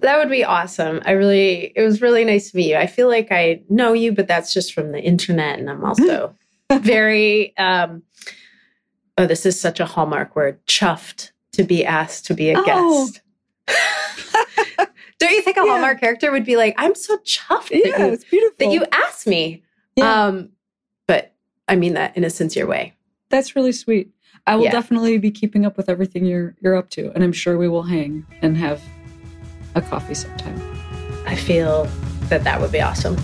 That 0.00 0.18
would 0.18 0.28
be 0.28 0.44
awesome. 0.44 1.00
I 1.06 1.12
really, 1.12 1.72
it 1.74 1.80
was 1.80 2.02
really 2.02 2.26
nice 2.26 2.50
to 2.50 2.58
meet 2.58 2.68
you. 2.68 2.76
I 2.76 2.86
feel 2.86 3.08
like 3.08 3.28
I 3.30 3.62
know 3.70 3.94
you, 3.94 4.12
but 4.12 4.28
that's 4.28 4.52
just 4.52 4.74
from 4.74 4.92
the 4.92 5.00
internet. 5.00 5.58
And 5.58 5.70
I'm 5.70 5.86
also 5.86 6.34
very, 6.70 7.56
um, 7.56 8.02
oh, 9.16 9.24
this 9.24 9.46
is 9.46 9.58
such 9.58 9.80
a 9.80 9.86
hallmark 9.86 10.36
word, 10.36 10.64
chuffed 10.66 11.30
to 11.52 11.64
be 11.64 11.82
asked 11.82 12.26
to 12.26 12.34
be 12.34 12.50
a 12.50 12.58
oh. 12.58 13.06
guest. 13.06 13.22
Don't 15.18 15.32
you 15.32 15.42
think 15.42 15.56
a 15.56 15.60
yeah. 15.60 15.72
Hallmark 15.72 16.00
character 16.00 16.30
would 16.30 16.44
be 16.44 16.56
like, 16.56 16.74
I'm 16.76 16.94
so 16.94 17.16
chuffed 17.18 17.70
yeah, 17.70 17.96
that, 17.96 18.06
you, 18.06 18.12
it's 18.12 18.24
beautiful. 18.24 18.56
that 18.58 18.72
you 18.72 18.84
asked 18.92 19.26
me? 19.26 19.62
Yeah. 19.96 20.24
Um, 20.24 20.50
but 21.06 21.34
I 21.68 21.76
mean 21.76 21.94
that 21.94 22.16
in 22.16 22.24
a 22.24 22.30
sincere 22.30 22.66
way. 22.66 22.94
That's 23.30 23.56
really 23.56 23.72
sweet. 23.72 24.10
I 24.46 24.56
will 24.56 24.64
yeah. 24.64 24.70
definitely 24.70 25.18
be 25.18 25.30
keeping 25.30 25.66
up 25.66 25.76
with 25.76 25.88
everything 25.88 26.24
you're 26.24 26.54
you're 26.60 26.76
up 26.76 26.90
to, 26.90 27.10
and 27.14 27.24
I'm 27.24 27.32
sure 27.32 27.58
we 27.58 27.66
will 27.66 27.82
hang 27.82 28.24
and 28.42 28.56
have 28.56 28.80
a 29.74 29.82
coffee 29.82 30.14
sometime. 30.14 30.60
I 31.26 31.34
feel 31.34 31.88
that 32.28 32.44
that 32.44 32.60
would 32.60 32.70
be 32.70 32.80
awesome. 32.80 33.16